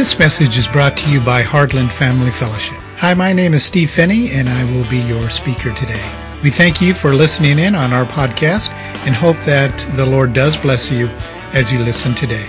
This 0.00 0.18
message 0.18 0.56
is 0.56 0.66
brought 0.66 0.96
to 0.96 1.10
you 1.10 1.20
by 1.20 1.42
Heartland 1.42 1.92
Family 1.92 2.30
Fellowship. 2.30 2.78
Hi, 2.96 3.12
my 3.12 3.34
name 3.34 3.52
is 3.52 3.62
Steve 3.62 3.90
Phinney, 3.90 4.30
and 4.30 4.48
I 4.48 4.64
will 4.72 4.88
be 4.88 4.96
your 4.96 5.28
speaker 5.28 5.74
today. 5.74 6.02
We 6.42 6.50
thank 6.50 6.80
you 6.80 6.94
for 6.94 7.12
listening 7.14 7.58
in 7.58 7.74
on 7.74 7.92
our 7.92 8.06
podcast 8.06 8.70
and 9.04 9.14
hope 9.14 9.36
that 9.40 9.78
the 9.96 10.06
Lord 10.06 10.32
does 10.32 10.56
bless 10.56 10.90
you 10.90 11.08
as 11.52 11.70
you 11.70 11.80
listen 11.80 12.14
today. 12.14 12.48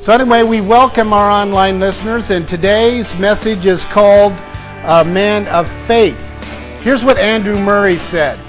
So, 0.00 0.12
anyway, 0.12 0.42
we 0.42 0.60
welcome 0.60 1.12
our 1.12 1.30
online 1.30 1.78
listeners, 1.78 2.30
and 2.30 2.48
today's 2.48 3.16
message 3.20 3.66
is 3.66 3.84
called 3.84 4.32
A 4.82 5.04
Man 5.04 5.46
of 5.46 5.70
Faith. 5.70 6.42
Here's 6.82 7.04
what 7.04 7.18
Andrew 7.18 7.56
Murray 7.56 7.98
said 7.98 8.40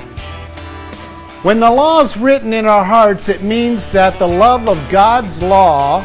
When 1.44 1.60
the 1.60 1.70
law 1.70 2.02
is 2.02 2.18
written 2.18 2.52
in 2.52 2.66
our 2.66 2.84
hearts, 2.84 3.30
it 3.30 3.44
means 3.44 3.92
that 3.92 4.18
the 4.18 4.28
love 4.28 4.68
of 4.68 4.90
God's 4.90 5.42
law 5.44 6.02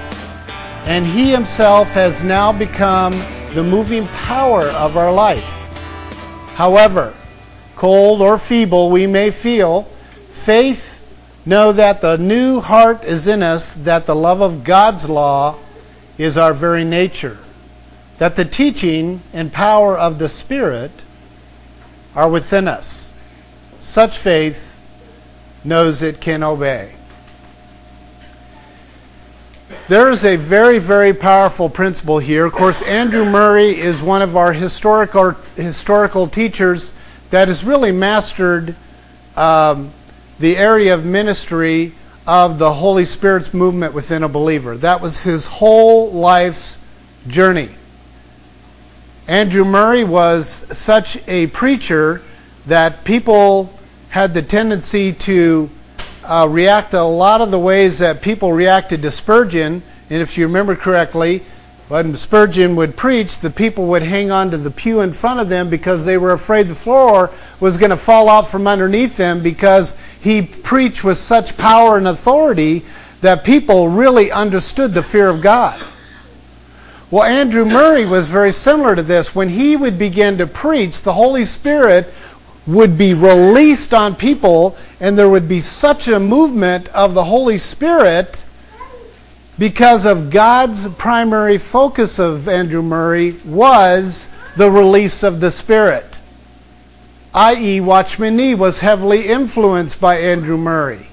and 0.85 1.07
He 1.07 1.31
Himself 1.31 1.95
has 1.95 2.23
now 2.23 2.53
become 2.53 3.13
the 3.55 3.63
moving 3.63 4.07
power 4.09 4.65
of 4.65 4.99
our 4.99 5.11
life. 5.11 5.43
However, 6.55 7.15
cold 7.77 8.21
or 8.21 8.39
feeble 8.39 8.91
we 8.91 9.07
may 9.07 9.31
feel, 9.31 9.85
faith 10.33 11.01
know 11.47 11.73
that 11.73 12.03
the 12.03 12.19
new 12.19 12.61
heart 12.61 13.03
is 13.03 13.27
in 13.27 13.43
us, 13.43 13.75
that 13.77 14.05
the 14.05 14.15
love 14.15 14.43
of 14.43 14.65
God's 14.65 15.09
law 15.09 15.57
is 16.19 16.37
our 16.37 16.53
very 16.53 16.85
nature, 16.85 17.39
that 18.19 18.37
the 18.37 18.45
teaching 18.45 19.23
and 19.33 19.51
power 19.51 19.97
of 19.97 20.19
the 20.19 20.29
Spirit 20.29 20.91
are 22.15 22.29
within 22.29 22.69
us. 22.69 23.11
Such 23.81 24.19
faith 24.19 24.72
knows 25.65 26.03
it 26.03 26.21
can 26.21 26.43
obey. 26.43 26.95
There 29.89 30.11
is 30.11 30.25
a 30.25 30.37
very, 30.37 30.79
very 30.79 31.13
powerful 31.13 31.69
principle 31.69 32.19
here. 32.19 32.45
Of 32.45 32.53
course, 32.53 32.83
Andrew 32.83 33.25
Murray 33.25 33.79
is 33.79 34.01
one 34.01 34.23
of 34.23 34.37
our 34.37 34.53
historical, 34.53 35.33
historical 35.57 36.29
teachers 36.29 36.93
that 37.31 37.49
has 37.49 37.65
really 37.65 37.93
mastered 37.93 38.77
um, 39.37 39.91
the 40.39 40.57
area 40.57 40.95
of 40.95 41.05
ministry 41.05 41.93
of 42.27 42.59
the 42.59 42.73
Holy 42.73 43.05
Spirit's 43.05 43.53
movement 43.53 43.95
within 43.95 44.23
a 44.23 44.29
believer. 44.29 44.77
That 44.77 45.01
was 45.01 45.25
his 45.25 45.47
whole 45.47 46.13
life's 46.13 46.79
journey. 47.27 47.71
Andrew 49.27 49.65
Murray 49.65 50.05
was 50.05 50.67
such 50.77 51.17
a 51.29 51.49
preacher 51.49 52.23
that 52.67 53.05
people 53.05 53.73
had 54.13 54.35
the 54.35 54.43
tendency 54.43 55.11
to 55.11 55.71
uh, 56.25 56.47
react 56.47 56.93
a 56.93 57.03
lot 57.03 57.41
of 57.41 57.51
the 57.51 57.59
ways 57.59 57.99
that 57.99 58.21
people 58.21 58.53
reacted 58.53 59.01
to 59.01 59.11
Spurgeon. 59.11 59.83
And 60.11 60.21
if 60.21 60.37
you 60.37 60.47
remember 60.47 60.77
correctly, 60.77 61.39
when 61.89 62.15
Spurgeon 62.15 62.77
would 62.77 62.95
preach, 62.95 63.39
the 63.39 63.49
people 63.49 63.87
would 63.87 64.03
hang 64.03 64.31
on 64.31 64.51
to 64.51 64.59
the 64.59 64.71
pew 64.71 65.01
in 65.01 65.15
front 65.15 65.41
of 65.41 65.49
them 65.49 65.71
because 65.71 66.05
they 66.05 66.19
were 66.19 66.33
afraid 66.33 66.69
the 66.69 66.75
floor 66.75 67.31
was 67.59 67.79
going 67.79 67.89
to 67.89 67.97
fall 67.97 68.29
out 68.29 68.47
from 68.47 68.67
underneath 68.67 69.17
them 69.17 69.43
because 69.43 69.97
he 70.21 70.43
preached 70.43 71.05
with 71.05 71.17
such 71.17 71.57
power 71.57 71.97
and 71.97 72.07
authority 72.07 72.85
that 73.23 73.45
people 73.45 73.89
really 73.89 74.31
understood 74.31 74.93
the 74.93 75.03
fear 75.03 75.31
of 75.31 75.41
God. 75.41 75.83
Well, 77.11 77.25
Andrew 77.25 77.65
Murray 77.65 78.05
was 78.05 78.31
very 78.31 78.53
similar 78.53 78.95
to 78.95 79.03
this. 79.03 79.35
When 79.35 79.49
he 79.49 79.75
would 79.75 79.99
begin 79.99 80.37
to 80.37 80.47
preach, 80.47 81.01
the 81.01 81.15
Holy 81.15 81.47
Spirit 81.47 82.13
would 82.67 82.97
be 82.97 83.15
released 83.15 83.93
on 83.93 84.15
people, 84.15 84.77
and 85.01 85.19
there 85.19 85.29
would 85.29 85.49
be 85.49 85.61
such 85.61 86.09
a 86.09 86.21
movement 86.21 86.89
of 86.91 87.15
the 87.15 87.25
Holy 87.25 87.59
Spirit 87.59 88.45
because 89.59 90.07
of 90.07 90.31
God's 90.31 90.89
primary 90.95 91.59
focus 91.59 92.19
of 92.19 92.49
Andrew 92.49 92.83
Murray 92.83 93.33
was 93.45 94.29
the 94.57 94.71
release 94.71 95.23
of 95.23 95.41
the 95.41 95.51
Spirit. 95.51 96.19
I.e., 97.35 97.81
Watchman 97.81 98.37
Nee 98.37 98.55
was 98.55 98.81
heavily 98.81 99.27
influenced 99.27 100.01
by 100.01 100.19
Andrew 100.19 100.57
Murray. 100.57 101.07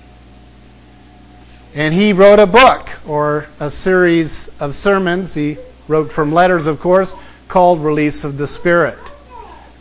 And 1.75 1.93
he 1.93 2.13
wrote 2.13 2.39
a 2.39 2.47
book 2.47 2.89
or 3.07 3.47
a 3.59 3.69
series 3.69 4.49
of 4.59 4.75
sermons. 4.75 5.33
He 5.33 5.57
wrote 5.87 6.11
from 6.11 6.33
letters, 6.33 6.67
of 6.67 6.79
course, 6.79 7.13
called 7.47 7.79
Release 7.79 8.23
of 8.23 8.37
the 8.37 8.47
Spirit. 8.47 8.97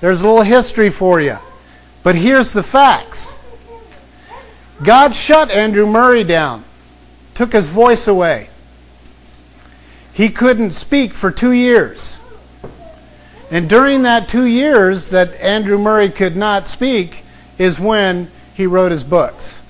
There's 0.00 0.20
a 0.20 0.28
little 0.28 0.42
history 0.42 0.90
for 0.90 1.20
you. 1.20 1.36
But 2.02 2.14
here's 2.14 2.52
the 2.52 2.62
facts 2.62 3.38
God 4.82 5.14
shut 5.14 5.50
Andrew 5.50 5.86
Murray 5.86 6.24
down, 6.24 6.64
took 7.34 7.52
his 7.52 7.68
voice 7.68 8.06
away. 8.06 8.48
He 10.12 10.28
couldn't 10.28 10.72
speak 10.72 11.14
for 11.14 11.30
two 11.30 11.52
years. 11.52 12.20
And 13.50 13.68
during 13.68 14.02
that 14.02 14.28
two 14.28 14.44
years 14.44 15.10
that 15.10 15.32
Andrew 15.40 15.78
Murray 15.78 16.10
could 16.10 16.36
not 16.36 16.66
speak 16.66 17.24
is 17.56 17.80
when 17.80 18.30
he 18.54 18.66
wrote 18.66 18.92
his 18.92 19.02
books, 19.02 19.60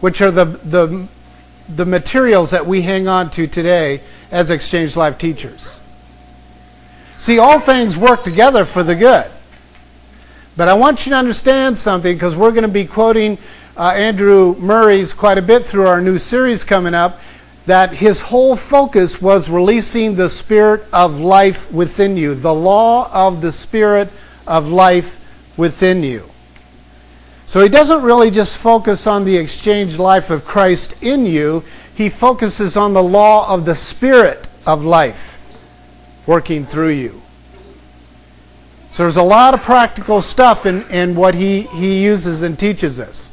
which 0.00 0.20
are 0.20 0.30
the, 0.30 0.44
the, 0.44 1.06
the 1.68 1.84
materials 1.86 2.50
that 2.50 2.66
we 2.66 2.82
hang 2.82 3.06
on 3.06 3.30
to 3.30 3.46
today 3.46 4.00
as 4.30 4.50
Exchange 4.50 4.96
Life 4.96 5.18
teachers. 5.18 5.80
See, 7.16 7.38
all 7.38 7.60
things 7.60 7.96
work 7.96 8.24
together 8.24 8.64
for 8.64 8.82
the 8.82 8.94
good. 8.94 9.30
But 10.56 10.68
I 10.68 10.74
want 10.74 11.04
you 11.04 11.10
to 11.10 11.16
understand 11.16 11.76
something 11.76 12.14
because 12.14 12.36
we're 12.36 12.52
going 12.52 12.62
to 12.62 12.68
be 12.68 12.84
quoting 12.84 13.38
uh, 13.76 13.90
Andrew 13.90 14.54
Murray's 14.56 15.12
quite 15.12 15.36
a 15.36 15.42
bit 15.42 15.64
through 15.64 15.88
our 15.88 16.00
new 16.00 16.16
series 16.16 16.62
coming 16.62 16.94
up 16.94 17.20
that 17.66 17.94
his 17.94 18.20
whole 18.20 18.54
focus 18.54 19.20
was 19.20 19.48
releasing 19.48 20.14
the 20.14 20.28
spirit 20.28 20.84
of 20.92 21.18
life 21.18 21.70
within 21.72 22.16
you, 22.16 22.34
the 22.34 22.54
law 22.54 23.10
of 23.12 23.40
the 23.40 23.50
spirit 23.50 24.12
of 24.46 24.68
life 24.68 25.18
within 25.56 26.02
you. 26.02 26.28
So 27.46 27.60
he 27.60 27.68
doesn't 27.68 28.02
really 28.02 28.30
just 28.30 28.56
focus 28.56 29.06
on 29.06 29.24
the 29.24 29.36
exchange 29.36 29.98
life 29.98 30.30
of 30.30 30.44
Christ 30.44 31.02
in 31.02 31.26
you, 31.26 31.64
he 31.94 32.08
focuses 32.08 32.76
on 32.76 32.92
the 32.92 33.02
law 33.02 33.52
of 33.52 33.64
the 33.64 33.74
spirit 33.74 34.48
of 34.66 34.84
life 34.84 35.40
working 36.26 36.64
through 36.64 36.90
you. 36.90 37.23
So 38.94 39.02
there's 39.02 39.16
a 39.16 39.24
lot 39.24 39.54
of 39.54 39.62
practical 39.64 40.22
stuff 40.22 40.66
in, 40.66 40.84
in 40.88 41.16
what 41.16 41.34
he, 41.34 41.62
he 41.62 42.04
uses 42.04 42.42
and 42.42 42.56
teaches 42.56 43.00
us. 43.00 43.32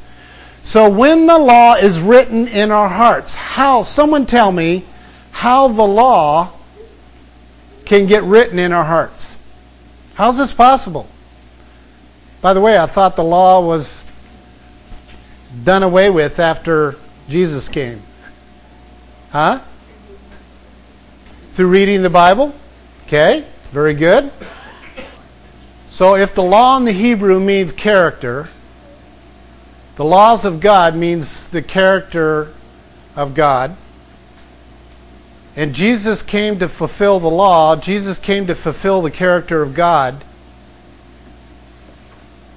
So 0.64 0.90
when 0.90 1.26
the 1.26 1.38
law 1.38 1.74
is 1.74 2.00
written 2.00 2.48
in 2.48 2.72
our 2.72 2.88
hearts, 2.88 3.36
how, 3.36 3.84
someone 3.84 4.26
tell 4.26 4.50
me 4.50 4.84
how 5.30 5.68
the 5.68 5.84
law 5.84 6.50
can 7.84 8.06
get 8.06 8.24
written 8.24 8.58
in 8.58 8.72
our 8.72 8.82
hearts. 8.82 9.38
How's 10.14 10.36
this 10.36 10.52
possible? 10.52 11.06
By 12.40 12.54
the 12.54 12.60
way, 12.60 12.76
I 12.76 12.86
thought 12.86 13.14
the 13.14 13.22
law 13.22 13.64
was 13.64 14.04
done 15.62 15.84
away 15.84 16.10
with 16.10 16.40
after 16.40 16.96
Jesus 17.28 17.68
came. 17.68 18.02
Huh? 19.30 19.60
Through 21.52 21.68
reading 21.68 22.02
the 22.02 22.10
Bible? 22.10 22.52
Okay, 23.06 23.44
very 23.70 23.94
good. 23.94 24.32
So 25.92 26.16
if 26.16 26.34
the 26.34 26.42
law 26.42 26.78
in 26.78 26.86
the 26.86 26.92
Hebrew 26.92 27.38
means 27.38 27.70
character, 27.70 28.48
the 29.96 30.06
laws 30.06 30.46
of 30.46 30.58
God 30.58 30.96
means 30.96 31.48
the 31.48 31.60
character 31.60 32.48
of 33.14 33.34
God. 33.34 33.76
And 35.54 35.74
Jesus 35.74 36.22
came 36.22 36.58
to 36.60 36.68
fulfill 36.70 37.20
the 37.20 37.28
law. 37.28 37.76
Jesus 37.76 38.16
came 38.16 38.46
to 38.46 38.54
fulfill 38.54 39.02
the 39.02 39.10
character 39.10 39.60
of 39.60 39.74
God. 39.74 40.24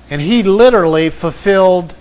And 0.09 0.21
he 0.21 0.41
literally 0.41 1.09
fulfilled 1.09 1.93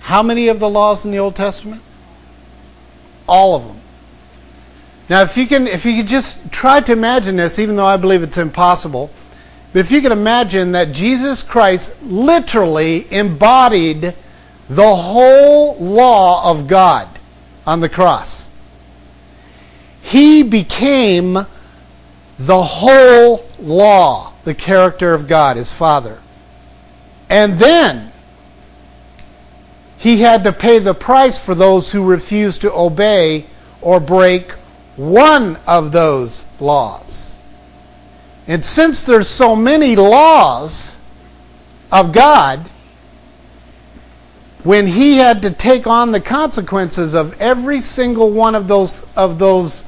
how 0.00 0.22
many 0.22 0.48
of 0.48 0.60
the 0.60 0.68
laws 0.68 1.06
in 1.06 1.12
the 1.12 1.18
Old 1.18 1.34
Testament? 1.34 1.80
All 3.26 3.56
of 3.56 3.66
them. 3.68 3.77
Now, 5.08 5.22
if 5.22 5.36
you 5.36 5.46
can, 5.46 5.66
if 5.66 5.86
you 5.86 5.96
could 5.96 6.06
just 6.06 6.52
try 6.52 6.80
to 6.80 6.92
imagine 6.92 7.36
this, 7.36 7.58
even 7.58 7.76
though 7.76 7.86
I 7.86 7.96
believe 7.96 8.22
it's 8.22 8.36
impossible, 8.36 9.10
but 9.72 9.80
if 9.80 9.90
you 9.90 10.00
can 10.02 10.12
imagine 10.12 10.72
that 10.72 10.92
Jesus 10.92 11.42
Christ 11.42 12.02
literally 12.02 13.10
embodied 13.12 14.14
the 14.68 14.96
whole 14.96 15.76
law 15.76 16.50
of 16.50 16.66
God 16.66 17.08
on 17.66 17.80
the 17.80 17.88
cross, 17.88 18.48
he 20.02 20.42
became 20.42 21.34
the 22.38 22.62
whole 22.62 23.46
law, 23.58 24.32
the 24.44 24.54
character 24.54 25.14
of 25.14 25.26
God, 25.26 25.56
his 25.56 25.72
Father. 25.72 26.20
And 27.30 27.58
then 27.58 28.12
he 29.98 30.20
had 30.20 30.44
to 30.44 30.52
pay 30.52 30.78
the 30.78 30.94
price 30.94 31.44
for 31.44 31.54
those 31.54 31.92
who 31.92 32.08
refused 32.08 32.60
to 32.60 32.72
obey 32.72 33.46
or 33.80 34.00
break 34.00 34.52
one 34.98 35.56
of 35.66 35.92
those 35.92 36.44
laws. 36.60 37.38
And 38.48 38.64
since 38.64 39.04
there's 39.04 39.28
so 39.28 39.54
many 39.54 39.94
laws 39.94 40.98
of 41.92 42.12
God, 42.12 42.60
when 44.64 44.86
he 44.86 45.16
had 45.16 45.42
to 45.42 45.50
take 45.50 45.86
on 45.86 46.10
the 46.10 46.20
consequences 46.20 47.14
of 47.14 47.40
every 47.40 47.80
single 47.80 48.32
one 48.32 48.54
of 48.54 48.66
those 48.66 49.06
of 49.16 49.38
those 49.38 49.84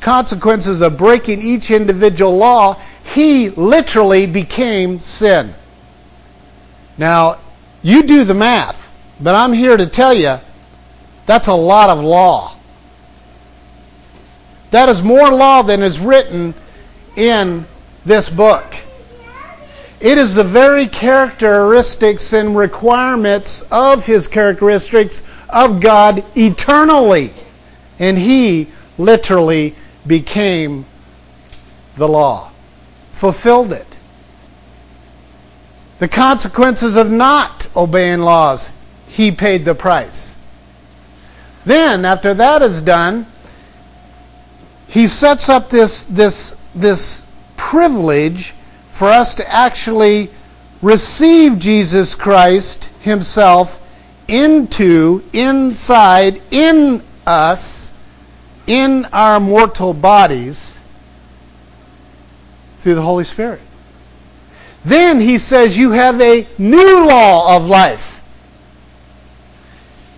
consequences 0.00 0.80
of 0.80 0.96
breaking 0.96 1.42
each 1.42 1.70
individual 1.70 2.36
law, 2.36 2.80
he 3.14 3.50
literally 3.50 4.26
became 4.26 5.00
sin. 5.00 5.52
Now, 6.96 7.38
you 7.82 8.04
do 8.04 8.24
the 8.24 8.34
math, 8.34 8.92
but 9.20 9.34
I'm 9.34 9.52
here 9.52 9.76
to 9.76 9.86
tell 9.86 10.14
you 10.14 10.36
that's 11.26 11.48
a 11.48 11.54
lot 11.54 11.90
of 11.90 12.04
law. 12.04 12.51
That 14.72 14.88
is 14.88 15.02
more 15.02 15.30
law 15.30 15.62
than 15.62 15.82
is 15.82 16.00
written 16.00 16.54
in 17.14 17.66
this 18.06 18.30
book. 18.30 18.74
It 20.00 20.18
is 20.18 20.34
the 20.34 20.44
very 20.44 20.86
characteristics 20.88 22.32
and 22.32 22.56
requirements 22.56 23.62
of 23.70 24.06
his 24.06 24.26
characteristics 24.26 25.22
of 25.50 25.80
God 25.80 26.24
eternally. 26.34 27.30
And 27.98 28.18
he 28.18 28.68
literally 28.96 29.74
became 30.06 30.86
the 31.96 32.08
law, 32.08 32.50
fulfilled 33.12 33.72
it. 33.74 33.86
The 35.98 36.08
consequences 36.08 36.96
of 36.96 37.12
not 37.12 37.68
obeying 37.76 38.20
laws, 38.20 38.70
he 39.06 39.30
paid 39.30 39.66
the 39.66 39.74
price. 39.74 40.38
Then, 41.66 42.06
after 42.06 42.32
that 42.32 42.62
is 42.62 42.80
done, 42.80 43.26
he 44.92 45.06
sets 45.06 45.48
up 45.48 45.70
this, 45.70 46.04
this, 46.04 46.54
this 46.74 47.26
privilege 47.56 48.52
for 48.90 49.08
us 49.08 49.34
to 49.36 49.50
actually 49.50 50.28
receive 50.82 51.58
Jesus 51.58 52.14
Christ 52.14 52.90
Himself 53.00 53.78
into, 54.28 55.24
inside, 55.32 56.42
in 56.50 57.02
us, 57.26 57.94
in 58.66 59.06
our 59.14 59.40
mortal 59.40 59.94
bodies 59.94 60.82
through 62.80 62.94
the 62.94 63.02
Holy 63.02 63.24
Spirit. 63.24 63.60
Then 64.84 65.22
he 65.22 65.38
says, 65.38 65.78
You 65.78 65.92
have 65.92 66.20
a 66.20 66.46
new 66.58 67.08
law 67.08 67.56
of 67.56 67.66
life. 67.66 68.22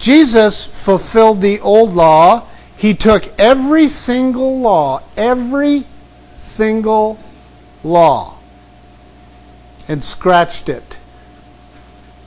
Jesus 0.01 0.67
fulfilled 0.67 1.41
the 1.41 1.61
old 1.61 1.95
law. 1.95 2.49
He 2.85 2.93
took 2.93 3.25
every 3.41 3.89
single 3.89 4.59
law, 4.61 5.01
every 5.17 5.85
single 6.33 7.19
law, 7.83 8.37
and 9.89 10.05
scratched 10.05 10.69
it 10.69 10.99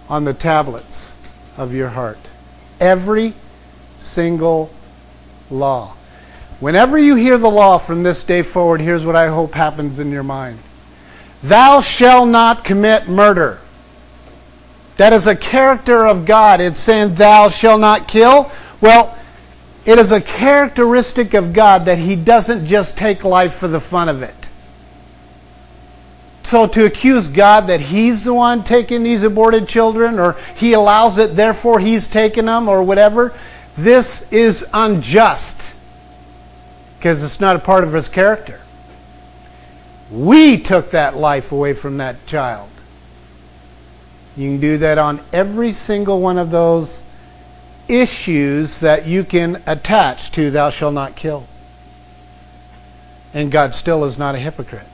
on 0.09 0.23
the 0.23 0.33
tablets 0.33 1.13
of 1.57 1.75
your 1.75 1.89
heart. 1.89 2.17
Every 2.79 3.35
single 3.99 4.71
law. 5.51 5.95
Whenever 6.59 6.97
you 6.97 7.13
hear 7.13 7.37
the 7.37 7.51
law 7.51 7.77
from 7.77 8.01
this 8.01 8.23
day 8.23 8.41
forward, 8.41 8.81
here's 8.81 9.05
what 9.05 9.15
I 9.15 9.27
hope 9.27 9.53
happens 9.53 9.99
in 9.99 10.09
your 10.09 10.23
mind 10.23 10.57
Thou 11.43 11.81
shalt 11.81 12.29
not 12.29 12.63
commit 12.63 13.07
murder. 13.07 13.59
That 14.95 15.13
is 15.13 15.27
a 15.27 15.35
character 15.35 16.07
of 16.07 16.25
God. 16.25 16.61
It's 16.61 16.79
saying, 16.79 17.13
Thou 17.13 17.49
shalt 17.49 17.79
not 17.79 18.07
kill. 18.07 18.51
Well, 18.81 19.16
it 19.87 19.97
is 19.97 20.11
a 20.11 20.19
characteristic 20.19 21.33
of 21.33 21.53
God 21.53 21.85
that 21.85 21.97
He 21.97 22.17
doesn't 22.17 22.67
just 22.67 22.97
take 22.97 23.23
life 23.23 23.53
for 23.53 23.69
the 23.69 23.79
fun 23.79 24.09
of 24.09 24.21
it. 24.21 24.51
So 26.43 26.67
to 26.67 26.85
accuse 26.85 27.29
God 27.29 27.67
that 27.67 27.79
He's 27.79 28.25
the 28.25 28.33
one 28.33 28.65
taking 28.65 29.01
these 29.03 29.23
aborted 29.23 29.65
children, 29.65 30.19
or 30.19 30.35
He 30.57 30.73
allows 30.73 31.17
it, 31.17 31.37
therefore 31.37 31.79
He's 31.79 32.09
taking 32.09 32.45
them, 32.45 32.67
or 32.67 32.83
whatever, 32.83 33.33
this 33.77 34.29
is 34.33 34.67
unjust 34.73 35.73
because 36.97 37.23
it's 37.23 37.39
not 37.39 37.55
a 37.55 37.59
part 37.59 37.85
of 37.85 37.93
His 37.93 38.09
character. 38.09 38.59
We 40.11 40.57
took 40.57 40.91
that 40.91 41.15
life 41.15 41.53
away 41.53 41.71
from 41.71 41.97
that 41.97 42.25
child. 42.27 42.69
You 44.35 44.49
can 44.51 44.59
do 44.59 44.77
that 44.79 44.97
on 44.97 45.21
every 45.31 45.71
single 45.71 46.19
one 46.19 46.37
of 46.37 46.51
those 46.51 47.03
issues 47.87 48.79
that 48.81 49.07
you 49.07 49.23
can 49.23 49.61
attach 49.65 50.31
to 50.31 50.51
thou 50.51 50.69
shalt 50.69 50.93
not 50.93 51.15
kill. 51.15 51.45
And 53.33 53.51
God 53.51 53.75
still 53.75 54.03
is 54.05 54.17
not 54.17 54.35
a 54.35 54.39
hypocrite. 54.39 54.85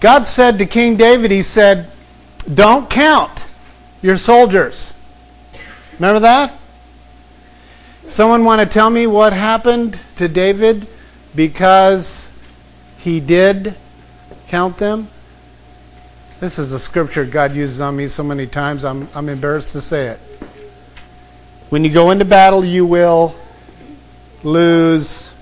God 0.00 0.26
said 0.26 0.58
to 0.58 0.66
King 0.66 0.96
David, 0.96 1.30
He 1.30 1.42
said, 1.42 1.86
Don't 2.52 2.90
count 2.90 3.46
your 4.02 4.16
soldiers. 4.16 4.92
Remember 5.94 6.20
that? 6.20 6.58
Someone 8.06 8.44
want 8.44 8.60
to 8.60 8.66
tell 8.66 8.90
me 8.90 9.06
what 9.06 9.32
happened 9.32 10.00
to 10.16 10.28
David 10.28 10.86
because 11.34 12.30
he 12.98 13.20
did 13.20 13.74
count 14.48 14.76
them? 14.76 15.08
This 16.40 16.58
is 16.58 16.72
a 16.72 16.78
scripture 16.78 17.24
God 17.24 17.54
uses 17.54 17.80
on 17.80 17.96
me 17.96 18.08
so 18.08 18.22
many 18.22 18.46
times, 18.46 18.84
I'm, 18.84 19.08
I'm 19.14 19.28
embarrassed 19.28 19.72
to 19.72 19.80
say 19.80 20.08
it. 20.08 20.20
When 21.74 21.82
you 21.82 21.90
go 21.90 22.12
into 22.12 22.24
battle, 22.24 22.64
you 22.64 22.86
will 22.86 23.34
lose 24.44 25.34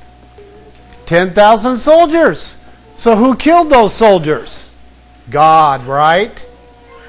10,000 1.05 1.77
soldiers. 1.77 2.57
So 2.97 3.17
who 3.17 3.37
killed 3.37 3.69
those 3.69 3.93
soldiers? 3.93 4.73
God, 5.29 5.85
right? 5.85 6.49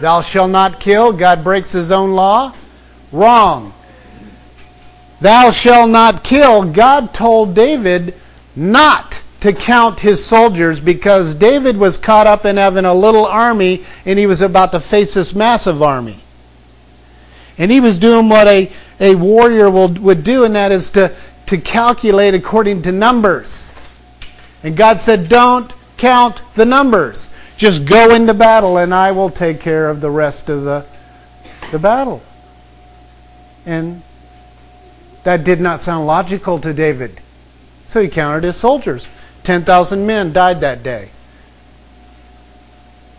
Thou 0.01 0.19
shalt 0.19 0.51
not 0.51 0.81
kill. 0.81 1.13
God 1.13 1.41
breaks 1.41 1.71
his 1.71 1.89
own 1.89 2.11
law. 2.11 2.53
Wrong. 3.13 3.73
Thou 5.21 5.51
shalt 5.51 5.89
not 5.89 6.25
kill. 6.25 6.69
God 6.73 7.13
told 7.13 7.55
David 7.55 8.15
not 8.57 9.23
to 9.39 9.53
count 9.53 10.01
his 10.01 10.21
soldiers 10.25 10.81
because 10.81 11.33
David 11.33 11.77
was 11.77 11.97
caught 11.97 12.27
up 12.27 12.43
in 12.43 12.57
having 12.57 12.83
a 12.83 12.93
little 12.93 13.25
army 13.25 13.85
and 14.05 14.19
he 14.19 14.27
was 14.27 14.41
about 14.41 14.73
to 14.73 14.81
face 14.81 15.13
this 15.13 15.33
massive 15.33 15.81
army. 15.81 16.17
And 17.57 17.71
he 17.71 17.79
was 17.79 17.97
doing 17.97 18.29
what 18.29 18.47
a, 18.47 18.71
a 18.99 19.15
warrior 19.15 19.69
will, 19.69 19.89
would 19.89 20.23
do, 20.23 20.43
and 20.43 20.55
that 20.55 20.71
is 20.71 20.89
to, 20.91 21.13
to 21.47 21.57
calculate 21.57 22.33
according 22.33 22.81
to 22.83 22.91
numbers. 22.91 23.73
And 24.63 24.77
God 24.77 25.01
said, 25.01 25.29
Don't 25.29 25.73
count 25.97 26.41
the 26.55 26.65
numbers. 26.65 27.29
Just 27.57 27.85
go 27.85 28.13
into 28.13 28.33
battle 28.33 28.77
and 28.77 28.93
I 28.93 29.11
will 29.11 29.29
take 29.29 29.59
care 29.59 29.89
of 29.89 30.01
the 30.01 30.09
rest 30.09 30.49
of 30.49 30.63
the, 30.63 30.85
the 31.71 31.79
battle. 31.79 32.21
And 33.65 34.01
that 35.23 35.43
did 35.43 35.61
not 35.61 35.81
sound 35.81 36.05
logical 36.05 36.59
to 36.59 36.73
David. 36.73 37.21
So 37.87 38.01
he 38.01 38.09
counted 38.09 38.43
his 38.43 38.57
soldiers. 38.57 39.07
10,000 39.43 40.05
men 40.05 40.33
died 40.33 40.61
that 40.61 40.83
day. 40.83 41.11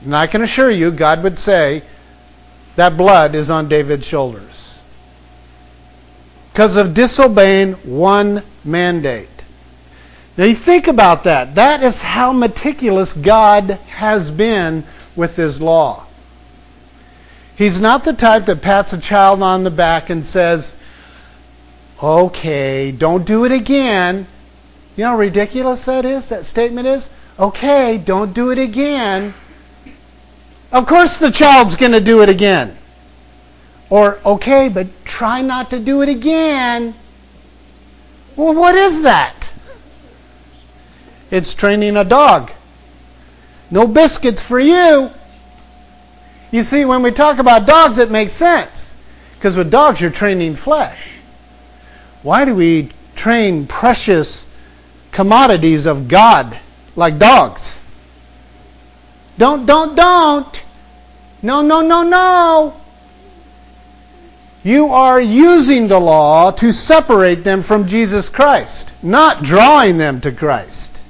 And 0.03 0.15
I 0.15 0.27
can 0.27 0.43
assure 0.43 0.71
you, 0.71 0.91
God 0.91 1.23
would 1.23 1.39
say, 1.39 1.83
that 2.77 2.97
blood 2.97 3.35
is 3.35 3.51
on 3.51 3.69
David's 3.69 4.07
shoulders. 4.07 4.54
Because 6.55 6.77
of 6.77 6.95
disobeying 6.95 7.73
one 7.83 8.45
mandate. 8.65 9.45
Now 10.37 10.45
you 10.45 10.55
think 10.55 10.87
about 10.87 11.25
that. 11.25 11.57
That 11.57 11.83
is 11.83 12.01
how 12.01 12.33
meticulous 12.33 13.13
God 13.13 13.71
has 13.89 14.31
been 14.31 14.85
with 15.17 15.35
his 15.35 15.61
law. 15.61 16.07
He's 17.57 17.81
not 17.81 18.05
the 18.05 18.13
type 18.13 18.47
that 18.47 18.63
pats 18.63 18.93
a 18.93 19.01
child 19.01 19.43
on 19.43 19.65
the 19.65 19.71
back 19.73 20.11
and 20.11 20.25
says, 20.25 20.77
Okay, 22.01 22.93
don't 22.93 23.27
do 23.27 23.45
it 23.45 23.51
again. 23.51 24.29
You 24.95 25.03
know 25.03 25.11
how 25.11 25.19
ridiculous 25.19 25.85
that 25.87 26.05
is, 26.05 26.29
that 26.29 26.45
statement 26.45 26.87
is? 26.87 27.11
Okay, 27.37 27.99
don't 27.99 28.33
do 28.33 28.53
it 28.53 28.61
again. 28.61 29.35
Of 30.71 30.87
course 30.87 31.19
the 31.19 31.33
child's 31.33 31.75
going 31.75 31.91
to 31.91 32.01
do 32.01 32.23
it 32.23 32.29
again. 32.29 32.77
Or, 33.95 34.19
okay, 34.27 34.69
but 34.69 34.89
try 35.05 35.41
not 35.41 35.71
to 35.71 35.79
do 35.79 36.03
it 36.03 36.09
again. 36.09 36.97
Well, 38.35 38.53
what 38.53 38.75
is 38.75 39.03
that? 39.03 39.53
It's 41.31 41.55
training 41.55 41.97
a 41.97 42.03
dog. 42.03 42.51
No 43.71 43.87
biscuits 43.87 44.43
for 44.43 44.59
you. 44.59 45.13
You 46.51 46.65
see, 46.65 46.85
when 46.85 47.03
we 47.05 47.13
talk 47.13 47.39
about 47.39 47.69
dogs, 47.69 47.99
it 47.99 48.11
makes 48.11 48.33
sense. 48.33 48.97
Because 49.37 49.57
with 49.57 49.71
dogs, 49.71 50.01
you're 50.01 50.11
training 50.11 50.57
flesh. 50.57 51.21
Why 52.25 52.45
do 52.45 52.53
we 52.53 52.89
train 53.15 53.65
precious 53.65 54.49
commodities 55.13 55.87
of 55.87 56.09
God 56.09 56.59
like 56.97 57.21
dogs? 57.21 57.81
Don't, 59.39 59.67
don't, 59.67 59.95
don't. 59.95 60.65
No, 61.43 61.63
no, 61.63 61.81
no, 61.81 62.03
no. 62.03 62.81
You 64.65 64.87
are 64.89 65.21
using 65.21 65.89
the 65.89 66.01
law 66.01 66.51
to 66.53 66.73
separate 66.73 67.45
them 67.45 67.63
from 67.63 67.87
Jesus 67.87 68.31
Christ, 68.31 68.95
not 69.03 69.43
drawing 69.43 69.99
them 69.99 70.23
to 70.23 70.33
Christ. 70.33 71.05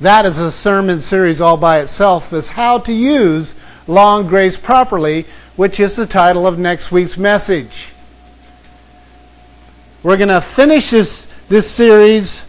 That 0.00 0.24
is 0.24 0.38
a 0.38 0.52
sermon 0.52 1.00
series 1.00 1.40
all 1.40 1.56
by 1.56 1.80
itself, 1.80 2.32
is 2.32 2.50
how 2.50 2.78
to 2.78 2.92
use 2.92 3.56
law 3.88 4.20
and 4.20 4.28
grace 4.28 4.56
properly 4.56 5.26
which 5.56 5.80
is 5.80 5.96
the 5.96 6.06
title 6.06 6.46
of 6.46 6.58
next 6.58 6.92
week's 6.92 7.16
message. 7.16 7.88
We're 10.02 10.18
going 10.18 10.28
to 10.28 10.40
finish 10.40 10.90
this, 10.90 11.26
this 11.48 11.68
series 11.68 12.46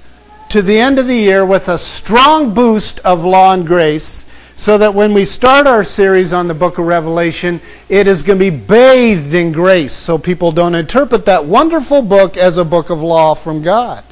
to 0.50 0.62
the 0.62 0.78
end 0.78 1.00
of 1.00 1.08
the 1.08 1.16
year 1.16 1.46
with 1.46 1.68
a 1.68 1.78
strong 1.78 2.54
boost 2.54 3.00
of 3.00 3.26
law 3.26 3.54
and 3.54 3.66
grace 3.66 4.26
so 4.58 4.76
that 4.80 4.96
when 4.96 5.14
we 5.14 5.24
start 5.24 5.68
our 5.68 5.84
series 5.84 6.34
on 6.34 6.48
the 6.48 6.54
book 6.54 6.80
of 6.80 6.86
Revelation, 6.88 7.62
it 7.90 8.08
is 8.08 8.24
going 8.24 8.40
to 8.40 8.52
be 8.52 8.58
bathed 8.58 9.36
in 9.36 9.52
grace 9.52 9.94
so 9.94 10.18
people 10.18 10.52
don't 10.52 10.74
interpret 10.74 11.26
that 11.26 11.46
wonderful 11.46 12.02
book 12.02 12.38
as 12.38 12.58
a 12.58 12.66
book 12.66 12.90
of 12.90 13.00
law 13.00 13.36
from 13.36 13.62
God. 13.62 14.04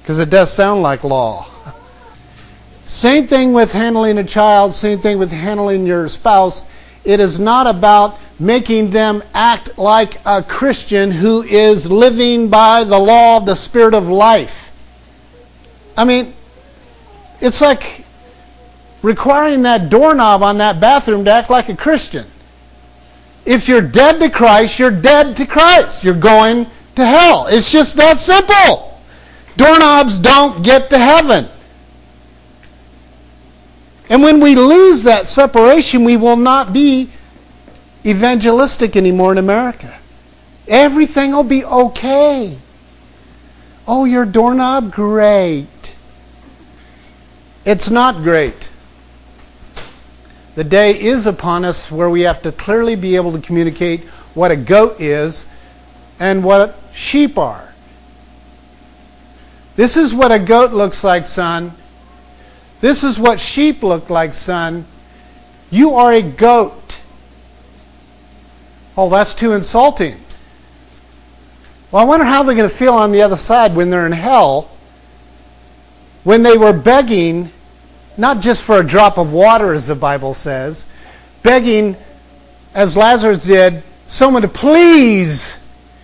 Because 0.00 0.18
it 0.18 0.30
does 0.30 0.50
sound 0.50 0.80
like 0.80 1.04
law. 1.04 1.50
Same 2.86 3.26
thing 3.26 3.52
with 3.52 3.72
handling 3.72 4.16
a 4.16 4.24
child, 4.24 4.72
same 4.72 5.00
thing 5.00 5.18
with 5.18 5.32
handling 5.32 5.86
your 5.86 6.08
spouse. 6.08 6.64
It 7.04 7.20
is 7.20 7.38
not 7.38 7.66
about 7.66 8.18
making 8.38 8.90
them 8.90 9.22
act 9.34 9.76
like 9.76 10.14
a 10.24 10.42
Christian 10.42 11.10
who 11.10 11.42
is 11.42 11.90
living 11.90 12.48
by 12.48 12.84
the 12.84 12.98
law 12.98 13.36
of 13.36 13.44
the 13.44 13.56
Spirit 13.56 13.92
of 13.92 14.08
life. 14.08 14.70
I 15.96 16.04
mean, 16.04 16.32
it's 17.40 17.60
like 17.60 18.05
requiring 19.06 19.62
that 19.62 19.88
doorknob 19.88 20.42
on 20.42 20.58
that 20.58 20.80
bathroom 20.80 21.24
to 21.24 21.30
act 21.30 21.48
like 21.48 21.68
a 21.68 21.76
Christian. 21.76 22.26
If 23.44 23.68
you're 23.68 23.80
dead 23.80 24.18
to 24.18 24.28
Christ, 24.28 24.80
you're 24.80 24.90
dead 24.90 25.36
to 25.36 25.46
Christ. 25.46 26.02
You're 26.02 26.14
going 26.14 26.66
to 26.96 27.06
hell. 27.06 27.46
It's 27.48 27.70
just 27.70 27.96
that 27.98 28.18
simple. 28.18 29.00
Doorknobs 29.56 30.18
don't 30.18 30.64
get 30.64 30.90
to 30.90 30.98
heaven. 30.98 31.46
And 34.10 34.24
when 34.24 34.40
we 34.40 34.56
lose 34.56 35.04
that 35.04 35.28
separation, 35.28 36.02
we 36.02 36.16
will 36.16 36.36
not 36.36 36.72
be 36.72 37.08
evangelistic 38.04 38.96
anymore 38.96 39.30
in 39.30 39.38
America. 39.38 40.00
Everything 40.66 41.30
will 41.30 41.44
be 41.44 41.64
okay. 41.64 42.58
Oh, 43.86 44.04
your 44.04 44.26
doorknob? 44.26 44.90
Great. 44.90 45.94
It's 47.64 47.88
not 47.88 48.24
great. 48.24 48.68
The 50.56 50.64
day 50.64 50.98
is 50.98 51.26
upon 51.26 51.64
us 51.64 51.90
where 51.90 52.10
we 52.10 52.22
have 52.22 52.42
to 52.42 52.50
clearly 52.50 52.96
be 52.96 53.14
able 53.14 53.30
to 53.32 53.38
communicate 53.38 54.02
what 54.34 54.50
a 54.50 54.56
goat 54.56 55.00
is 55.00 55.46
and 56.18 56.42
what 56.42 56.76
sheep 56.92 57.38
are. 57.38 57.72
This 59.76 59.96
is 59.96 60.12
what 60.12 60.32
a 60.32 60.38
goat 60.38 60.72
looks 60.72 61.04
like, 61.04 61.26
son. 61.26 61.72
This 62.80 63.04
is 63.04 63.18
what 63.18 63.38
sheep 63.38 63.82
look 63.82 64.10
like, 64.10 64.34
son. 64.34 64.86
You 65.70 65.94
are 65.94 66.12
a 66.12 66.22
goat. 66.22 66.96
Oh, 68.96 69.08
that's 69.08 69.34
too 69.34 69.52
insulting. 69.52 70.16
Well, 71.92 72.02
I 72.02 72.06
wonder 72.06 72.24
how 72.24 72.42
they're 72.42 72.56
going 72.56 72.68
to 72.68 72.74
feel 72.74 72.94
on 72.94 73.12
the 73.12 73.22
other 73.22 73.36
side 73.36 73.76
when 73.76 73.90
they're 73.90 74.06
in 74.06 74.12
hell 74.12 74.70
when 76.26 76.42
they 76.42 76.58
were 76.58 76.72
begging, 76.72 77.52
not 78.16 78.40
just 78.40 78.62
for 78.64 78.80
a 78.80 78.86
drop 78.86 79.18
of 79.18 79.32
water, 79.32 79.72
as 79.74 79.86
the 79.86 79.94
Bible 79.94 80.34
says, 80.34 80.86
begging, 81.42 81.96
as 82.74 82.96
Lazarus 82.96 83.44
did, 83.44 83.82
someone 84.06 84.42
to 84.42 84.48
please 84.48 85.58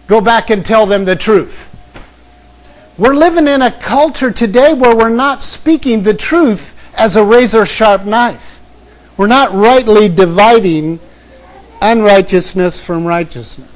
go 0.06 0.20
back 0.20 0.50
and 0.50 0.64
tell 0.64 0.86
them 0.86 1.04
the 1.04 1.16
truth. 1.16 1.68
We're 2.98 3.14
living 3.14 3.48
in 3.48 3.62
a 3.62 3.72
culture 3.72 4.30
today 4.30 4.74
where 4.74 4.94
we're 4.94 5.08
not 5.08 5.42
speaking 5.42 6.02
the 6.02 6.14
truth 6.14 6.78
as 6.94 7.16
a 7.16 7.24
razor 7.24 7.64
sharp 7.64 8.04
knife. 8.04 8.60
We're 9.16 9.26
not 9.26 9.52
rightly 9.52 10.08
dividing 10.08 11.00
unrighteousness 11.80 12.84
from 12.84 13.04
righteousness. 13.04 13.71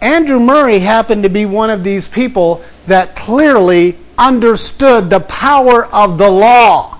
Andrew 0.00 0.40
Murray 0.40 0.78
happened 0.78 1.22
to 1.24 1.28
be 1.28 1.46
one 1.46 1.70
of 1.70 1.84
these 1.84 2.08
people 2.08 2.62
that 2.86 3.16
clearly 3.16 3.98
understood 4.16 5.10
the 5.10 5.20
power 5.20 5.86
of 5.86 6.18
the 6.18 6.30
law. 6.30 6.98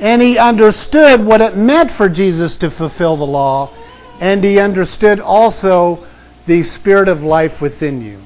And 0.00 0.22
he 0.22 0.38
understood 0.38 1.24
what 1.24 1.40
it 1.40 1.56
meant 1.56 1.90
for 1.90 2.08
Jesus 2.08 2.56
to 2.58 2.70
fulfill 2.70 3.16
the 3.16 3.26
law. 3.26 3.70
And 4.20 4.44
he 4.44 4.58
understood 4.58 5.18
also 5.18 6.06
the 6.46 6.62
spirit 6.62 7.08
of 7.08 7.22
life 7.22 7.60
within 7.60 8.02
you 8.02 8.22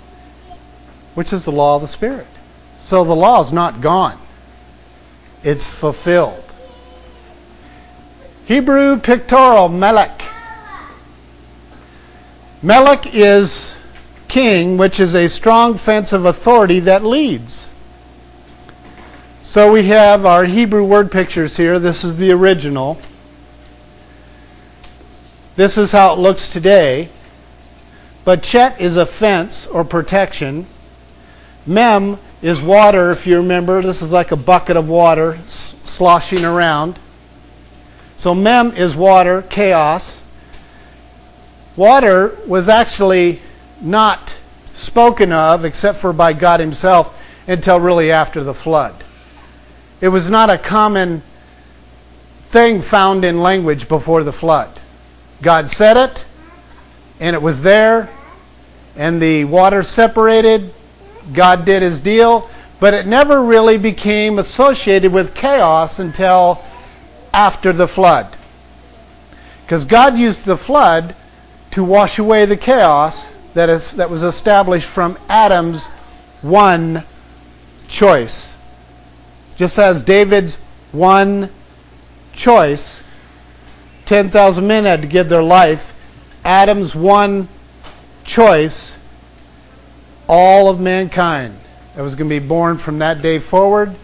which 1.14 1.32
is 1.32 1.44
the 1.44 1.52
law 1.52 1.76
of 1.76 1.82
the 1.82 1.88
Spirit. 1.88 2.26
So 2.78 3.04
the 3.04 3.14
law 3.14 3.40
is 3.40 3.52
not 3.52 3.80
gone, 3.80 4.18
it's 5.42 5.66
fulfilled. 5.66 6.38
Hebrew 8.44 8.98
pictorial 8.98 9.68
Melech. 9.68 10.28
Melech 12.62 13.14
is 13.14 13.80
king, 14.28 14.76
which 14.76 15.00
is 15.00 15.14
a 15.14 15.28
strong 15.28 15.74
fence 15.76 16.12
of 16.12 16.24
authority 16.24 16.78
that 16.80 17.04
leads. 17.04 17.72
So 19.42 19.72
we 19.72 19.84
have 19.86 20.24
our 20.24 20.44
Hebrew 20.44 20.84
word 20.84 21.10
pictures 21.10 21.56
here. 21.56 21.80
This 21.80 22.04
is 22.04 22.16
the 22.16 22.30
original. 22.30 23.00
This 25.56 25.76
is 25.76 25.90
how 25.90 26.14
it 26.14 26.18
looks 26.18 26.48
today. 26.48 27.08
But 28.24 28.44
Chet 28.44 28.80
is 28.80 28.96
a 28.96 29.04
fence 29.04 29.66
or 29.66 29.82
protection. 29.82 30.66
Mem 31.66 32.18
is 32.40 32.62
water, 32.62 33.10
if 33.10 33.26
you 33.26 33.38
remember. 33.38 33.82
This 33.82 34.00
is 34.00 34.12
like 34.12 34.30
a 34.30 34.36
bucket 34.36 34.76
of 34.76 34.88
water 34.88 35.36
sloshing 35.46 36.44
around. 36.44 37.00
So 38.16 38.34
Mem 38.34 38.70
is 38.72 38.94
water, 38.94 39.42
chaos. 39.42 40.24
Water 41.76 42.36
was 42.46 42.68
actually 42.68 43.40
not 43.80 44.36
spoken 44.66 45.32
of 45.32 45.64
except 45.64 45.98
for 45.98 46.12
by 46.12 46.32
God 46.32 46.60
Himself 46.60 47.18
until 47.46 47.80
really 47.80 48.10
after 48.10 48.44
the 48.44 48.54
flood. 48.54 48.94
It 50.00 50.08
was 50.08 50.28
not 50.28 50.50
a 50.50 50.58
common 50.58 51.22
thing 52.50 52.82
found 52.82 53.24
in 53.24 53.40
language 53.40 53.88
before 53.88 54.22
the 54.22 54.32
flood. 54.32 54.70
God 55.40 55.68
said 55.68 55.96
it, 55.96 56.26
and 57.18 57.34
it 57.34 57.40
was 57.40 57.62
there, 57.62 58.08
and 58.96 59.20
the 59.20 59.44
water 59.44 59.82
separated, 59.82 60.72
God 61.32 61.64
did 61.64 61.82
his 61.82 62.00
deal, 62.00 62.50
but 62.78 62.94
it 62.94 63.06
never 63.06 63.42
really 63.42 63.78
became 63.78 64.38
associated 64.38 65.12
with 65.12 65.34
chaos 65.34 65.98
until 65.98 66.62
after 67.32 67.72
the 67.72 67.88
flood. 67.88 68.36
Because 69.64 69.84
God 69.84 70.18
used 70.18 70.44
the 70.44 70.56
flood 70.56 71.14
to 71.72 71.82
wash 71.82 72.18
away 72.18 72.44
the 72.44 72.56
chaos 72.56 73.34
that, 73.54 73.68
is, 73.68 73.92
that 73.92 74.08
was 74.08 74.22
established 74.22 74.88
from 74.88 75.18
Adam's 75.28 75.88
one 76.42 77.02
choice. 77.88 78.56
Just 79.56 79.78
as 79.78 80.02
David's 80.02 80.56
one 80.92 81.50
choice, 82.32 83.02
10,000 84.06 84.66
men 84.66 84.84
had 84.84 85.02
to 85.02 85.08
give 85.08 85.28
their 85.28 85.42
life, 85.42 85.94
Adam's 86.44 86.94
one 86.94 87.48
choice 88.24 88.98
all 90.28 90.70
of 90.70 90.80
mankind 90.80 91.56
that 91.94 92.02
was 92.02 92.14
going 92.14 92.28
to 92.28 92.40
be 92.40 92.46
born 92.46 92.78
from 92.78 92.98
that 92.98 93.22
day 93.22 93.38
forward 93.38 93.94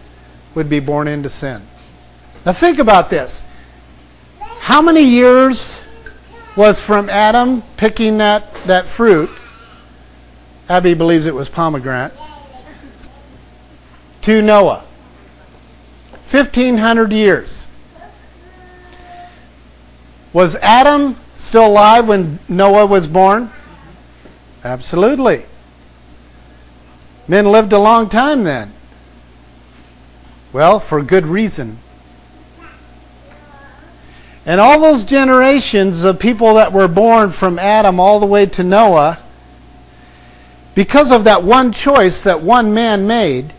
would 0.55 0.69
be 0.69 0.79
born 0.79 1.07
into 1.07 1.29
sin. 1.29 1.61
Now 2.45 2.53
think 2.53 2.79
about 2.79 3.09
this. 3.09 3.43
How 4.39 4.81
many 4.81 5.01
years 5.01 5.83
was 6.59 6.85
from 6.85 7.09
Adam 7.09 7.61
picking 7.77 8.17
that, 8.17 8.53
that 8.65 8.85
fruit? 8.85 9.29
Abby 10.67 10.93
believes 10.93 11.25
it 11.25 11.33
was 11.33 11.47
pomegranate. 11.47 12.11
To 14.23 14.41
Noah. 14.41 14.83
1,500 16.29 17.13
years. 17.13 17.65
Was 20.33 20.57
Adam 20.57 21.15
still 21.35 21.65
alive 21.65 22.09
when 22.09 22.39
Noah 22.49 22.87
was 22.87 23.07
born? 23.07 23.49
Absolutely. 24.61 25.45
Men 27.25 27.53
lived 27.53 27.71
a 27.71 27.79
long 27.79 28.09
time 28.09 28.43
then. 28.43 28.73
Well, 30.51 30.81
for 30.81 31.01
good 31.01 31.25
reason. 31.25 31.77
And 34.49 34.59
all 34.59 34.79
those 34.79 35.03
generations 35.03 36.03
of 36.03 36.17
people 36.17 36.55
that 36.55 36.73
were 36.73 36.87
born 36.87 37.29
from 37.29 37.59
Adam 37.59 37.99
all 37.99 38.19
the 38.19 38.25
way 38.25 38.47
to 38.47 38.63
Noah, 38.63 39.19
because 40.73 41.11
of 41.11 41.25
that 41.25 41.43
one 41.43 41.71
choice 41.71 42.23
that 42.23 42.41
one 42.41 42.73
man 42.73 43.05
made, 43.05 43.53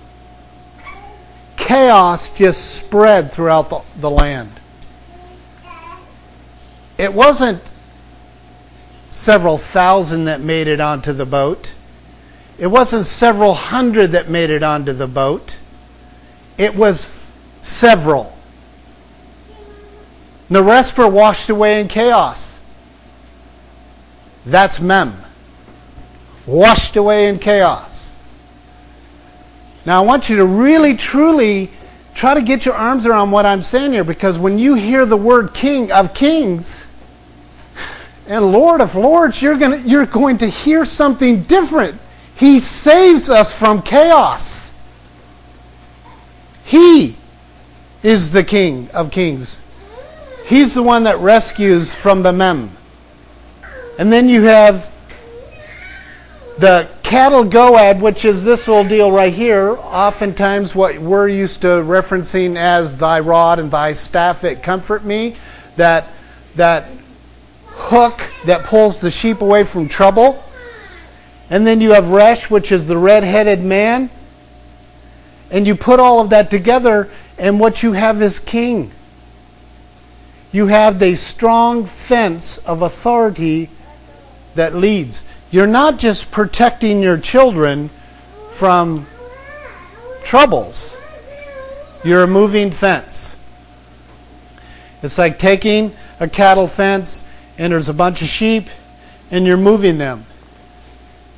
chaos 1.57 2.31
just 2.31 2.75
spread 2.75 3.31
throughout 3.31 3.71
the, 3.71 3.83
the 4.01 4.11
land. 4.11 4.51
It 6.99 7.15
wasn't 7.15 7.63
several 9.11 9.59
thousand 9.59 10.25
that 10.25 10.41
made 10.41 10.67
it 10.67 10.81
onto 10.81 11.13
the 11.13 11.25
boat. 11.25 11.73
It 12.59 12.67
wasn't 12.67 13.07
several 13.07 13.55
hundred 13.55 14.09
that 14.09 14.29
made 14.29 14.51
it 14.51 14.65
onto 14.65 14.93
the 14.93 15.07
boat, 15.07 15.61
it 16.59 16.75
was 16.75 17.15
several. 17.63 18.37
The 20.51 20.63
rest 20.63 20.99
were 20.99 21.09
washed 21.09 21.49
away 21.49 21.81
in 21.81 21.87
chaos. 21.87 22.61
That's 24.45 24.81
Mem. 24.81 25.15
Washed 26.45 26.97
away 26.97 27.29
in 27.29 27.39
chaos. 27.39 28.17
Now 29.87 30.03
I 30.03 30.05
want 30.05 30.29
you 30.29 30.37
to 30.37 30.45
really, 30.45 30.97
truly 30.97 31.71
try 32.15 32.35
to 32.35 32.43
get 32.43 32.67
your 32.67 32.75
arms 32.75 33.07
around 33.07 33.31
what 33.31 33.47
I'm 33.47 33.63
saying 33.63 33.93
here 33.93 34.05
because 34.05 34.39
when 34.39 34.59
you 34.59 34.75
hear 34.75 35.07
the 35.07 35.17
word 35.17 35.55
King 35.55 35.93
of 35.93 36.15
Kings 36.15 36.87
and 38.27 38.51
Lord 38.51 38.81
of 38.81 38.97
Lords, 38.97 39.41
you're, 39.41 39.57
gonna, 39.57 39.79
you're 39.79 40.07
going 40.07 40.39
to 40.39 40.47
hear 40.47 40.85
something 40.85 41.43
different. 41.45 41.99
He 42.35 42.59
saves 42.59 43.31
us 43.31 43.57
from 43.57 43.83
chaos. 43.83 44.75
He 46.65 47.17
is 48.03 48.33
the 48.33 48.43
King 48.43 48.89
of 48.93 49.11
Kings. 49.11 49.63
He's 50.51 50.75
the 50.75 50.83
one 50.83 51.05
that 51.05 51.17
rescues 51.21 51.95
from 51.95 52.25
the 52.25 52.33
Mem. 52.33 52.71
And 54.01 54.13
then 54.13 54.29
you 54.29 54.43
have 54.43 54.93
the 56.59 56.89
cattle 57.05 57.45
goad, 57.45 58.03
which 58.03 58.25
is 58.25 58.45
this 58.45 58.67
little 58.67 58.83
deal 58.83 59.13
right 59.13 59.33
here, 59.33 59.77
oftentimes 59.79 60.75
what 60.75 60.99
we're 60.99 61.29
used 61.29 61.63
to 61.63 61.69
referencing 61.69 62.57
as 62.57 62.97
thy 62.97 63.21
rod 63.21 63.61
and 63.61 63.71
thy 63.71 63.93
staff 63.93 64.41
that 64.41 64.61
comfort 64.61 65.05
me, 65.05 65.37
that, 65.77 66.09
that 66.57 66.89
hook 67.67 68.21
that 68.45 68.65
pulls 68.65 69.01
the 69.01 69.11
sheep 69.11 69.43
away 69.43 69.63
from 69.63 69.87
trouble. 69.87 70.43
And 71.49 71.65
then 71.65 71.81
you 71.81 71.93
have 71.93 72.11
Resh, 72.11 72.51
which 72.51 72.73
is 72.73 72.89
the 72.89 72.99
red 72.99 73.23
headed 73.23 73.63
man. 73.63 74.11
And 75.53 75.65
you 75.65 75.77
put 75.77 76.01
all 76.01 76.21
of 76.21 76.31
that 76.31 76.51
together, 76.51 77.09
and 77.39 77.61
what 77.61 77.85
you 77.85 77.93
have 77.93 78.21
is 78.21 78.41
king. 78.41 78.91
You 80.53 80.67
have 80.67 80.99
the 80.99 81.15
strong 81.15 81.85
fence 81.87 82.59
of 82.59 82.83
authority 82.83 83.71
that 84.55 84.75
leads. 84.75 85.25
You're 85.51 85.67
not 85.67 85.99
just 85.99 86.31
protecting 86.31 87.01
your 87.01 87.19
children 87.19 87.91
from 88.51 89.07
troubles, 90.25 90.97
you're 92.05 92.23
a 92.23 92.27
moving 92.27 92.71
fence. 92.71 93.37
It's 95.03 95.19
like 95.19 95.39
taking 95.39 95.93
a 96.19 96.29
cattle 96.29 96.67
fence 96.67 97.23
and 97.57 97.73
there's 97.73 97.89
a 97.89 97.95
bunch 97.95 98.21
of 98.23 98.29
sheep 98.29 98.69
and 99.31 99.47
you're 99.47 99.57
moving 99.57 99.99
them 99.99 100.27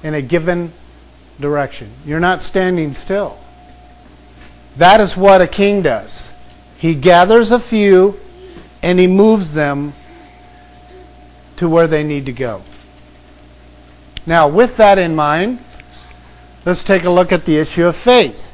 in 0.02 0.14
a 0.14 0.22
given 0.22 0.72
direction. 1.38 1.90
You're 2.04 2.20
not 2.20 2.42
standing 2.42 2.92
still. 2.92 3.38
That 4.76 5.00
is 5.00 5.16
what 5.16 5.40
a 5.40 5.46
king 5.46 5.82
does. 5.82 6.32
He 6.76 6.94
gathers 6.94 7.50
a 7.50 7.60
few 7.60 8.18
and 8.82 8.98
he 8.98 9.06
moves 9.06 9.54
them 9.54 9.92
to 11.56 11.68
where 11.68 11.86
they 11.86 12.02
need 12.02 12.26
to 12.26 12.32
go. 12.32 12.62
Now, 14.26 14.48
with 14.48 14.76
that 14.76 14.98
in 14.98 15.14
mind, 15.14 15.58
let's 16.64 16.82
take 16.82 17.04
a 17.04 17.10
look 17.10 17.32
at 17.32 17.44
the 17.44 17.58
issue 17.58 17.86
of 17.86 17.96
faith. 17.96 18.50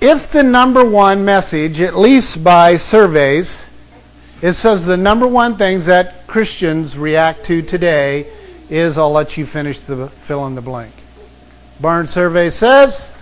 If 0.00 0.30
the 0.30 0.42
number 0.42 0.84
one 0.84 1.24
message, 1.24 1.80
at 1.80 1.96
least 1.96 2.44
by 2.44 2.76
surveys, 2.76 3.66
it 4.42 4.52
says 4.52 4.84
the 4.84 4.98
number 4.98 5.26
one 5.26 5.56
things 5.56 5.86
that 5.86 6.26
Christians 6.26 6.98
react 6.98 7.44
to 7.44 7.62
today 7.62 8.26
is 8.68 8.98
I'll 8.98 9.12
let 9.12 9.38
you 9.38 9.46
finish 9.46 9.80
the 9.80 10.08
fill 10.08 10.46
in 10.46 10.54
the 10.54 10.60
blank. 10.60 10.92
Barna's 11.80 12.10
survey 12.10 12.50
says 12.50 13.12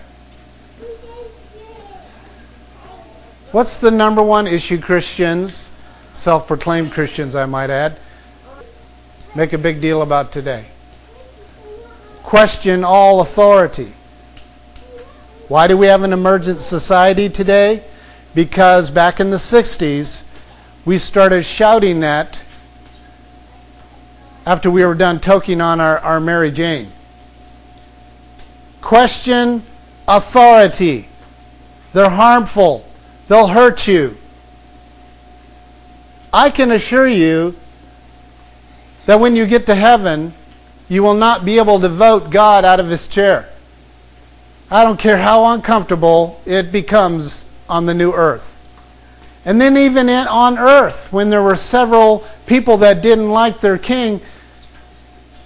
What's 3.52 3.76
the 3.76 3.90
number 3.90 4.22
one 4.22 4.46
issue 4.46 4.80
Christians, 4.80 5.70
self 6.14 6.46
proclaimed 6.46 6.92
Christians, 6.92 7.34
I 7.34 7.44
might 7.44 7.68
add, 7.68 7.98
make 9.34 9.52
a 9.52 9.58
big 9.58 9.78
deal 9.78 10.00
about 10.00 10.32
today? 10.32 10.64
Question 12.22 12.82
all 12.82 13.20
authority. 13.20 13.92
Why 15.48 15.66
do 15.66 15.76
we 15.76 15.88
have 15.88 16.02
an 16.02 16.14
emergent 16.14 16.62
society 16.62 17.28
today? 17.28 17.84
Because 18.34 18.90
back 18.90 19.20
in 19.20 19.28
the 19.28 19.36
60s, 19.36 20.24
we 20.86 20.96
started 20.96 21.42
shouting 21.42 22.00
that 22.00 22.42
after 24.46 24.70
we 24.70 24.82
were 24.82 24.94
done 24.94 25.18
toking 25.18 25.62
on 25.62 25.78
our, 25.78 25.98
our 25.98 26.20
Mary 26.20 26.50
Jane. 26.50 26.88
Question 28.80 29.62
authority. 30.08 31.06
They're 31.92 32.08
harmful. 32.08 32.86
They'll 33.32 33.48
hurt 33.48 33.88
you. 33.88 34.14
I 36.34 36.50
can 36.50 36.70
assure 36.70 37.08
you 37.08 37.54
that 39.06 39.20
when 39.20 39.34
you 39.34 39.46
get 39.46 39.64
to 39.68 39.74
heaven, 39.74 40.34
you 40.90 41.02
will 41.02 41.14
not 41.14 41.42
be 41.42 41.56
able 41.56 41.80
to 41.80 41.88
vote 41.88 42.30
God 42.30 42.66
out 42.66 42.78
of 42.78 42.90
his 42.90 43.08
chair. 43.08 43.48
I 44.70 44.84
don't 44.84 44.98
care 44.98 45.16
how 45.16 45.46
uncomfortable 45.54 46.42
it 46.44 46.70
becomes 46.70 47.46
on 47.70 47.86
the 47.86 47.94
new 47.94 48.12
earth. 48.12 48.60
And 49.46 49.58
then, 49.58 49.78
even 49.78 50.10
in, 50.10 50.26
on 50.26 50.58
earth, 50.58 51.10
when 51.10 51.30
there 51.30 51.42
were 51.42 51.56
several 51.56 52.26
people 52.44 52.76
that 52.76 53.00
didn't 53.00 53.30
like 53.30 53.60
their 53.60 53.78
king, 53.78 54.20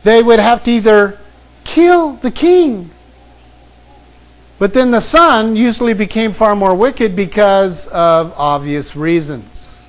they 0.02 0.24
would 0.24 0.40
have 0.40 0.64
to 0.64 0.72
either 0.72 1.20
kill 1.62 2.14
the 2.14 2.32
king 2.32 2.90
but 4.58 4.72
then 4.72 4.90
the 4.90 5.00
son 5.00 5.54
usually 5.54 5.92
became 5.92 6.32
far 6.32 6.56
more 6.56 6.74
wicked 6.74 7.14
because 7.14 7.86
of 7.88 8.32
obvious 8.36 8.96
reasons. 8.96 9.84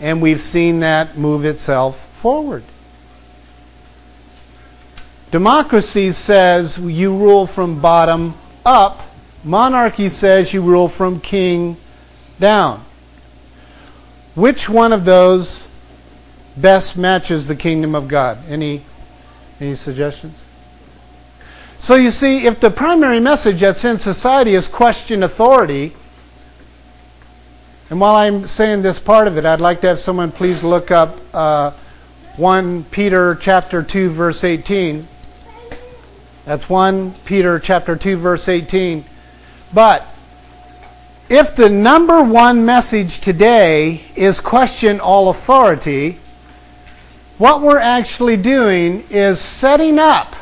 And 0.00 0.20
we've 0.20 0.40
seen 0.40 0.80
that 0.80 1.16
move 1.16 1.44
itself 1.44 2.06
forward. 2.14 2.62
Democracy 5.30 6.12
says 6.12 6.78
you 6.78 7.16
rule 7.16 7.46
from 7.46 7.80
bottom 7.80 8.34
up. 8.64 9.02
Monarchy 9.44 10.08
says 10.08 10.52
you 10.52 10.60
rule 10.60 10.88
from 10.88 11.20
king 11.20 11.76
down. 12.38 12.84
Which 14.34 14.68
one 14.68 14.92
of 14.92 15.04
those 15.06 15.68
best 16.56 16.98
matches 16.98 17.48
the 17.48 17.56
kingdom 17.56 17.94
of 17.94 18.08
God? 18.08 18.38
Any 18.48 18.82
any 19.58 19.74
suggestions? 19.74 20.45
So 21.78 21.94
you 21.94 22.10
see, 22.10 22.46
if 22.46 22.58
the 22.58 22.70
primary 22.70 23.20
message 23.20 23.60
that's 23.60 23.84
in 23.84 23.98
society 23.98 24.54
is 24.54 24.66
question 24.66 25.22
authority, 25.22 25.92
and 27.90 28.00
while 28.00 28.16
I'm 28.16 28.46
saying 28.46 28.80
this 28.80 28.98
part 28.98 29.28
of 29.28 29.36
it, 29.36 29.44
I'd 29.44 29.60
like 29.60 29.82
to 29.82 29.88
have 29.88 29.98
someone 29.98 30.32
please 30.32 30.64
look 30.64 30.90
up 30.90 31.18
uh, 31.34 31.72
1 32.36 32.84
Peter 32.84 33.34
chapter 33.34 33.82
2 33.82 34.08
verse 34.08 34.42
18. 34.42 35.06
That's 36.46 36.68
1 36.68 37.12
Peter 37.26 37.58
chapter 37.58 37.94
2 37.94 38.16
verse 38.16 38.48
18. 38.48 39.04
But 39.74 40.06
if 41.28 41.54
the 41.54 41.68
number 41.68 42.22
one 42.22 42.64
message 42.64 43.20
today 43.20 44.02
is 44.16 44.40
question 44.40 44.98
all 44.98 45.28
authority, 45.28 46.18
what 47.36 47.60
we're 47.60 47.78
actually 47.78 48.38
doing 48.38 49.04
is 49.10 49.40
setting 49.40 49.98
up 49.98 50.34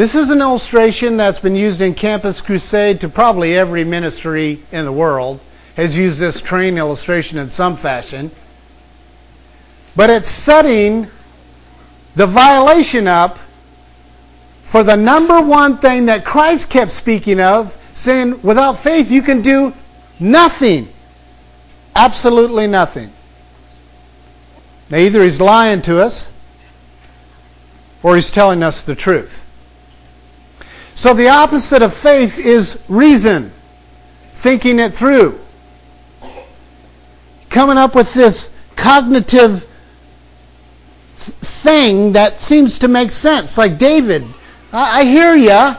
this 0.00 0.14
is 0.14 0.30
an 0.30 0.40
illustration 0.40 1.18
that's 1.18 1.40
been 1.40 1.54
used 1.54 1.82
in 1.82 1.92
Campus 1.92 2.40
Crusade 2.40 3.02
to 3.02 3.08
probably 3.10 3.54
every 3.54 3.84
ministry 3.84 4.58
in 4.72 4.86
the 4.86 4.92
world 4.92 5.40
has 5.76 5.94
used 5.94 6.18
this 6.18 6.40
train 6.40 6.78
illustration 6.78 7.36
in 7.36 7.50
some 7.50 7.76
fashion. 7.76 8.30
But 9.94 10.08
it's 10.08 10.26
setting 10.26 11.08
the 12.14 12.26
violation 12.26 13.06
up 13.06 13.38
for 14.62 14.82
the 14.82 14.96
number 14.96 15.38
one 15.38 15.76
thing 15.76 16.06
that 16.06 16.24
Christ 16.24 16.70
kept 16.70 16.92
speaking 16.92 17.38
of, 17.38 17.76
saying, 17.92 18.40
without 18.40 18.78
faith, 18.78 19.12
you 19.12 19.20
can 19.20 19.42
do 19.42 19.74
nothing. 20.18 20.88
Absolutely 21.94 22.66
nothing. 22.66 23.10
Now, 24.88 24.96
either 24.96 25.22
he's 25.22 25.42
lying 25.42 25.82
to 25.82 26.02
us 26.02 26.32
or 28.02 28.14
he's 28.14 28.30
telling 28.30 28.62
us 28.62 28.82
the 28.82 28.94
truth. 28.94 29.44
So 31.00 31.14
the 31.14 31.30
opposite 31.30 31.80
of 31.80 31.94
faith 31.94 32.38
is 32.38 32.84
reason, 32.86 33.52
thinking 34.34 34.78
it 34.78 34.94
through. 34.94 35.40
Coming 37.48 37.78
up 37.78 37.94
with 37.94 38.12
this 38.12 38.54
cognitive 38.76 39.64
thing 41.16 42.12
that 42.12 42.38
seems 42.38 42.78
to 42.80 42.88
make 42.88 43.12
sense. 43.12 43.56
Like 43.56 43.78
David, 43.78 44.26
I, 44.74 45.00
I 45.00 45.04
hear 45.04 45.34
you, 45.34 45.74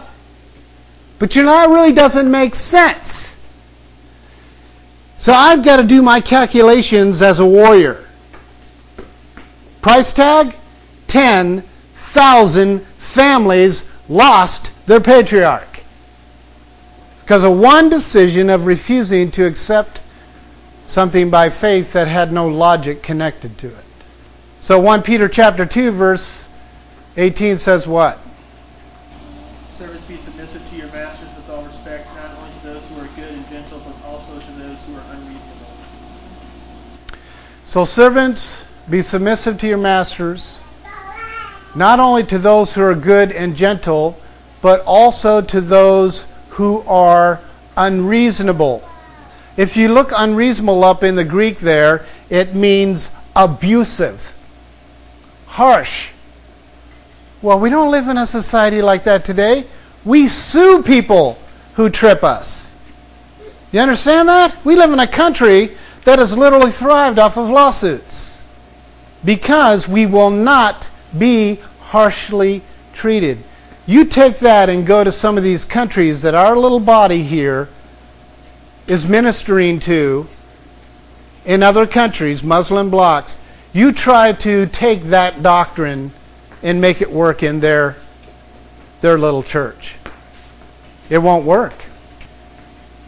but 1.19 1.35
you 1.35 1.43
know, 1.43 1.65
it 1.65 1.71
really 1.71 1.93
doesn't 1.93 2.31
make 2.31 2.55
sense. 2.55 3.39
So 5.17 5.33
I've 5.33 5.63
got 5.63 5.77
to 5.77 5.83
do 5.83 6.01
my 6.01 6.19
calculations 6.19 7.21
as 7.21 7.37
a 7.37 7.45
warrior. 7.45 8.03
Price 9.83 10.13
tag 10.13 10.55
10,000 11.05 12.81
families 12.97 13.87
lost 14.09 14.70
their 14.85 14.99
patriarch. 14.99 15.83
Because 17.21 17.43
of 17.43 17.57
one 17.57 17.89
decision 17.89 18.49
of 18.49 18.65
refusing 18.65 19.31
to 19.31 19.45
accept 19.45 20.01
something 20.85 21.29
by 21.29 21.49
faith 21.49 21.93
that 21.93 22.07
had 22.07 22.33
no 22.33 22.47
logic 22.47 23.01
connected 23.01 23.57
to 23.59 23.67
it. 23.67 23.85
So 24.59 24.79
1 24.79 25.03
Peter 25.03 25.27
chapter 25.27 25.65
2 25.65 25.91
verse 25.91 26.49
18 27.17 27.57
says 27.57 27.87
what? 27.87 28.19
Servants 29.69 30.05
be 30.05 30.17
submissive 30.17 30.69
to 30.69 30.75
your 30.75 30.87
masters 30.87 31.29
with 31.35 31.49
all 31.49 31.63
respect, 31.63 32.07
not 32.15 32.31
only 32.37 32.51
to 32.51 32.67
those 32.67 32.89
who 32.89 32.99
are 32.99 33.07
good 33.15 33.33
and 33.33 33.49
gentle, 33.49 33.79
but 33.79 34.05
also 34.07 34.39
to 34.39 34.51
those 34.59 34.85
who 34.85 34.95
are 34.95 35.03
unreasonable. 35.15 35.71
So 37.65 37.85
servants 37.85 38.65
be 38.89 39.01
submissive 39.01 39.57
to 39.59 39.67
your 39.67 39.77
masters, 39.77 40.59
not 41.73 41.99
only 41.99 42.23
to 42.25 42.37
those 42.37 42.73
who 42.73 42.81
are 42.83 42.95
good 42.95 43.31
and 43.31 43.55
gentle, 43.55 44.20
but 44.61 44.83
also 44.85 45.41
to 45.41 45.61
those 45.61 46.27
who 46.49 46.81
are 46.81 47.39
unreasonable. 47.77 48.87
If 49.57 49.75
you 49.75 49.89
look 49.89 50.11
unreasonable 50.15 50.83
up 50.83 51.03
in 51.03 51.15
the 51.15 51.23
Greek 51.23 51.59
there, 51.59 52.05
it 52.29 52.55
means 52.55 53.11
abusive, 53.35 54.35
harsh. 55.47 56.11
Well, 57.41 57.59
we 57.59 57.69
don't 57.69 57.91
live 57.91 58.07
in 58.07 58.17
a 58.17 58.27
society 58.27 58.81
like 58.81 59.03
that 59.05 59.25
today. 59.25 59.65
We 60.05 60.27
sue 60.27 60.83
people 60.83 61.37
who 61.73 61.89
trip 61.89 62.23
us. 62.23 62.75
You 63.71 63.79
understand 63.79 64.29
that? 64.29 64.63
We 64.65 64.75
live 64.75 64.91
in 64.91 64.99
a 64.99 65.07
country 65.07 65.71
that 66.03 66.19
has 66.19 66.37
literally 66.37 66.71
thrived 66.71 67.19
off 67.19 67.37
of 67.37 67.49
lawsuits 67.49 68.45
because 69.23 69.87
we 69.87 70.05
will 70.05 70.29
not 70.29 70.89
be 71.17 71.59
harshly 71.79 72.61
treated. 72.93 73.37
You 73.85 74.05
take 74.05 74.39
that 74.39 74.69
and 74.69 74.85
go 74.85 75.03
to 75.03 75.11
some 75.11 75.37
of 75.37 75.43
these 75.43 75.65
countries 75.65 76.21
that 76.21 76.35
our 76.35 76.55
little 76.55 76.79
body 76.79 77.23
here 77.23 77.69
is 78.87 79.07
ministering 79.07 79.79
to 79.81 80.27
in 81.45 81.63
other 81.63 81.87
countries, 81.87 82.43
Muslim 82.43 82.91
blocs, 82.91 83.37
you 83.73 83.91
try 83.91 84.33
to 84.33 84.67
take 84.67 85.03
that 85.03 85.41
doctrine 85.41 86.11
and 86.61 86.79
make 86.79 87.01
it 87.01 87.11
work 87.11 87.41
in 87.41 87.59
their, 87.59 87.95
their 89.01 89.17
little 89.17 89.41
church. 89.41 89.95
It 91.09 91.17
won't 91.17 91.45
work. 91.45 91.73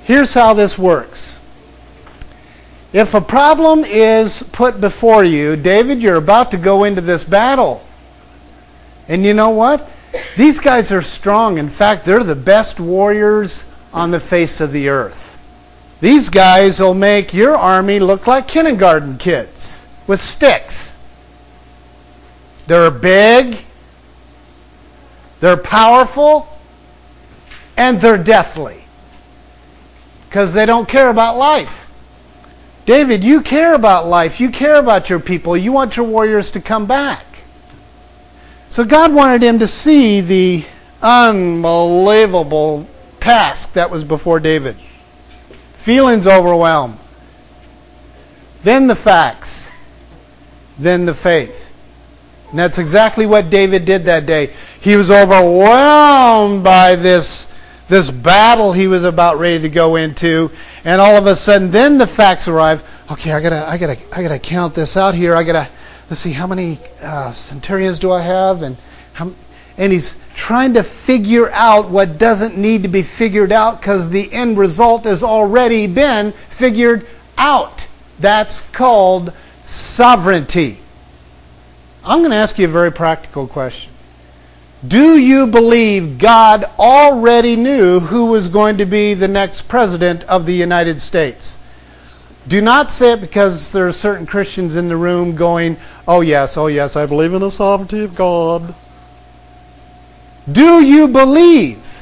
Here's 0.04 0.34
how 0.34 0.54
this 0.54 0.78
works. 0.78 1.40
If 2.92 3.14
a 3.14 3.22
problem 3.22 3.84
is 3.86 4.44
put 4.52 4.82
before 4.82 5.24
you, 5.24 5.56
David, 5.56 6.02
you're 6.02 6.16
about 6.16 6.52
to 6.52 6.58
go 6.58 6.84
into 6.84 7.02
this 7.02 7.24
battle. 7.24 7.86
And 9.08 9.24
you 9.24 9.34
know 9.34 9.50
what? 9.50 9.90
These 10.38 10.60
guys 10.60 10.92
are 10.92 11.02
strong. 11.02 11.58
In 11.58 11.70
fact, 11.70 12.06
they're 12.06 12.24
the 12.24 12.36
best 12.36 12.80
warriors 12.80 13.70
on 13.94 14.12
the 14.12 14.20
face 14.20 14.62
of 14.62 14.72
the 14.72 14.90
earth. 14.90 15.40
These 16.02 16.30
guys 16.30 16.80
will 16.80 16.94
make 16.94 17.34
your 17.34 17.56
army 17.56 18.00
look 18.00 18.28
like 18.28 18.48
kindergarten 18.48 19.18
kids 19.18 19.86
with 20.06 20.20
sticks. 20.20 20.98
They're 22.68 22.92
big, 22.92 23.58
they're 25.40 25.58
powerful, 25.58 26.48
and 27.78 28.00
they're 28.00 28.22
deathly 28.22 28.84
because 30.28 30.54
they 30.54 30.66
don't 30.66 30.88
care 30.88 31.10
about 31.10 31.38
life. 31.38 31.90
David, 32.86 33.24
you 33.24 33.42
care 33.42 33.74
about 33.74 34.08
life. 34.08 34.42
You 34.42 34.50
care 34.50 34.76
about 34.76 35.10
your 35.10 35.20
people. 35.20 35.56
You 35.56 35.72
want 35.72 35.96
your 35.96 36.06
warriors 36.06 36.52
to 36.52 36.60
come 36.60 36.86
back. 36.86 37.24
So 38.74 38.84
God 38.84 39.14
wanted 39.14 39.44
him 39.44 39.60
to 39.60 39.68
see 39.68 40.22
the 40.22 40.66
unbelievable 41.00 42.88
task 43.20 43.74
that 43.74 43.92
was 43.92 44.04
before 44.04 44.40
David. 44.40 44.76
Feelings 45.76 46.26
overwhelm. 46.26 46.98
Then 48.64 48.88
the 48.88 48.96
facts. 48.96 49.72
Then 50.80 51.06
the 51.06 51.14
faith. 51.14 51.72
And 52.50 52.58
that's 52.58 52.80
exactly 52.80 53.28
what 53.28 53.52
David 53.52 53.86
did 53.86 54.06
that 54.06 54.26
day. 54.26 54.52
He 54.82 54.96
was 54.96 55.12
overwhelmed 55.12 56.64
by 56.64 56.96
this, 56.96 57.54
this 57.90 58.10
battle 58.10 58.74
he 58.74 58.88
was 58.88 59.04
about 59.04 59.38
ready 59.38 59.62
to 59.62 59.70
go 59.70 59.98
into. 59.98 60.50
And 60.84 61.00
all 61.00 61.16
of 61.16 61.28
a 61.28 61.36
sudden, 61.36 61.70
then 61.70 62.00
the 62.00 62.08
facts 62.08 62.48
arrive. 62.48 62.82
Okay, 63.12 63.34
I 63.34 63.40
gotta, 63.40 63.70
I 63.70 63.78
gotta, 63.78 64.00
I 64.12 64.24
gotta 64.24 64.40
count 64.40 64.74
this 64.74 64.98
out 64.98 65.14
here. 65.14 65.36
I 65.36 65.44
gotta, 65.44 65.70
let's 66.14 66.22
see, 66.22 66.32
how 66.32 66.46
many 66.46 66.78
uh, 67.02 67.32
centurions 67.32 67.98
do 67.98 68.12
I 68.12 68.22
have? 68.22 68.62
And 68.62 68.78
how, 69.14 69.32
and 69.80 69.92
he's 69.92 70.16
trying 70.36 70.76
to 70.76 70.84
figure 70.84 71.50
out 71.50 71.90
what 71.90 72.20
doesn't 72.20 72.56
need 72.56 72.84
to 72.84 72.88
be 72.88 73.02
figured 73.02 73.52
out 73.52 73.82
because 73.82 74.12
the 74.12 74.32
end 74.32 74.60
result 74.60 75.06
has 75.06 75.24
already 75.24 75.88
been 75.88 76.32
figured 76.32 77.08
out. 77.36 77.88
That's 78.20 78.62
called 78.70 79.34
sovereignty. 79.64 80.82
I'm 82.06 82.20
going 82.20 82.30
to 82.30 82.38
ask 82.38 82.60
you 82.60 82.66
a 82.66 82.68
very 82.68 82.92
practical 82.92 83.48
question. 83.48 83.92
Do 84.88 85.18
you 85.18 85.48
believe 85.48 86.20
God 86.20 86.64
already 86.78 87.56
knew 87.56 88.02
who 88.02 88.28
was 88.28 88.50
going 88.50 88.78
to 88.78 88.86
be 88.86 89.16
the 89.16 89.28
next 89.28 89.64
president 89.64 90.26
of 90.26 90.46
the 90.46 90.54
United 90.54 91.02
States? 91.02 91.58
Do 92.48 92.62
not 92.62 92.92
say 92.92 93.14
it 93.14 93.22
because 93.22 93.72
there 93.72 93.88
are 93.88 93.94
certain 93.94 94.26
Christians 94.26 94.76
in 94.76 94.90
the 94.90 94.98
room 94.98 95.36
going, 95.36 95.78
oh, 96.08 96.22
yes, 96.22 96.58
oh, 96.58 96.68
yes, 96.68 96.96
I 96.96 97.06
believe 97.06 97.34
in 97.34 97.42
the 97.42 97.50
sovereignty 97.50 98.04
of 98.04 98.16
God. 98.16 98.76
Do 100.52 100.84
you 100.86 101.08
believe, 101.08 102.02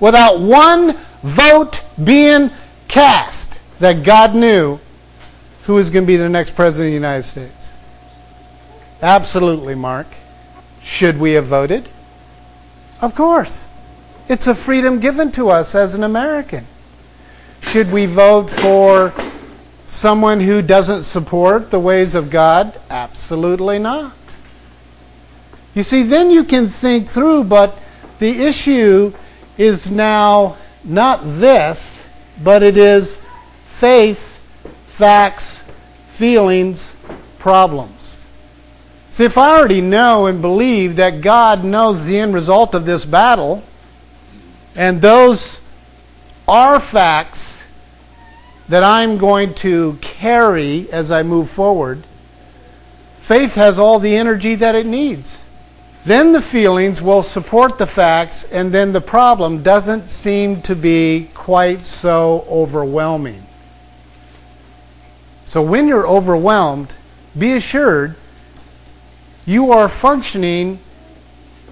without 0.00 0.40
one 0.40 0.96
vote 1.22 1.84
being 2.02 2.50
cast, 2.88 3.60
that 3.78 4.02
God 4.02 4.34
knew 4.34 4.80
who 5.62 5.74
was 5.74 5.90
going 5.90 6.04
to 6.04 6.06
be 6.06 6.16
the 6.16 6.28
next 6.28 6.56
president 6.56 6.88
of 6.88 6.90
the 6.90 6.94
United 6.94 7.22
States? 7.22 7.76
Absolutely, 9.00 9.76
Mark. 9.76 10.08
Should 10.82 11.20
we 11.20 11.32
have 11.32 11.46
voted? 11.46 11.88
Of 13.00 13.14
course. 13.14 13.68
It's 14.28 14.48
a 14.48 14.54
freedom 14.54 14.98
given 14.98 15.30
to 15.32 15.50
us 15.50 15.74
as 15.76 15.94
an 15.94 16.02
American. 16.02 16.66
Should 17.60 17.92
we 17.92 18.06
vote 18.06 18.50
for 18.50 19.12
someone 19.88 20.40
who 20.40 20.62
doesn't 20.62 21.02
support 21.02 21.70
the 21.70 21.80
ways 21.80 22.14
of 22.14 22.30
God? 22.30 22.78
Absolutely 22.90 23.78
not. 23.78 24.12
You 25.74 25.82
see, 25.82 26.02
then 26.02 26.30
you 26.30 26.44
can 26.44 26.66
think 26.66 27.08
through, 27.08 27.44
but 27.44 27.78
the 28.18 28.44
issue 28.44 29.12
is 29.56 29.90
now 29.90 30.56
not 30.84 31.20
this, 31.22 32.06
but 32.42 32.62
it 32.62 32.76
is 32.76 33.18
faith, 33.66 34.40
facts, 34.86 35.64
feelings, 36.08 36.94
problems. 37.38 38.24
See, 39.10 39.24
if 39.24 39.38
I 39.38 39.58
already 39.58 39.80
know 39.80 40.26
and 40.26 40.42
believe 40.42 40.96
that 40.96 41.20
God 41.20 41.64
knows 41.64 42.06
the 42.06 42.18
end 42.18 42.34
result 42.34 42.74
of 42.74 42.86
this 42.86 43.04
battle, 43.04 43.64
and 44.76 45.00
those 45.00 45.60
are 46.46 46.78
facts 46.78 47.67
that 48.68 48.82
I'm 48.82 49.18
going 49.18 49.54
to 49.54 49.98
carry 50.00 50.90
as 50.92 51.10
I 51.10 51.22
move 51.22 51.50
forward, 51.50 52.04
faith 53.16 53.54
has 53.54 53.78
all 53.78 53.98
the 53.98 54.16
energy 54.16 54.54
that 54.56 54.74
it 54.74 54.86
needs. 54.86 55.44
Then 56.04 56.32
the 56.32 56.40
feelings 56.40 57.02
will 57.02 57.22
support 57.22 57.78
the 57.78 57.86
facts, 57.86 58.44
and 58.44 58.72
then 58.72 58.92
the 58.92 59.00
problem 59.00 59.62
doesn't 59.62 60.10
seem 60.10 60.62
to 60.62 60.74
be 60.74 61.28
quite 61.34 61.82
so 61.82 62.46
overwhelming. 62.48 63.42
So 65.46 65.62
when 65.62 65.88
you're 65.88 66.06
overwhelmed, 66.06 66.94
be 67.36 67.52
assured 67.54 68.16
you 69.46 69.72
are 69.72 69.88
functioning 69.88 70.78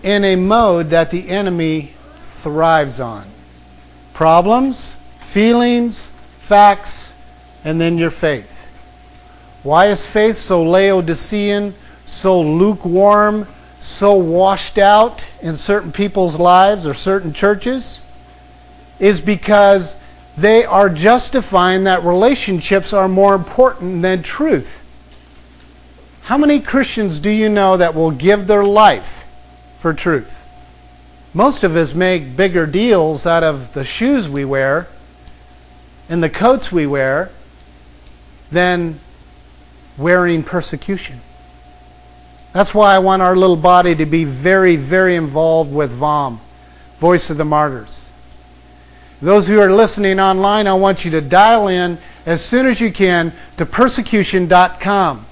in 0.03 0.25
a 0.25 0.37
mode 0.37 0.91
that 0.91 1.11
the 1.11 1.29
enemy 1.29 1.93
thrives 2.21 3.01
on. 3.01 3.27
Problems, 4.15 4.97
feelings, 5.21 6.11
facts, 6.47 7.13
and 7.65 7.81
then 7.81 7.99
your 7.99 8.11
faith. 8.11 8.69
Why 9.65 9.87
is 9.87 10.07
faith 10.07 10.37
so 10.37 10.63
Laodicean, 10.63 11.75
so 12.05 12.41
lukewarm, 12.41 13.49
so 13.81 14.15
washed 14.15 14.79
out 14.79 15.27
in 15.43 15.57
certain 15.57 15.91
people's 15.91 16.39
lives 16.39 16.87
or 16.87 16.95
certain 16.95 17.33
churches 17.33 18.03
is 19.01 19.21
because 19.21 19.97
they 20.37 20.65
are 20.65 20.89
justifying 20.89 21.85
that 21.85 22.05
relationships 22.05 22.93
are 22.93 23.09
more 23.09 23.35
important 23.35 24.03
than 24.03 24.23
truth. 24.23 24.85
How 26.23 26.39
many 26.39 26.61
Christians 26.61 27.19
do 27.19 27.31
you 27.31 27.49
know 27.49 27.77
that 27.77 27.95
will 27.95 28.11
give 28.13 28.47
their 28.47 28.65
life 28.65 29.27
for 29.79 29.93
truth? 29.93 30.47
Most 31.35 31.65
of 31.65 31.75
us 31.75 31.93
make 31.93 32.37
bigger 32.37 32.67
deals 32.67 33.27
out 33.27 33.43
of 33.43 33.73
the 33.75 33.85
shoes 33.85 34.29
we 34.29 34.45
wear 34.45 34.87
and 36.09 36.23
the 36.23 36.31
coats 36.31 36.71
we 36.71 36.87
wear 36.87 37.31
than 38.51 38.99
wearing 39.99 40.43
persecution. 40.43 41.21
That's 42.53 42.75
why 42.75 42.95
I 42.95 42.99
want 43.01 43.23
our 43.23 43.37
little 43.37 43.57
body 43.57 43.95
to 43.97 44.07
be 44.07 44.25
very, 44.25 44.77
very 44.77 45.17
involved 45.17 45.73
with 45.73 45.91
VOM, 45.91 46.41
Voice 47.01 47.29
of 47.29 47.37
the 47.37 47.45
Martyrs. 47.45 48.11
Those 49.21 49.49
who 49.49 49.61
are 49.61 49.71
listening 49.71 50.21
online, 50.21 50.67
I 50.67 50.75
want 50.75 51.05
you 51.05 51.11
to 51.13 51.21
dial 51.21 51.69
in 51.69 51.99
as 52.25 52.45
soon 52.45 52.67
as 52.67 52.81
you 52.81 52.93
can 52.93 53.33
to 53.57 53.67
persecution.com. 53.67 55.27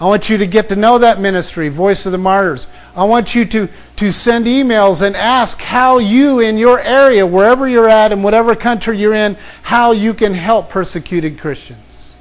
I 0.00 0.04
want 0.04 0.28
you 0.28 0.38
to 0.38 0.46
get 0.46 0.68
to 0.68 0.76
know 0.76 0.98
that 0.98 1.20
ministry, 1.20 1.68
Voice 1.68 2.06
of 2.06 2.12
the 2.12 2.18
Martyrs. 2.18 2.68
I 2.94 3.04
want 3.04 3.34
you 3.34 3.44
to, 3.46 3.68
to 3.98 4.12
send 4.12 4.46
emails 4.46 5.02
and 5.02 5.16
ask 5.16 5.60
how 5.60 5.98
you, 5.98 6.38
in 6.38 6.56
your 6.56 6.80
area, 6.80 7.26
wherever 7.26 7.68
you're 7.68 7.88
at, 7.88 8.12
in 8.12 8.22
whatever 8.22 8.54
country 8.54 8.96
you're 8.96 9.14
in, 9.14 9.36
how 9.62 9.90
you 9.90 10.14
can 10.14 10.34
help 10.34 10.70
persecuted 10.70 11.38
Christians. 11.38 12.16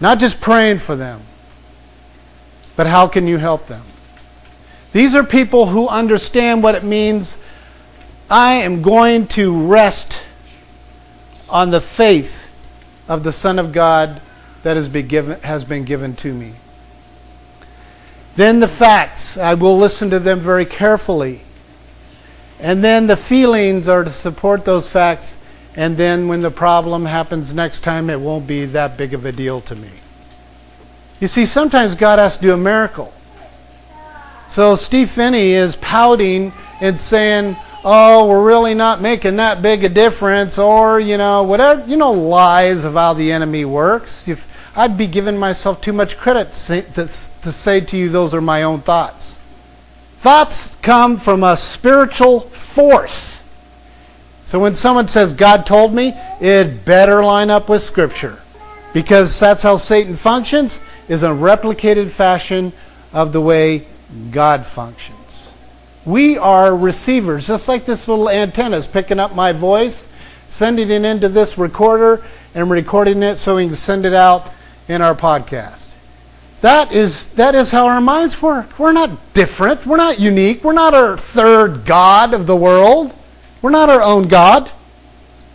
Not 0.00 0.18
just 0.18 0.40
praying 0.40 0.80
for 0.80 0.96
them, 0.96 1.20
but 2.74 2.88
how 2.88 3.06
can 3.06 3.28
you 3.28 3.38
help 3.38 3.68
them? 3.68 3.82
These 4.92 5.14
are 5.14 5.22
people 5.22 5.66
who 5.66 5.86
understand 5.86 6.64
what 6.64 6.74
it 6.74 6.82
means. 6.82 7.38
I 8.28 8.54
am 8.54 8.82
going 8.82 9.28
to 9.28 9.68
rest 9.68 10.20
on 11.48 11.70
the 11.70 11.80
faith 11.80 12.50
of 13.08 13.22
the 13.22 13.32
Son 13.32 13.60
of 13.60 13.72
God 13.72 14.20
that 14.64 14.76
has 14.76 14.88
been 14.88 15.06
given, 15.06 15.40
has 15.42 15.62
been 15.62 15.84
given 15.84 16.16
to 16.16 16.34
me. 16.34 16.54
Then 18.38 18.60
the 18.60 18.68
facts, 18.68 19.36
I 19.36 19.54
will 19.54 19.76
listen 19.76 20.10
to 20.10 20.20
them 20.20 20.38
very 20.38 20.64
carefully. 20.64 21.40
And 22.60 22.84
then 22.84 23.08
the 23.08 23.16
feelings 23.16 23.88
are 23.88 24.04
to 24.04 24.10
support 24.10 24.64
those 24.64 24.88
facts. 24.88 25.36
And 25.74 25.96
then 25.96 26.28
when 26.28 26.40
the 26.40 26.50
problem 26.52 27.04
happens 27.04 27.52
next 27.52 27.80
time, 27.80 28.08
it 28.08 28.20
won't 28.20 28.46
be 28.46 28.64
that 28.66 28.96
big 28.96 29.12
of 29.12 29.24
a 29.24 29.32
deal 29.32 29.60
to 29.62 29.74
me. 29.74 29.90
You 31.18 31.26
see, 31.26 31.46
sometimes 31.46 31.96
God 31.96 32.20
has 32.20 32.36
to 32.36 32.42
do 32.42 32.52
a 32.52 32.56
miracle. 32.56 33.12
So 34.50 34.76
Steve 34.76 35.10
Phinney 35.10 35.50
is 35.50 35.74
pouting 35.74 36.52
and 36.80 37.00
saying, 37.00 37.56
oh, 37.84 38.28
we're 38.28 38.46
really 38.46 38.74
not 38.74 39.00
making 39.00 39.34
that 39.36 39.62
big 39.62 39.82
a 39.82 39.88
difference, 39.88 40.58
or, 40.58 41.00
you 41.00 41.16
know, 41.16 41.42
whatever, 41.42 41.84
you 41.88 41.96
know, 41.96 42.12
lies 42.12 42.84
of 42.84 42.94
how 42.94 43.14
the 43.14 43.32
enemy 43.32 43.64
works. 43.64 44.28
I'd 44.78 44.96
be 44.96 45.08
giving 45.08 45.36
myself 45.36 45.80
too 45.80 45.92
much 45.92 46.16
credit 46.16 46.52
to 46.52 47.08
say 47.08 47.80
to 47.80 47.96
you, 47.96 48.08
those 48.08 48.32
are 48.32 48.40
my 48.40 48.62
own 48.62 48.78
thoughts. 48.80 49.40
Thoughts 50.20 50.76
come 50.76 51.16
from 51.16 51.42
a 51.42 51.56
spiritual 51.56 52.42
force. 52.42 53.42
So 54.44 54.60
when 54.60 54.76
someone 54.76 55.08
says, 55.08 55.32
God 55.32 55.66
told 55.66 55.92
me, 55.92 56.12
it 56.40 56.84
better 56.84 57.24
line 57.24 57.50
up 57.50 57.68
with 57.68 57.82
Scripture. 57.82 58.38
Because 58.94 59.40
that's 59.40 59.64
how 59.64 59.78
Satan 59.78 60.14
functions, 60.14 60.78
is 61.08 61.24
a 61.24 61.30
replicated 61.30 62.06
fashion 62.06 62.72
of 63.12 63.32
the 63.32 63.40
way 63.40 63.84
God 64.30 64.64
functions. 64.64 65.54
We 66.06 66.38
are 66.38 66.76
receivers, 66.76 67.48
just 67.48 67.66
like 67.66 67.84
this 67.84 68.06
little 68.06 68.30
antenna 68.30 68.76
is 68.76 68.86
picking 68.86 69.18
up 69.18 69.34
my 69.34 69.50
voice, 69.50 70.06
sending 70.46 70.88
it 70.88 71.04
into 71.04 71.28
this 71.28 71.58
recorder, 71.58 72.22
and 72.54 72.70
recording 72.70 73.24
it 73.24 73.38
so 73.38 73.56
we 73.56 73.66
can 73.66 73.74
send 73.74 74.06
it 74.06 74.14
out 74.14 74.52
in 74.88 75.02
our 75.02 75.14
podcast. 75.14 75.94
That 76.60 76.92
is, 76.92 77.28
that 77.28 77.54
is 77.54 77.70
how 77.70 77.86
our 77.86 78.00
minds 78.00 78.42
work. 78.42 78.78
We're 78.78 78.92
not 78.92 79.32
different. 79.32 79.86
We're 79.86 79.96
not 79.96 80.18
unique. 80.18 80.64
We're 80.64 80.72
not 80.72 80.92
our 80.92 81.16
third 81.16 81.84
God 81.84 82.34
of 82.34 82.46
the 82.46 82.56
world. 82.56 83.14
We're 83.62 83.70
not 83.70 83.88
our 83.88 84.02
own 84.02 84.26
God. 84.26 84.70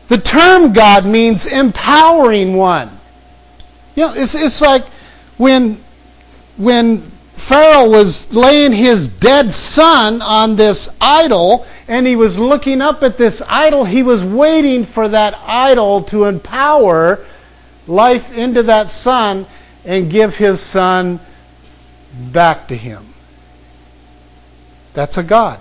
The 0.08 0.18
term 0.18 0.72
God 0.72 1.06
means 1.06 1.46
empowering 1.46 2.56
one. 2.56 2.90
You 3.96 4.08
know, 4.08 4.14
it's, 4.14 4.36
it's 4.36 4.62
like 4.62 4.86
when, 5.38 5.78
when 6.58 7.02
Pharaoh 7.34 7.90
was 7.90 8.34
laying 8.34 8.72
his 8.72 9.08
dead 9.08 9.52
son 9.52 10.22
on 10.22 10.56
this 10.56 10.90
idol, 11.02 11.66
and 11.88 12.08
he 12.08 12.16
was 12.16 12.38
looking 12.38 12.82
up 12.82 13.04
at 13.04 13.18
this 13.18 13.42
idol. 13.48 13.84
He 13.84 14.04
was 14.04 14.24
waiting 14.24 14.86
for 14.86 15.10
that 15.10 15.38
idol 15.46 16.04
to 16.04 16.26
empower 16.26 17.26
life 17.88 18.36
into 18.36 18.64
that 18.64 18.90
son 18.90 19.46
and 19.86 20.10
give 20.10 20.38
his 20.38 20.60
son 20.60 21.20
back 22.32 22.68
to 22.68 22.76
him. 22.76 23.06
That's 24.94 25.18
a 25.18 25.24
God. 25.24 25.60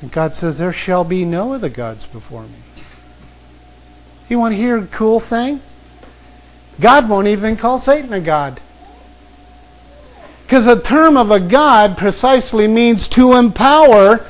And 0.00 0.10
God 0.10 0.34
says, 0.34 0.58
There 0.58 0.72
shall 0.72 1.04
be 1.04 1.24
no 1.24 1.52
other 1.52 1.68
gods 1.68 2.06
before 2.06 2.42
me. 2.42 2.58
You 4.28 4.38
want 4.38 4.52
to 4.52 4.56
hear 4.56 4.78
a 4.78 4.86
cool 4.86 5.20
thing? 5.20 5.60
God 6.80 7.08
won't 7.08 7.26
even 7.26 7.56
call 7.56 7.78
Satan 7.78 8.12
a 8.12 8.20
God. 8.20 8.60
Because 10.44 10.64
the 10.64 10.80
term 10.80 11.16
of 11.16 11.30
a 11.30 11.40
God 11.40 11.98
precisely 11.98 12.68
means 12.68 13.08
to 13.08 13.34
empower, 13.34 14.24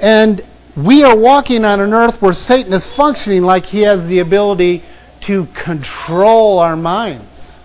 and 0.00 0.42
we 0.76 1.02
are 1.02 1.16
walking 1.16 1.64
on 1.64 1.80
an 1.80 1.92
earth 1.92 2.22
where 2.22 2.32
Satan 2.32 2.72
is 2.72 2.86
functioning 2.86 3.42
like 3.42 3.66
he 3.66 3.80
has 3.80 4.06
the 4.06 4.20
ability 4.20 4.84
to 5.22 5.46
control 5.46 6.58
our 6.58 6.76
minds. 6.76 7.62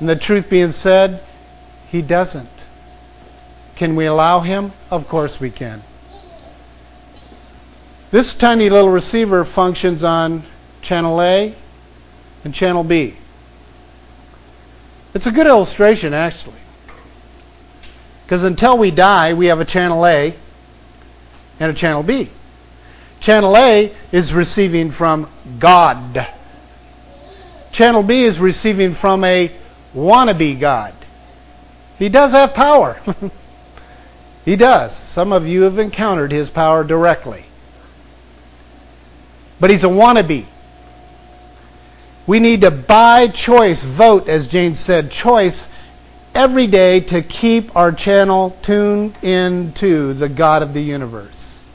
And 0.00 0.08
the 0.08 0.16
truth 0.16 0.50
being 0.50 0.72
said, 0.72 1.22
he 1.90 2.02
doesn't. 2.02 2.48
Can 3.76 3.96
we 3.96 4.06
allow 4.06 4.40
him? 4.40 4.72
Of 4.90 5.08
course 5.08 5.40
we 5.40 5.50
can. 5.50 5.82
This 8.10 8.34
tiny 8.34 8.68
little 8.68 8.90
receiver 8.90 9.44
functions 9.44 10.04
on 10.04 10.42
channel 10.82 11.20
A 11.22 11.54
and 12.44 12.54
channel 12.54 12.84
B. 12.84 13.14
It's 15.14 15.26
a 15.26 15.32
good 15.32 15.46
illustration, 15.46 16.14
actually. 16.14 16.56
Because 18.24 18.44
until 18.44 18.78
we 18.78 18.90
die, 18.90 19.34
we 19.34 19.46
have 19.46 19.60
a 19.60 19.64
channel 19.64 20.06
A 20.06 20.34
and 21.60 21.70
a 21.70 21.74
channel 21.74 22.02
B. 22.02 22.28
Channel 23.20 23.56
A 23.56 23.92
is 24.10 24.34
receiving 24.34 24.90
from 24.90 25.28
God. 25.58 26.26
Channel 27.72 28.02
B 28.02 28.22
is 28.22 28.38
receiving 28.38 28.94
from 28.94 29.24
a 29.24 29.50
wannabe 29.94 30.60
God. 30.60 30.94
He 31.98 32.08
does 32.08 32.32
have 32.32 32.54
power. 32.54 33.00
he 34.44 34.56
does. 34.56 34.94
Some 34.94 35.32
of 35.32 35.46
you 35.46 35.62
have 35.62 35.78
encountered 35.78 36.32
his 36.32 36.50
power 36.50 36.84
directly. 36.84 37.44
But 39.58 39.70
he's 39.70 39.84
a 39.84 39.88
wannabe. 39.88 40.46
We 42.26 42.38
need 42.38 42.60
to 42.60 42.70
by 42.70 43.28
choice 43.28 43.82
vote, 43.82 44.28
as 44.28 44.46
Jane 44.46 44.74
said, 44.74 45.10
choice 45.10 45.68
every 46.34 46.66
day 46.66 47.00
to 47.00 47.22
keep 47.22 47.74
our 47.76 47.92
channel 47.92 48.56
tuned 48.62 49.14
into 49.22 50.12
the 50.12 50.28
God 50.28 50.62
of 50.62 50.74
the 50.74 50.82
universe. 50.82 51.68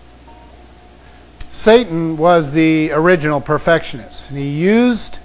Satan 1.52 2.18
was 2.18 2.52
the 2.52 2.92
original 2.92 3.42
perfectionist, 3.42 4.30
and 4.30 4.40
he 4.40 4.48
used 4.48 5.20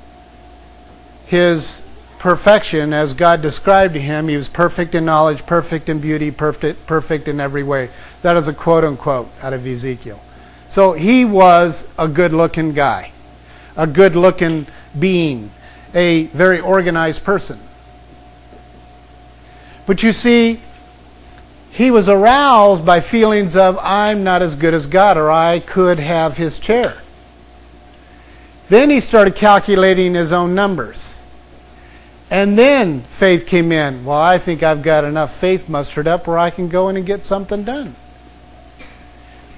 his 1.32 1.82
perfection 2.18 2.92
as 2.92 3.14
God 3.14 3.40
described 3.40 3.94
to 3.94 4.00
him. 4.00 4.28
He 4.28 4.36
was 4.36 4.50
perfect 4.50 4.94
in 4.94 5.06
knowledge, 5.06 5.46
perfect 5.46 5.88
in 5.88 5.98
beauty, 5.98 6.30
perfect, 6.30 6.86
perfect 6.86 7.26
in 7.26 7.40
every 7.40 7.62
way. 7.62 7.88
That 8.20 8.36
is 8.36 8.48
a 8.48 8.52
quote 8.52 8.84
unquote 8.84 9.30
out 9.42 9.54
of 9.54 9.66
Ezekiel. 9.66 10.20
So 10.68 10.92
he 10.92 11.24
was 11.24 11.88
a 11.98 12.06
good 12.06 12.34
looking 12.34 12.74
guy, 12.74 13.12
a 13.78 13.86
good 13.86 14.14
looking 14.14 14.66
being, 14.98 15.50
a 15.94 16.24
very 16.26 16.60
organized 16.60 17.24
person. 17.24 17.58
But 19.86 20.02
you 20.02 20.12
see, 20.12 20.60
he 21.70 21.90
was 21.90 22.10
aroused 22.10 22.84
by 22.84 23.00
feelings 23.00 23.56
of, 23.56 23.78
I'm 23.78 24.22
not 24.22 24.42
as 24.42 24.54
good 24.54 24.74
as 24.74 24.86
God, 24.86 25.16
or 25.16 25.30
I 25.30 25.60
could 25.60 25.98
have 25.98 26.36
his 26.36 26.58
chair. 26.58 27.00
Then 28.68 28.90
he 28.90 29.00
started 29.00 29.34
calculating 29.34 30.12
his 30.12 30.30
own 30.30 30.54
numbers. 30.54 31.21
And 32.32 32.56
then 32.56 33.02
faith 33.02 33.46
came 33.46 33.70
in. 33.72 34.06
Well, 34.06 34.18
I 34.18 34.38
think 34.38 34.62
I've 34.62 34.82
got 34.82 35.04
enough 35.04 35.36
faith 35.36 35.68
mustered 35.68 36.08
up 36.08 36.26
where 36.26 36.38
I 36.38 36.48
can 36.48 36.70
go 36.70 36.88
in 36.88 36.96
and 36.96 37.04
get 37.04 37.26
something 37.26 37.62
done. 37.62 37.94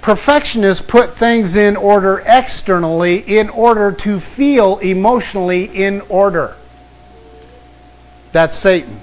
Perfectionists 0.03 0.85
put 0.85 1.17
things 1.17 1.55
in 1.55 1.77
order 1.77 2.21
externally 2.27 3.19
in 3.19 3.49
order 3.51 3.93
to 3.93 4.19
feel 4.19 4.79
emotionally 4.79 5.67
in 5.67 6.01
order. 6.09 6.57
That's 8.33 8.57
Satan. 8.57 9.01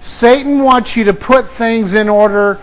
Satan 0.00 0.62
wants 0.62 0.96
you 0.96 1.04
to 1.04 1.12
put 1.12 1.46
things 1.46 1.92
in 1.92 2.08
order 2.08 2.58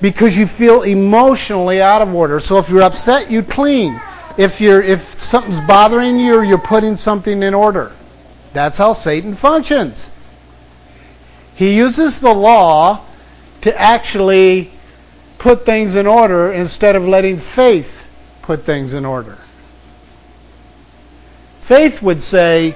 because 0.00 0.38
you 0.38 0.46
feel 0.46 0.82
emotionally 0.82 1.82
out 1.82 2.00
of 2.00 2.14
order. 2.14 2.38
So 2.38 2.58
if 2.58 2.70
you're 2.70 2.82
upset, 2.82 3.28
you 3.28 3.42
clean. 3.42 4.00
If 4.36 4.60
you're 4.60 4.82
if 4.82 5.00
something's 5.00 5.60
bothering 5.60 6.18
you, 6.18 6.36
or 6.36 6.44
you're 6.44 6.58
putting 6.58 6.96
something 6.96 7.42
in 7.42 7.54
order. 7.54 7.92
That's 8.52 8.78
how 8.78 8.92
Satan 8.92 9.34
functions. 9.34 10.12
He 11.54 11.76
uses 11.76 12.20
the 12.20 12.32
law 12.32 13.04
to 13.60 13.78
actually 13.78 14.70
put 15.38 15.64
things 15.66 15.94
in 15.94 16.06
order 16.06 16.52
instead 16.52 16.96
of 16.96 17.04
letting 17.06 17.38
faith 17.38 18.08
put 18.42 18.64
things 18.64 18.94
in 18.94 19.04
order. 19.04 19.38
Faith 21.60 22.02
would 22.02 22.22
say, 22.22 22.74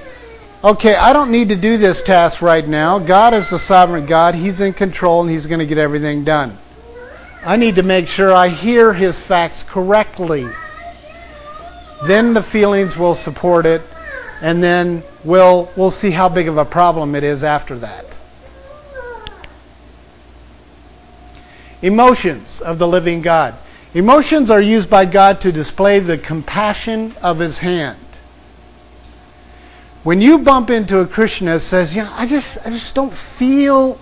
okay, 0.63 0.95
I 0.95 1.13
don't 1.13 1.31
need 1.31 1.49
to 1.49 1.55
do 1.55 1.77
this 1.77 2.01
task 2.01 2.41
right 2.41 2.65
now. 2.67 2.99
God 2.99 3.33
is 3.33 3.49
the 3.49 3.59
sovereign 3.59 4.05
God. 4.05 4.35
He's 4.35 4.59
in 4.59 4.73
control 4.73 5.21
and 5.21 5.29
He's 5.29 5.45
going 5.45 5.59
to 5.59 5.65
get 5.65 5.77
everything 5.77 6.23
done. 6.23 6.57
I 7.45 7.57
need 7.57 7.75
to 7.75 7.83
make 7.83 8.07
sure 8.07 8.33
I 8.33 8.47
hear 8.47 8.91
his 8.91 9.23
facts 9.23 9.61
correctly. 9.61 10.47
Then 12.03 12.33
the 12.33 12.43
feelings 12.43 12.97
will 12.97 13.15
support 13.15 13.65
it, 13.65 13.81
and 14.41 14.61
then 14.61 15.03
we'll, 15.23 15.71
we'll 15.75 15.91
see 15.91 16.11
how 16.11 16.29
big 16.29 16.47
of 16.47 16.57
a 16.57 16.65
problem 16.65 17.15
it 17.15 17.23
is 17.23 17.43
after 17.43 17.77
that. 17.77 18.19
Emotions 21.81 22.61
of 22.61 22.79
the 22.79 22.87
living 22.87 23.21
God. 23.21 23.55
Emotions 23.93 24.51
are 24.51 24.61
used 24.61 24.89
by 24.89 25.05
God 25.05 25.39
to 25.41 25.51
display 25.51 25.99
the 25.99 26.17
compassion 26.17 27.13
of 27.21 27.39
his 27.39 27.59
hand. 27.59 27.97
When 30.03 30.21
you 30.21 30.39
bump 30.39 30.69
into 30.69 30.99
a 30.99 31.07
Christian 31.07 31.47
that 31.47 31.61
says, 31.61 31.95
you 31.95 32.03
know, 32.03 32.11
I 32.13 32.27
just 32.27 32.59
I 32.67 32.69
just 32.69 32.93
don't 32.93 33.13
feel 33.13 33.99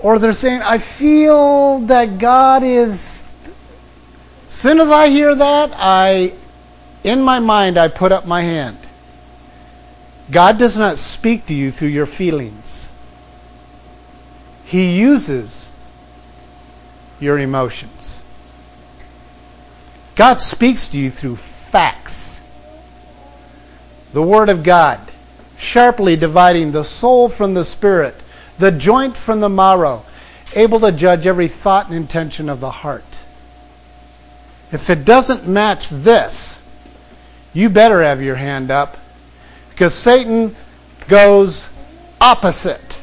or 0.00 0.18
they're 0.18 0.34
saying, 0.34 0.60
I 0.60 0.76
feel 0.76 1.78
that 1.86 2.18
God 2.18 2.62
is 2.62 3.32
as 4.46 4.52
soon 4.52 4.80
as 4.80 4.90
I 4.90 5.08
hear 5.08 5.34
that, 5.34 5.72
I 5.74 6.34
in 7.04 7.22
my 7.22 7.38
mind 7.38 7.78
I 7.78 7.88
put 7.88 8.10
up 8.10 8.26
my 8.26 8.42
hand. 8.42 8.78
God 10.30 10.58
does 10.58 10.76
not 10.76 10.98
speak 10.98 11.46
to 11.46 11.54
you 11.54 11.70
through 11.70 11.88
your 11.88 12.06
feelings. 12.06 12.90
He 14.64 14.98
uses 14.98 15.70
your 17.20 17.38
emotions. 17.38 18.24
God 20.16 20.40
speaks 20.40 20.88
to 20.88 20.98
you 20.98 21.10
through 21.10 21.36
facts. 21.36 22.46
The 24.12 24.22
Word 24.22 24.48
of 24.48 24.62
God, 24.62 25.00
sharply 25.56 26.16
dividing 26.16 26.72
the 26.72 26.84
soul 26.84 27.28
from 27.28 27.54
the 27.54 27.64
spirit, 27.64 28.14
the 28.58 28.70
joint 28.70 29.16
from 29.16 29.40
the 29.40 29.48
marrow, 29.48 30.04
able 30.54 30.80
to 30.80 30.92
judge 30.92 31.26
every 31.26 31.48
thought 31.48 31.86
and 31.86 31.96
intention 31.96 32.48
of 32.48 32.60
the 32.60 32.70
heart. 32.70 33.24
If 34.72 34.88
it 34.88 35.04
doesn't 35.04 35.46
match 35.46 35.88
this, 35.90 36.63
you 37.54 37.70
better 37.70 38.02
have 38.02 38.20
your 38.20 38.34
hand 38.34 38.70
up 38.70 38.98
because 39.70 39.94
Satan 39.94 40.54
goes 41.08 41.70
opposite. 42.20 43.00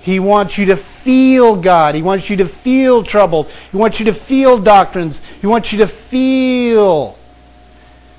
He 0.00 0.20
wants 0.20 0.58
you 0.58 0.66
to 0.66 0.76
feel 0.76 1.56
God. 1.56 1.94
He 1.94 2.02
wants 2.02 2.28
you 2.28 2.36
to 2.36 2.46
feel 2.46 3.02
troubled. 3.02 3.50
He 3.70 3.76
wants 3.78 3.98
you 3.98 4.04
to 4.06 4.12
feel 4.12 4.58
doctrines. 4.58 5.22
He 5.40 5.46
wants 5.46 5.72
you 5.72 5.78
to 5.78 5.86
feel. 5.86 7.18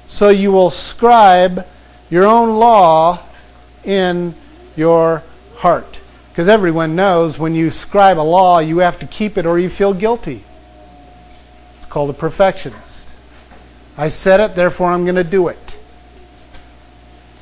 So 0.07 0.29
you 0.29 0.51
will 0.51 0.71
scribe 0.71 1.65
your 2.09 2.25
own 2.25 2.57
law 2.57 3.19
in 3.83 4.33
your 4.75 5.21
heart. 5.57 5.99
Because 6.31 6.47
everyone 6.47 6.95
knows 6.95 7.37
when 7.37 7.55
you 7.55 7.69
scribe 7.69 8.17
a 8.17 8.21
law, 8.21 8.59
you 8.59 8.79
have 8.79 8.99
to 8.99 9.05
keep 9.05 9.37
it 9.37 9.45
or 9.45 9.59
you 9.59 9.69
feel 9.69 9.93
guilty. 9.93 10.43
It's 11.77 11.85
called 11.85 12.09
a 12.09 12.13
perfectionist. 12.13 12.84
I 13.97 14.09
said 14.09 14.39
it, 14.39 14.55
therefore 14.55 14.91
I'm 14.91 15.03
going 15.03 15.15
to 15.15 15.23
do 15.23 15.47
it. 15.47 15.77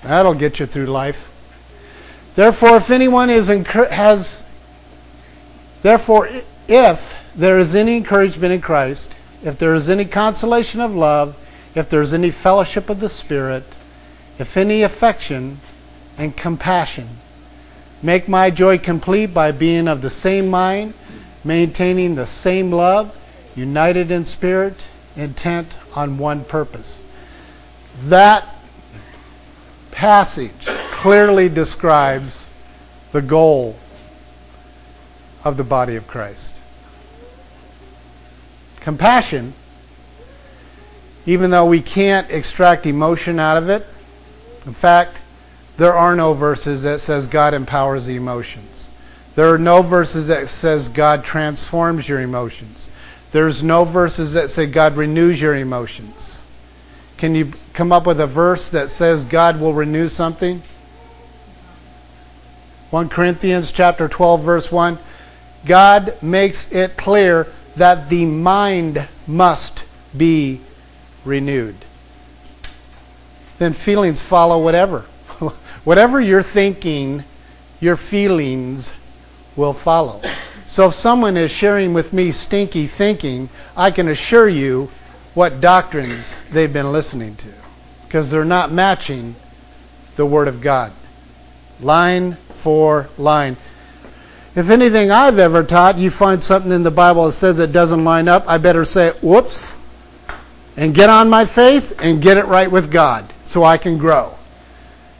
That'll 0.03 0.33
get 0.33 0.59
you 0.59 0.65
through 0.65 0.87
life. 0.87 1.29
Therefore, 2.35 2.77
if 2.77 2.89
anyone 2.89 3.29
is 3.29 3.47
has, 3.47 4.47
therefore, 5.81 6.29
if 6.67 7.19
there 7.35 7.59
is 7.59 7.75
any 7.75 7.97
encouragement 7.97 8.53
in 8.53 8.61
Christ, 8.61 9.15
if 9.43 9.57
there 9.57 9.75
is 9.75 9.89
any 9.89 10.05
consolation 10.05 10.81
of 10.81 10.95
love, 10.95 11.37
if 11.75 11.89
there 11.89 12.01
is 12.01 12.13
any 12.13 12.31
fellowship 12.31 12.89
of 12.89 12.99
the 12.99 13.09
Spirit, 13.09 13.63
if 14.39 14.57
any 14.57 14.81
affection 14.81 15.59
and 16.17 16.35
compassion, 16.35 17.07
make 18.01 18.27
my 18.27 18.49
joy 18.49 18.77
complete 18.77 19.27
by 19.27 19.51
being 19.51 19.87
of 19.87 20.01
the 20.01 20.09
same 20.09 20.49
mind, 20.49 20.93
maintaining 21.43 22.15
the 22.15 22.25
same 22.25 22.71
love, 22.71 23.15
united 23.55 24.11
in 24.11 24.25
spirit, 24.25 24.85
intent 25.15 25.77
on 25.95 26.17
one 26.17 26.43
purpose. 26.43 27.03
That 28.03 28.47
passage 29.91 30.65
clearly 30.91 31.49
describes 31.49 32.51
the 33.11 33.21
goal 33.21 33.75
of 35.43 35.57
the 35.57 35.63
body 35.63 35.95
of 35.95 36.07
Christ. 36.07 36.59
Compassion, 38.79 39.53
even 41.25 41.51
though 41.51 41.65
we 41.65 41.81
can't 41.81 42.29
extract 42.31 42.85
emotion 42.85 43.39
out 43.39 43.57
of 43.57 43.69
it, 43.69 43.85
in 44.65 44.73
fact, 44.73 45.17
there 45.77 45.93
are 45.93 46.15
no 46.15 46.33
verses 46.33 46.83
that 46.83 47.01
says 47.01 47.27
God 47.27 47.53
empowers 47.53 48.05
the 48.05 48.15
emotions. 48.15 48.91
There 49.35 49.51
are 49.53 49.57
no 49.57 49.81
verses 49.81 50.27
that 50.27 50.49
says 50.49 50.89
God 50.89 51.23
transforms 51.23 52.07
your 52.07 52.21
emotions. 52.21 52.89
There's 53.33 53.63
no 53.63 53.83
verses 53.83 54.33
that 54.33 54.51
say 54.51 54.67
God 54.67 54.95
renews 54.95 55.41
your 55.41 55.55
emotions. 55.55 56.45
Can 57.17 57.33
you 57.33 57.51
come 57.73 57.91
up 57.91 58.05
with 58.05 58.21
a 58.21 58.27
verse 58.27 58.69
that 58.69 58.91
says 58.91 59.25
God 59.25 59.59
will 59.59 59.73
renew 59.73 60.07
something? 60.07 60.61
1 62.91 63.09
Corinthians 63.09 63.71
chapter 63.71 64.07
12 64.07 64.43
verse 64.43 64.71
1 64.71 64.99
God 65.65 66.21
makes 66.21 66.71
it 66.71 66.95
clear 66.95 67.47
that 67.75 68.09
the 68.09 68.25
mind 68.25 69.07
must 69.25 69.83
be 70.15 70.61
renewed. 71.25 71.75
Then 73.57 73.73
feelings 73.73 74.21
follow 74.21 74.61
whatever. 74.63 74.99
whatever 75.83 76.21
you're 76.21 76.43
thinking, 76.43 77.23
your 77.79 77.95
feelings 77.95 78.93
will 79.55 79.73
follow. 79.73 80.21
So 80.73 80.87
if 80.87 80.95
someone 80.95 81.37
is 81.37 81.51
sharing 81.51 81.93
with 81.93 82.13
me 82.13 82.31
stinky 82.31 82.87
thinking, 82.87 83.49
I 83.77 83.91
can 83.91 84.07
assure 84.07 84.49
you 84.49 84.89
what 85.35 85.61
doctrines 85.61 86.41
they've 86.49 86.73
been 86.73 86.91
listening 86.91 87.35
to 87.35 87.47
because 88.07 88.31
they're 88.31 88.43
not 88.43 88.71
matching 88.71 89.35
the 90.15 90.25
Word 90.25 90.47
of 90.47 90.61
God. 90.61 90.91
Line 91.79 92.33
for 92.55 93.07
line. 93.19 93.55
If 94.55 94.71
anything 94.71 95.11
I've 95.11 95.37
ever 95.37 95.61
taught, 95.61 95.99
you 95.99 96.09
find 96.09 96.41
something 96.41 96.71
in 96.71 96.81
the 96.81 96.89
Bible 96.89 97.27
that 97.27 97.33
says 97.33 97.59
it 97.59 97.71
doesn't 97.71 98.03
line 98.03 98.27
up, 98.27 98.43
I 98.47 98.57
better 98.57 98.83
say, 98.83 99.11
whoops, 99.21 99.77
and 100.75 100.95
get 100.95 101.07
on 101.07 101.29
my 101.29 101.45
face 101.45 101.91
and 101.91 102.19
get 102.19 102.37
it 102.37 102.45
right 102.45 102.71
with 102.71 102.91
God 102.91 103.31
so 103.43 103.63
I 103.63 103.77
can 103.77 103.99
grow. 103.99 104.33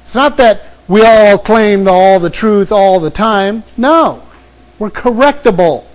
It's 0.04 0.16
not 0.16 0.36
that 0.38 0.64
we 0.88 1.06
all 1.06 1.38
claim 1.38 1.88
all 1.88 2.20
the 2.20 2.32
truth 2.32 2.72
all 2.72 3.00
the 3.00 3.12
time. 3.12 3.62
No, 3.78 4.24
we're 4.80 4.90
correctable. 4.90 5.86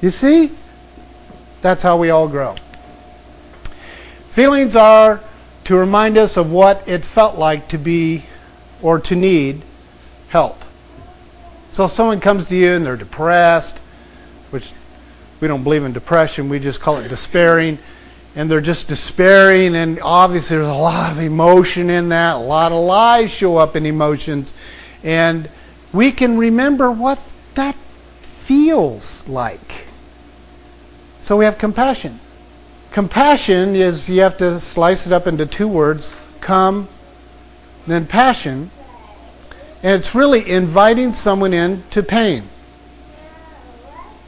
You 0.00 0.10
see? 0.10 0.52
That's 1.60 1.82
how 1.82 1.96
we 1.96 2.10
all 2.10 2.28
grow. 2.28 2.54
Feelings 4.30 4.76
are 4.76 5.20
to 5.64 5.76
remind 5.76 6.16
us 6.16 6.36
of 6.36 6.52
what 6.52 6.88
it 6.88 7.04
felt 7.04 7.36
like 7.36 7.68
to 7.68 7.78
be 7.78 8.24
or 8.80 9.00
to 9.00 9.16
need 9.16 9.62
help. 10.28 10.62
So 11.72 11.84
if 11.84 11.90
someone 11.90 12.20
comes 12.20 12.46
to 12.46 12.56
you 12.56 12.72
and 12.72 12.86
they're 12.86 12.96
depressed, 12.96 13.78
which 14.50 14.72
we 15.40 15.48
don't 15.48 15.64
believe 15.64 15.84
in 15.84 15.92
depression, 15.92 16.48
we 16.48 16.58
just 16.58 16.80
call 16.80 16.98
it 16.98 17.08
despairing, 17.08 17.78
and 18.34 18.50
they're 18.50 18.60
just 18.60 18.88
despairing, 18.88 19.74
and 19.74 19.98
obviously 20.00 20.56
there's 20.56 20.68
a 20.68 20.72
lot 20.72 21.12
of 21.12 21.20
emotion 21.20 21.90
in 21.90 22.10
that, 22.10 22.36
a 22.36 22.38
lot 22.38 22.72
of 22.72 22.78
lies 22.78 23.30
show 23.30 23.56
up 23.56 23.76
in 23.76 23.84
emotions, 23.84 24.52
and 25.02 25.50
we 25.92 26.12
can 26.12 26.38
remember 26.38 26.90
what 26.90 27.20
that 27.58 27.74
feels 28.22 29.28
like. 29.28 29.86
So 31.20 31.36
we 31.36 31.44
have 31.44 31.58
compassion. 31.58 32.20
Compassion 32.92 33.74
is, 33.74 34.08
you 34.08 34.20
have 34.20 34.38
to 34.38 34.60
slice 34.60 35.06
it 35.06 35.12
up 35.12 35.26
into 35.26 35.44
two 35.44 35.66
words 35.66 36.26
come, 36.40 36.88
then 37.86 38.06
passion. 38.06 38.70
And 39.82 39.96
it's 39.96 40.14
really 40.14 40.48
inviting 40.48 41.12
someone 41.12 41.52
in 41.52 41.82
to 41.90 42.02
pain. 42.02 42.44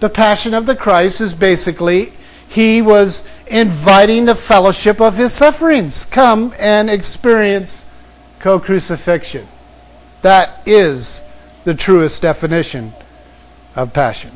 The 0.01 0.09
passion 0.11 0.53
of 0.53 0.67
the 0.67 0.75
Christ 0.75 1.21
is 1.21 1.33
basically 1.33 2.13
he 2.49 2.83
was 2.83 3.23
inviting 3.47 4.25
the 4.25 4.35
fellowship 4.35 5.01
of 5.01 5.17
his 5.17 5.33
sufferings. 5.33 6.05
Come 6.05 6.53
and 6.59 6.91
experience 6.91 7.87
co 8.41 8.59
crucifixion. 8.59 9.47
That 10.23 10.63
is 10.67 11.23
the 11.63 11.75
truest 11.75 12.23
definition 12.23 12.93
of 13.77 13.93
passion. 13.93 14.33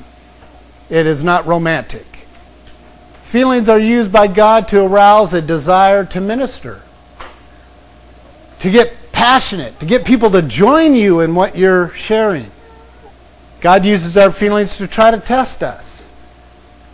It 0.91 1.07
is 1.07 1.24
not 1.24 1.47
romantic. 1.47 2.07
Feelings 3.22 3.68
are 3.68 3.78
used 3.78 4.12
by 4.12 4.26
God 4.28 4.68
to 4.68 4.85
arouse 4.85 5.35
a 5.35 5.43
desire 5.43 6.05
to 6.07 6.20
minister, 6.20 6.82
to 8.61 8.70
get 8.70 9.12
passionate, 9.12 9.80
to 9.80 9.87
get 9.87 10.05
people 10.05 10.30
to 10.30 10.43
join 10.43 10.95
you 10.95 11.20
in 11.20 11.35
what 11.35 11.57
you're 11.57 11.91
sharing. 11.91 12.51
God 13.61 13.85
uses 13.85 14.16
our 14.16 14.30
feelings 14.30 14.76
to 14.76 14.87
try 14.87 15.11
to 15.11 15.18
test 15.18 15.62
us. 15.62 16.11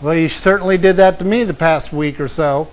Well, 0.00 0.14
He 0.14 0.28
certainly 0.28 0.78
did 0.78 0.96
that 0.96 1.18
to 1.18 1.24
me 1.24 1.44
the 1.44 1.52
past 1.52 1.92
week 1.92 2.20
or 2.20 2.28
so. 2.28 2.68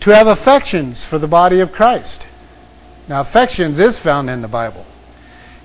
To 0.00 0.10
have 0.10 0.26
affections 0.26 1.04
for 1.04 1.18
the 1.18 1.28
body 1.28 1.60
of 1.60 1.72
Christ. 1.72 2.26
Now, 3.08 3.20
affections 3.20 3.78
is 3.78 3.98
found 3.98 4.30
in 4.30 4.42
the 4.42 4.48
Bible. 4.48 4.86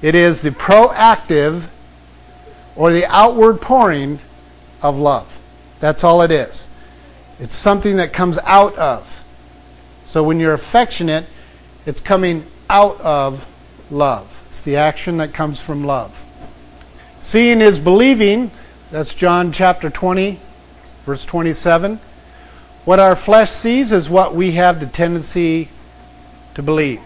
It 0.01 0.15
is 0.15 0.41
the 0.41 0.51
proactive 0.51 1.67
or 2.77 2.93
the 2.93 3.05
outward 3.07 3.59
pouring 3.59 4.19
of 4.81 4.97
love. 4.97 5.39
That's 5.79 6.03
all 6.03 6.21
it 6.21 6.31
is. 6.31 6.69
It's 7.39 7.55
something 7.55 7.97
that 7.97 8.13
comes 8.13 8.39
out 8.43 8.77
of. 8.77 9.23
So 10.05 10.23
when 10.23 10.39
you're 10.39 10.53
affectionate, 10.53 11.25
it's 11.85 11.99
coming 11.99 12.45
out 12.69 12.99
of 13.01 13.45
love. 13.91 14.33
It's 14.49 14.61
the 14.61 14.77
action 14.77 15.17
that 15.17 15.33
comes 15.33 15.59
from 15.59 15.83
love. 15.83 16.23
Seeing 17.19 17.61
is 17.61 17.79
believing. 17.79 18.51
That's 18.91 19.13
John 19.13 19.51
chapter 19.51 19.89
20, 19.89 20.39
verse 21.05 21.25
27. 21.25 21.99
What 22.85 22.99
our 22.99 23.15
flesh 23.15 23.51
sees 23.51 23.91
is 23.91 24.09
what 24.09 24.33
we 24.33 24.51
have 24.53 24.79
the 24.79 24.85
tendency 24.85 25.69
to 26.53 26.63
believe. 26.63 27.01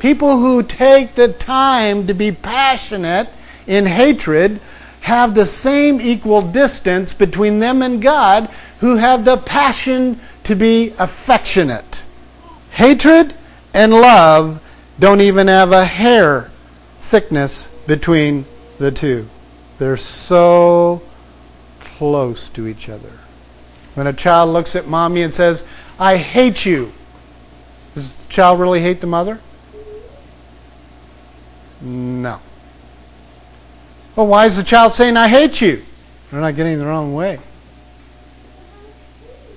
People 0.00 0.38
who 0.38 0.62
take 0.62 1.14
the 1.14 1.28
time 1.28 2.06
to 2.08 2.14
be 2.14 2.30
passionate 2.30 3.28
in 3.66 3.86
hatred 3.86 4.60
have 5.02 5.34
the 5.34 5.46
same 5.46 6.00
equal 6.00 6.42
distance 6.42 7.12
between 7.12 7.58
them 7.58 7.82
and 7.82 8.00
God 8.00 8.48
who 8.80 8.96
have 8.96 9.24
the 9.24 9.36
passion 9.36 10.18
to 10.44 10.54
be 10.54 10.94
affectionate. 10.98 12.04
Hatred 12.70 13.34
and 13.74 13.92
love 13.92 14.62
don't 14.98 15.20
even 15.20 15.48
have 15.48 15.72
a 15.72 15.84
hair 15.84 16.50
thickness 17.00 17.68
between 17.86 18.46
the 18.78 18.90
two. 18.90 19.28
They're 19.78 19.96
so 19.96 21.02
close 21.80 22.48
to 22.50 22.66
each 22.66 22.88
other. 22.88 23.12
When 23.94 24.06
a 24.06 24.12
child 24.12 24.50
looks 24.50 24.76
at 24.76 24.86
mommy 24.86 25.22
and 25.22 25.34
says, 25.34 25.66
I 25.98 26.16
hate 26.16 26.64
you, 26.64 26.92
does 27.94 28.14
the 28.14 28.28
child 28.28 28.60
really 28.60 28.80
hate 28.80 29.00
the 29.00 29.06
mother? 29.06 29.40
No. 31.80 32.40
Well, 34.14 34.26
why 34.26 34.46
is 34.46 34.56
the 34.56 34.62
child 34.62 34.92
saying, 34.92 35.16
I 35.16 35.28
hate 35.28 35.60
you? 35.60 35.82
They're 36.30 36.40
not 36.40 36.54
getting 36.54 36.78
the 36.78 36.86
wrong 36.86 37.14
way. 37.14 37.38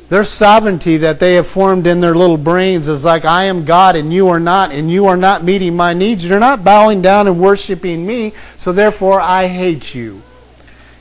Their 0.09 0.23
sovereignty 0.23 0.97
that 0.97 1.19
they 1.19 1.33
have 1.33 1.47
formed 1.47 1.87
in 1.87 1.99
their 1.99 2.13
little 2.13 2.37
brains 2.37 2.87
is 2.87 3.03
like, 3.03 3.25
I 3.25 3.45
am 3.45 3.65
God 3.65 3.95
and 3.95 4.13
you 4.13 4.27
are 4.27 4.39
not, 4.39 4.71
and 4.71 4.89
you 4.89 5.07
are 5.07 5.17
not 5.17 5.43
meeting 5.43 5.75
my 5.75 5.93
needs. 5.93 6.23
You're 6.23 6.39
not 6.39 6.63
bowing 6.63 7.01
down 7.01 7.27
and 7.27 7.39
worshiping 7.39 8.05
me, 8.05 8.33
so 8.57 8.71
therefore 8.71 9.19
I 9.19 9.47
hate 9.47 9.95
you. 9.95 10.21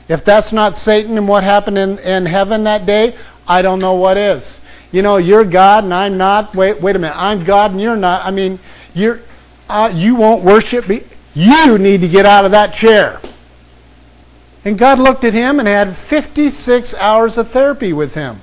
If 0.07 0.25
that's 0.25 0.51
not 0.51 0.75
Satan 0.75 1.17
and 1.17 1.27
what 1.27 1.43
happened 1.43 1.77
in, 1.77 1.99
in 1.99 2.25
heaven 2.25 2.63
that 2.63 2.85
day, 2.85 3.15
I 3.47 3.61
don't 3.61 3.79
know 3.79 3.93
what 3.93 4.17
is. 4.17 4.59
You 4.91 5.01
know, 5.01 5.17
you're 5.17 5.45
God 5.45 5.83
and 5.83 5.93
I'm 5.93 6.17
not. 6.17 6.55
Wait, 6.55 6.81
wait 6.81 6.95
a 6.95 6.99
minute. 6.99 7.17
I'm 7.17 7.43
God 7.43 7.71
and 7.71 7.81
you're 7.81 7.97
not. 7.97 8.25
I 8.25 8.31
mean, 8.31 8.59
you're, 8.93 9.19
uh, 9.69 9.91
you 9.93 10.15
won't 10.15 10.43
worship 10.43 10.87
me. 10.87 11.03
You 11.35 11.77
need 11.77 12.01
to 12.01 12.07
get 12.07 12.25
out 12.25 12.45
of 12.45 12.51
that 12.51 12.73
chair. 12.73 13.19
And 14.65 14.79
God 14.79 14.97
looked 14.97 15.23
at 15.23 15.35
him 15.35 15.59
and 15.59 15.67
had 15.67 15.95
56 15.95 16.95
hours 16.95 17.37
of 17.37 17.49
therapy 17.49 17.93
with 17.93 18.15
him. 18.15 18.41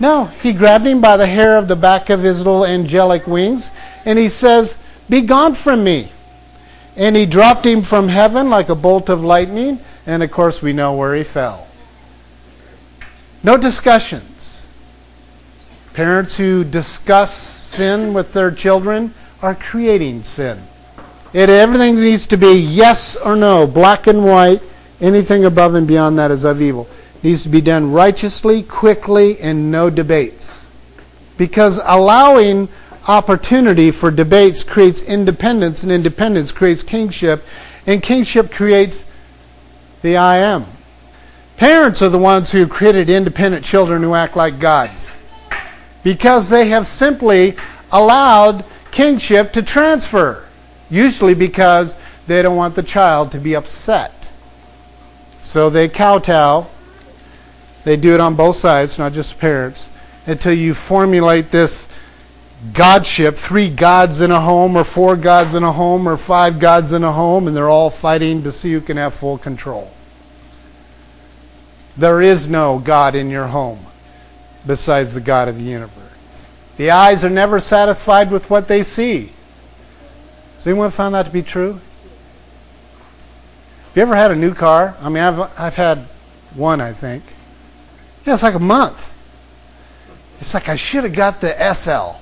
No, 0.00 0.26
he 0.26 0.52
grabbed 0.52 0.86
him 0.86 1.00
by 1.00 1.16
the 1.16 1.26
hair 1.26 1.56
of 1.56 1.68
the 1.68 1.76
back 1.76 2.10
of 2.10 2.22
his 2.22 2.38
little 2.38 2.66
angelic 2.66 3.26
wings 3.26 3.70
and 4.04 4.18
he 4.18 4.28
says, 4.28 4.78
Be 5.08 5.20
gone 5.20 5.54
from 5.54 5.84
me. 5.84 6.10
And 6.96 7.14
he 7.14 7.26
dropped 7.26 7.64
him 7.64 7.82
from 7.82 8.08
heaven 8.08 8.50
like 8.50 8.68
a 8.68 8.74
bolt 8.74 9.08
of 9.08 9.22
lightning 9.22 9.78
and 10.06 10.22
of 10.22 10.30
course, 10.30 10.62
we 10.62 10.72
know 10.72 10.94
where 10.94 11.14
he 11.14 11.22
fell. 11.22 11.68
No 13.42 13.56
discussions. 13.56 14.66
Parents 15.92 16.36
who 16.36 16.64
discuss 16.64 17.34
sin 17.34 18.14
with 18.14 18.32
their 18.32 18.50
children 18.50 19.12
are 19.42 19.54
creating 19.54 20.22
sin. 20.22 20.62
It, 21.32 21.50
everything 21.50 21.96
needs 21.96 22.26
to 22.28 22.36
be 22.36 22.54
yes 22.54 23.16
or 23.16 23.36
no, 23.36 23.66
black 23.66 24.06
and 24.06 24.24
white. 24.24 24.62
Anything 25.00 25.44
above 25.44 25.74
and 25.74 25.86
beyond 25.86 26.18
that 26.18 26.30
is 26.30 26.44
of 26.44 26.60
evil. 26.60 26.88
It 27.16 27.24
needs 27.24 27.42
to 27.44 27.48
be 27.48 27.60
done 27.60 27.92
righteously, 27.92 28.62
quickly, 28.62 29.38
and 29.40 29.70
no 29.70 29.90
debates. 29.90 30.68
Because 31.36 31.80
allowing 31.84 32.68
opportunity 33.06 33.90
for 33.90 34.10
debates 34.10 34.64
creates 34.64 35.02
independence, 35.02 35.82
and 35.82 35.92
independence 35.92 36.50
creates 36.50 36.82
kingship, 36.82 37.44
and 37.86 38.02
kingship 38.02 38.50
creates 38.50 39.06
the 40.02 40.16
I 40.16 40.36
am. 40.36 40.64
Parents 41.56 42.02
are 42.02 42.08
the 42.08 42.18
ones 42.18 42.52
who 42.52 42.66
created 42.66 43.10
independent 43.10 43.64
children 43.64 44.02
who 44.02 44.14
act 44.14 44.36
like 44.36 44.60
gods 44.60 45.18
because 46.04 46.48
they 46.48 46.68
have 46.68 46.86
simply 46.86 47.56
allowed 47.90 48.64
kingship 48.90 49.52
to 49.52 49.62
transfer, 49.62 50.46
usually 50.90 51.34
because 51.34 51.96
they 52.26 52.42
don't 52.42 52.56
want 52.56 52.74
the 52.74 52.82
child 52.82 53.32
to 53.32 53.38
be 53.38 53.54
upset. 53.54 54.30
So 55.40 55.70
they 55.70 55.88
kowtow. 55.88 56.66
They 57.84 57.96
do 57.96 58.14
it 58.14 58.20
on 58.20 58.34
both 58.34 58.56
sides, 58.56 58.98
not 58.98 59.12
just 59.12 59.38
parents, 59.38 59.90
until 60.26 60.52
you 60.52 60.74
formulate 60.74 61.50
this 61.50 61.88
godship 62.72 63.34
three 63.34 63.70
gods 63.70 64.20
in 64.20 64.30
a 64.30 64.40
home, 64.40 64.76
or 64.76 64.84
four 64.84 65.16
gods 65.16 65.54
in 65.54 65.62
a 65.62 65.72
home, 65.72 66.08
or 66.08 66.16
five 66.16 66.58
gods 66.58 66.92
in 66.92 67.04
a 67.04 67.12
home, 67.12 67.46
and 67.46 67.56
they're 67.56 67.68
all 67.68 67.90
fighting 67.90 68.42
to 68.42 68.52
see 68.52 68.72
who 68.72 68.80
can 68.80 68.96
have 68.96 69.14
full 69.14 69.38
control. 69.38 69.90
There 71.96 72.20
is 72.20 72.48
no 72.48 72.78
God 72.78 73.14
in 73.14 73.30
your 73.30 73.46
home 73.46 73.80
besides 74.66 75.14
the 75.14 75.20
God 75.20 75.48
of 75.48 75.56
the 75.56 75.64
universe. 75.64 75.94
The 76.76 76.90
eyes 76.90 77.24
are 77.24 77.30
never 77.30 77.58
satisfied 77.58 78.30
with 78.30 78.50
what 78.50 78.68
they 78.68 78.82
see. 78.82 79.32
Anyone 80.68 80.90
found 80.90 81.14
that 81.14 81.24
to 81.24 81.32
be 81.32 81.40
true? 81.40 81.72
Have 81.72 81.80
you 83.94 84.02
ever 84.02 84.14
had 84.14 84.30
a 84.30 84.36
new 84.36 84.52
car? 84.52 84.94
I 85.00 85.08
mean, 85.08 85.22
I've, 85.22 85.58
I've 85.58 85.76
had 85.76 86.00
one, 86.54 86.82
I 86.82 86.92
think. 86.92 87.22
Yeah, 88.26 88.34
it's 88.34 88.42
like 88.42 88.54
a 88.54 88.58
month. 88.58 89.10
It's 90.40 90.52
like 90.52 90.68
I 90.68 90.76
should 90.76 91.04
have 91.04 91.14
got 91.14 91.40
the 91.40 91.54
SL. 91.72 92.20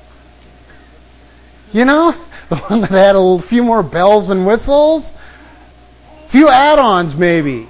You 1.77 1.87
know, 1.87 2.13
the 2.49 2.57
one 2.57 2.83
that 2.83 2.91
had 2.91 3.17
a 3.17 3.39
few 3.41 3.65
more 3.65 3.83
bells 3.83 4.31
and 4.31 4.47
whistles, 4.47 5.11
a 5.11 6.29
few 6.29 6.49
add-ons 6.49 7.17
maybe. 7.17 7.67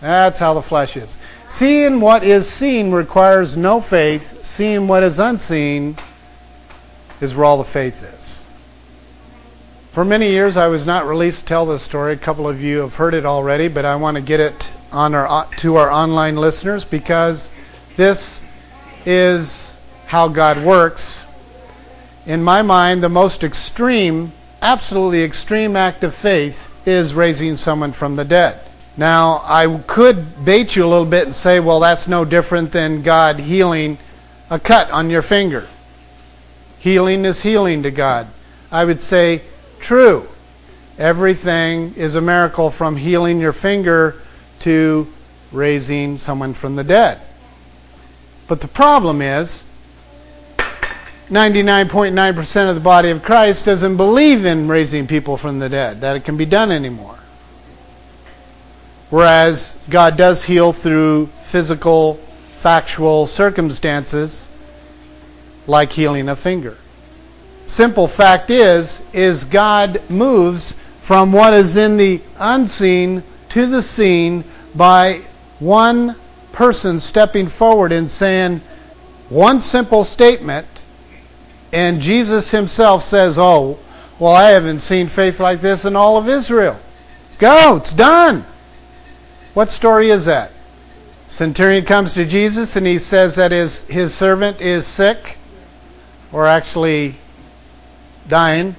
That's 0.00 0.38
how 0.38 0.54
the 0.54 0.62
flesh 0.62 0.96
is. 0.96 1.16
Seeing 1.48 1.98
what 1.98 2.22
is 2.22 2.48
seen 2.48 2.92
requires 2.92 3.56
no 3.56 3.80
faith. 3.80 4.44
Seeing 4.44 4.86
what 4.86 5.02
is 5.02 5.18
unseen 5.18 5.96
is 7.20 7.34
where 7.34 7.44
all 7.44 7.58
the 7.58 7.64
faith 7.64 8.04
is. 8.04 8.35
For 9.96 10.04
many 10.04 10.28
years, 10.28 10.58
I 10.58 10.66
was 10.66 10.84
not 10.84 11.06
released 11.06 11.40
to 11.40 11.46
tell 11.46 11.64
this 11.64 11.82
story. 11.82 12.12
A 12.12 12.16
couple 12.18 12.46
of 12.46 12.60
you 12.60 12.80
have 12.80 12.96
heard 12.96 13.14
it 13.14 13.24
already, 13.24 13.68
but 13.68 13.86
I 13.86 13.96
want 13.96 14.18
to 14.18 14.22
get 14.22 14.40
it 14.40 14.70
on 14.92 15.14
our, 15.14 15.26
uh, 15.26 15.46
to 15.56 15.76
our 15.76 15.90
online 15.90 16.36
listeners 16.36 16.84
because 16.84 17.50
this 17.96 18.44
is 19.06 19.78
how 20.04 20.28
God 20.28 20.62
works 20.62 21.24
in 22.26 22.44
my 22.44 22.60
mind, 22.60 23.02
the 23.02 23.08
most 23.08 23.42
extreme, 23.42 24.32
absolutely 24.60 25.22
extreme 25.22 25.76
act 25.76 26.04
of 26.04 26.14
faith 26.14 26.70
is 26.86 27.14
raising 27.14 27.56
someone 27.56 27.92
from 27.92 28.16
the 28.16 28.24
dead. 28.26 28.60
Now, 28.98 29.40
I 29.44 29.80
could 29.86 30.44
bait 30.44 30.76
you 30.76 30.84
a 30.84 30.88
little 30.88 31.06
bit 31.06 31.24
and 31.24 31.34
say, 31.34 31.58
well, 31.58 31.80
that's 31.80 32.06
no 32.06 32.26
different 32.26 32.70
than 32.70 33.00
God 33.00 33.38
healing 33.38 33.96
a 34.50 34.58
cut 34.58 34.90
on 34.90 35.08
your 35.08 35.22
finger. 35.22 35.66
Healing 36.80 37.24
is 37.24 37.40
healing 37.40 37.82
to 37.84 37.90
God. 37.90 38.26
I 38.70 38.84
would 38.84 39.00
say, 39.00 39.40
true. 39.80 40.28
Everything 40.98 41.94
is 41.94 42.14
a 42.14 42.20
miracle 42.20 42.70
from 42.70 42.96
healing 42.96 43.40
your 43.40 43.52
finger 43.52 44.16
to 44.60 45.06
raising 45.52 46.18
someone 46.18 46.54
from 46.54 46.76
the 46.76 46.84
dead. 46.84 47.20
But 48.48 48.60
the 48.60 48.68
problem 48.68 49.20
is, 49.20 49.64
99.9% 51.28 52.68
of 52.68 52.74
the 52.74 52.80
body 52.80 53.10
of 53.10 53.22
Christ 53.22 53.64
doesn't 53.64 53.96
believe 53.96 54.46
in 54.46 54.68
raising 54.68 55.06
people 55.06 55.36
from 55.36 55.58
the 55.58 55.68
dead, 55.68 56.00
that 56.00 56.16
it 56.16 56.24
can 56.24 56.36
be 56.36 56.46
done 56.46 56.70
anymore. 56.70 57.18
Whereas 59.10 59.78
God 59.90 60.16
does 60.16 60.44
heal 60.44 60.72
through 60.72 61.26
physical, 61.42 62.14
factual 62.58 63.26
circumstances, 63.26 64.48
like 65.66 65.92
healing 65.92 66.28
a 66.28 66.36
finger. 66.36 66.76
Simple 67.66 68.06
fact 68.06 68.50
is, 68.50 69.02
is 69.12 69.44
God 69.44 70.00
moves 70.08 70.72
from 71.00 71.32
what 71.32 71.52
is 71.52 71.76
in 71.76 71.96
the 71.96 72.20
unseen 72.38 73.22
to 73.50 73.66
the 73.66 73.82
seen 73.82 74.44
by 74.74 75.20
one 75.58 76.14
person 76.52 76.98
stepping 77.00 77.48
forward 77.48 77.92
and 77.92 78.10
saying 78.10 78.60
one 79.28 79.60
simple 79.60 80.04
statement 80.04 80.66
and 81.72 82.00
Jesus 82.00 82.52
himself 82.52 83.02
says, 83.02 83.38
Oh, 83.38 83.78
well, 84.18 84.34
I 84.34 84.50
haven't 84.50 84.80
seen 84.80 85.08
faith 85.08 85.40
like 85.40 85.60
this 85.60 85.84
in 85.84 85.96
all 85.96 86.16
of 86.16 86.28
Israel. 86.28 86.80
Go, 87.38 87.76
it's 87.76 87.92
done. 87.92 88.46
What 89.52 89.70
story 89.70 90.08
is 90.08 90.24
that? 90.24 90.52
Centurion 91.28 91.84
comes 91.84 92.14
to 92.14 92.24
Jesus 92.24 92.76
and 92.76 92.86
he 92.86 92.98
says 92.98 93.36
that 93.36 93.52
his, 93.52 93.82
his 93.88 94.14
servant 94.14 94.60
is 94.60 94.86
sick, 94.86 95.36
or 96.32 96.46
actually 96.46 97.16
dying, 98.28 98.74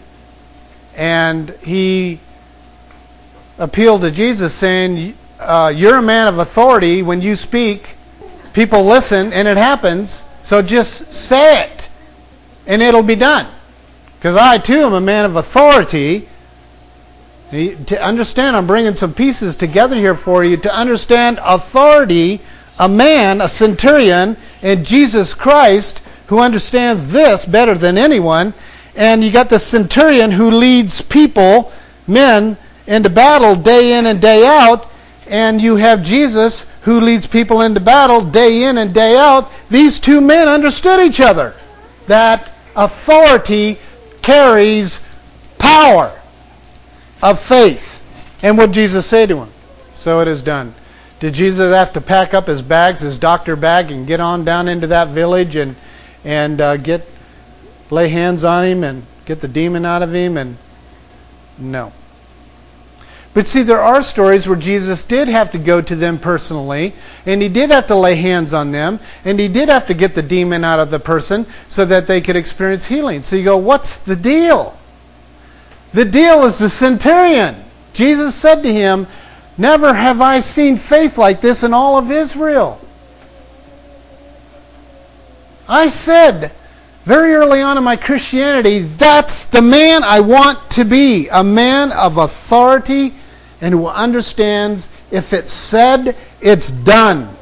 and 0.95 1.49
he 1.63 2.19
appealed 3.57 4.01
to 4.01 4.11
Jesus 4.11 4.53
saying, 4.53 5.15
uh, 5.39 5.71
you're 5.75 5.97
a 5.97 6.01
man 6.01 6.27
of 6.27 6.39
authority. 6.39 7.01
When 7.01 7.21
you 7.21 7.35
speak, 7.35 7.95
people 8.53 8.83
listen, 8.85 9.31
and 9.33 9.47
it 9.47 9.57
happens. 9.57 10.25
So 10.43 10.61
just 10.61 11.13
say 11.13 11.63
it, 11.63 11.89
and 12.65 12.81
it'll 12.81 13.03
be 13.03 13.15
done. 13.15 13.47
Because 14.17 14.35
I, 14.35 14.57
too, 14.57 14.79
am 14.79 14.93
a 14.93 15.01
man 15.01 15.25
of 15.25 15.35
authority. 15.35 16.27
To 17.51 18.03
understand, 18.03 18.55
I'm 18.55 18.67
bringing 18.67 18.95
some 18.95 19.13
pieces 19.13 19.55
together 19.55 19.95
here 19.95 20.15
for 20.15 20.43
you. 20.43 20.57
To 20.57 20.75
understand 20.75 21.39
authority, 21.43 22.41
a 22.79 22.89
man, 22.89 23.41
a 23.41 23.47
centurion, 23.47 24.35
and 24.61 24.85
Jesus 24.85 25.33
Christ, 25.33 26.01
who 26.27 26.39
understands 26.39 27.07
this 27.07 27.45
better 27.45 27.75
than 27.75 27.97
anyone. 27.97 28.53
And 28.97 29.23
you 29.23 29.31
got 29.31 29.49
the 29.49 29.59
centurion 29.59 30.31
who 30.31 30.51
leads 30.51 31.01
people, 31.01 31.71
men, 32.07 32.57
into 32.87 33.09
battle 33.09 33.55
day 33.55 33.97
in 33.97 34.07
and 34.07 34.19
day 34.19 34.45
out, 34.45 34.89
and 35.27 35.61
you 35.61 35.75
have 35.75 36.03
Jesus 36.03 36.65
who 36.81 36.99
leads 36.99 37.27
people 37.27 37.61
into 37.61 37.79
battle 37.79 38.21
day 38.21 38.63
in 38.63 38.77
and 38.77 38.93
day 38.93 39.17
out. 39.17 39.51
These 39.69 39.99
two 39.99 40.19
men 40.19 40.47
understood 40.47 40.99
each 40.99 41.21
other. 41.21 41.53
That 42.07 42.51
authority 42.75 43.77
carries 44.21 45.01
power 45.59 46.19
of 47.21 47.39
faith. 47.39 48.03
And 48.41 48.57
what 48.57 48.71
Jesus 48.71 49.05
say 49.05 49.25
to 49.25 49.37
him? 49.37 49.49
So 49.93 50.21
it 50.21 50.27
is 50.27 50.41
done. 50.41 50.73
Did 51.19 51.33
Jesus 51.33 51.73
have 51.73 51.93
to 51.93 52.01
pack 52.01 52.33
up 52.33 52.47
his 52.47 52.61
bags, 52.61 53.01
his 53.01 53.17
doctor 53.17 53.55
bag, 53.55 53.91
and 53.91 54.07
get 54.07 54.19
on 54.19 54.45
down 54.45 54.67
into 54.67 54.87
that 54.87 55.09
village 55.09 55.55
and 55.55 55.75
and 56.23 56.59
uh, 56.61 56.77
get 56.77 57.07
lay 57.89 58.09
hands 58.09 58.43
on 58.43 58.65
him 58.65 58.83
and 58.83 59.03
get 59.25 59.41
the 59.41 59.47
demon 59.47 59.85
out 59.85 60.01
of 60.01 60.13
him? 60.13 60.37
And 60.37 60.57
no. 61.57 61.93
But 63.33 63.47
see, 63.47 63.61
there 63.61 63.81
are 63.81 64.01
stories 64.01 64.47
where 64.47 64.57
Jesus 64.57 65.03
did 65.03 65.27
have 65.27 65.51
to 65.51 65.59
go 65.59 65.79
to 65.79 65.95
them 65.95 66.17
personally, 66.17 66.93
and 67.25 67.39
he 67.41 67.49
did 67.49 67.69
have 67.69 67.85
to 67.87 67.95
lay 67.95 68.15
hands 68.15 68.51
on 68.53 68.71
them, 68.71 68.99
and 69.25 69.39
he 69.39 69.47
did 69.47 69.69
have 69.69 69.85
to 69.87 69.93
get 69.93 70.15
the 70.15 70.23
demon 70.23 70.63
out 70.63 70.79
of 70.79 70.89
the 70.89 70.99
person 70.99 71.45
so 71.69 71.85
that 71.85 72.07
they 72.07 72.19
could 72.19 72.35
experience 72.35 72.87
healing. 72.87 73.21
So 73.21 73.35
you 73.35 73.43
go, 73.43 73.57
what's 73.57 73.97
the 73.97 74.15
deal? 74.15 74.79
The 75.93 76.05
deal 76.05 76.45
is 76.45 76.57
the 76.57 76.69
centurion. 76.69 77.55
Jesus 77.93 78.33
said 78.33 78.63
to 78.63 78.73
him, 78.73 79.07
Never 79.57 79.93
have 79.93 80.21
I 80.21 80.39
seen 80.39 80.77
faith 80.77 81.17
like 81.17 81.41
this 81.41 81.63
in 81.63 81.73
all 81.73 81.97
of 81.97 82.11
Israel. 82.11 82.79
I 85.67 85.87
said 85.87 86.53
very 87.07 87.33
early 87.33 87.61
on 87.61 87.77
in 87.77 87.85
my 87.85 87.95
Christianity, 87.95 88.79
that's 88.79 89.45
the 89.45 89.61
man 89.61 90.03
I 90.03 90.19
want 90.19 90.69
to 90.71 90.83
be 90.83 91.29
a 91.31 91.41
man 91.41 91.93
of 91.93 92.17
authority 92.17 93.13
and 93.61 93.73
who 93.73 93.87
understands 93.87 94.89
if 95.09 95.31
it's 95.31 95.53
said, 95.53 96.17
it's 96.41 96.69
done. 96.69 97.33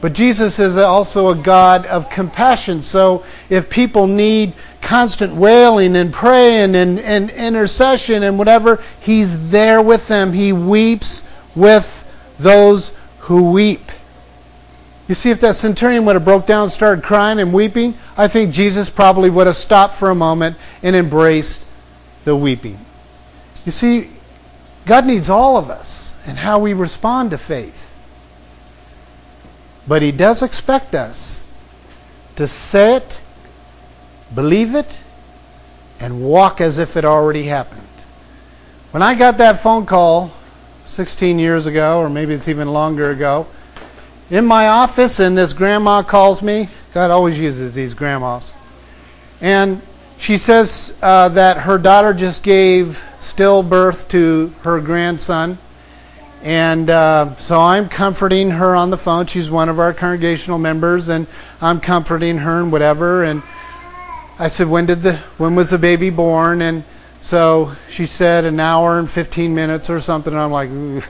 But 0.00 0.12
Jesus 0.12 0.60
is 0.60 0.76
also 0.76 1.30
a 1.30 1.34
God 1.34 1.84
of 1.86 2.08
compassion. 2.08 2.80
So 2.80 3.24
if 3.50 3.68
people 3.68 4.06
need 4.06 4.52
constant 4.82 5.34
wailing 5.34 5.96
and 5.96 6.12
praying 6.12 6.76
and, 6.76 7.00
and 7.00 7.28
intercession 7.30 8.22
and 8.22 8.38
whatever, 8.38 8.80
He's 9.00 9.50
there 9.50 9.82
with 9.82 10.06
them. 10.06 10.32
He 10.32 10.52
weeps 10.52 11.24
with 11.56 12.04
those 12.38 12.92
who 13.18 13.50
weep. 13.50 13.85
You 15.08 15.14
see, 15.14 15.30
if 15.30 15.40
that 15.40 15.54
centurion 15.54 16.04
would 16.04 16.16
have 16.16 16.24
broke 16.24 16.46
down 16.46 16.68
started 16.68 17.04
crying 17.04 17.38
and 17.38 17.52
weeping, 17.52 17.94
I 18.16 18.26
think 18.26 18.52
Jesus 18.52 18.90
probably 18.90 19.30
would 19.30 19.46
have 19.46 19.56
stopped 19.56 19.94
for 19.94 20.10
a 20.10 20.14
moment 20.14 20.56
and 20.82 20.96
embraced 20.96 21.64
the 22.24 22.34
weeping. 22.34 22.78
You 23.64 23.72
see, 23.72 24.10
God 24.84 25.06
needs 25.06 25.30
all 25.30 25.56
of 25.56 25.70
us 25.70 26.16
and 26.26 26.38
how 26.38 26.58
we 26.58 26.72
respond 26.72 27.30
to 27.30 27.38
faith. 27.38 27.94
But 29.86 30.02
He 30.02 30.10
does 30.10 30.42
expect 30.42 30.94
us 30.94 31.46
to 32.34 32.48
say 32.48 32.96
it, 32.96 33.20
believe 34.34 34.74
it, 34.74 35.04
and 36.00 36.22
walk 36.22 36.60
as 36.60 36.78
if 36.78 36.96
it 36.96 37.04
already 37.04 37.44
happened. 37.44 37.82
When 38.90 39.02
I 39.02 39.14
got 39.14 39.38
that 39.38 39.60
phone 39.60 39.86
call 39.86 40.32
16 40.86 41.38
years 41.38 41.66
ago, 41.66 42.00
or 42.00 42.10
maybe 42.10 42.34
it's 42.34 42.48
even 42.48 42.72
longer 42.72 43.10
ago, 43.10 43.46
in 44.30 44.44
my 44.44 44.68
office, 44.68 45.20
and 45.20 45.36
this 45.36 45.52
grandma 45.52 46.02
calls 46.02 46.42
me. 46.42 46.68
God 46.92 47.10
always 47.10 47.38
uses 47.38 47.74
these 47.74 47.94
grandmas. 47.94 48.52
And 49.40 49.80
she 50.18 50.38
says 50.38 50.94
uh, 51.02 51.28
that 51.30 51.58
her 51.58 51.78
daughter 51.78 52.14
just 52.14 52.42
gave 52.42 53.02
stillbirth 53.20 54.08
to 54.08 54.52
her 54.62 54.80
grandson. 54.80 55.58
And 56.42 56.90
uh, 56.90 57.34
so 57.36 57.60
I'm 57.60 57.88
comforting 57.88 58.50
her 58.50 58.74
on 58.74 58.90
the 58.90 58.98
phone. 58.98 59.26
She's 59.26 59.50
one 59.50 59.68
of 59.68 59.78
our 59.78 59.92
congregational 59.92 60.58
members, 60.58 61.08
and 61.08 61.26
I'm 61.60 61.80
comforting 61.80 62.38
her 62.38 62.62
and 62.62 62.70
whatever. 62.70 63.24
And 63.24 63.42
I 64.38 64.48
said, 64.48 64.68
"When 64.68 64.86
did 64.86 65.02
the 65.02 65.16
when 65.38 65.54
was 65.54 65.70
the 65.70 65.78
baby 65.78 66.10
born?" 66.10 66.62
And 66.62 66.84
so 67.20 67.72
she 67.88 68.06
said, 68.06 68.44
"An 68.44 68.60
hour 68.60 68.98
and 68.98 69.10
15 69.10 69.54
minutes 69.54 69.90
or 69.90 70.00
something." 70.00 70.32
And 70.32 70.40
I'm 70.40 70.52
like, 70.52 70.70
Ugh. 70.70 71.08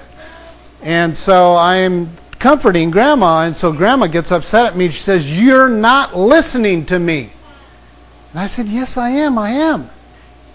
and 0.82 1.14
so 1.14 1.56
I'm 1.56 2.08
comforting 2.38 2.90
Grandma, 2.90 3.42
and 3.42 3.56
so 3.56 3.72
Grandma 3.72 4.06
gets 4.06 4.30
upset 4.30 4.66
at 4.66 4.76
me. 4.76 4.90
She 4.90 5.00
says, 5.00 5.40
"You're 5.40 5.68
not 5.68 6.16
listening 6.16 6.86
to 6.86 6.98
me." 6.98 7.30
And 8.36 8.42
I 8.42 8.48
said, 8.48 8.66
Yes, 8.66 8.98
I 8.98 9.08
am. 9.08 9.38
I 9.38 9.48
am. 9.48 9.88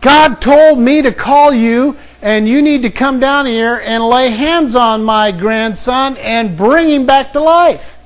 God 0.02 0.40
told 0.40 0.78
me 0.78 1.02
to 1.02 1.12
call 1.12 1.52
you, 1.52 1.98
and 2.22 2.48
you 2.48 2.62
need 2.62 2.84
to 2.84 2.92
come 2.92 3.20
down 3.20 3.48
here 3.48 3.82
and 3.84 4.04
lay 4.04 4.30
hands 4.30 4.76
on 4.76 5.04
my 5.04 5.32
grandson 5.32 6.16
and 6.18 6.56
bring 6.56 6.90
him 6.90 7.08
back 7.08 7.34
to 7.34 7.40
life. 7.40 7.98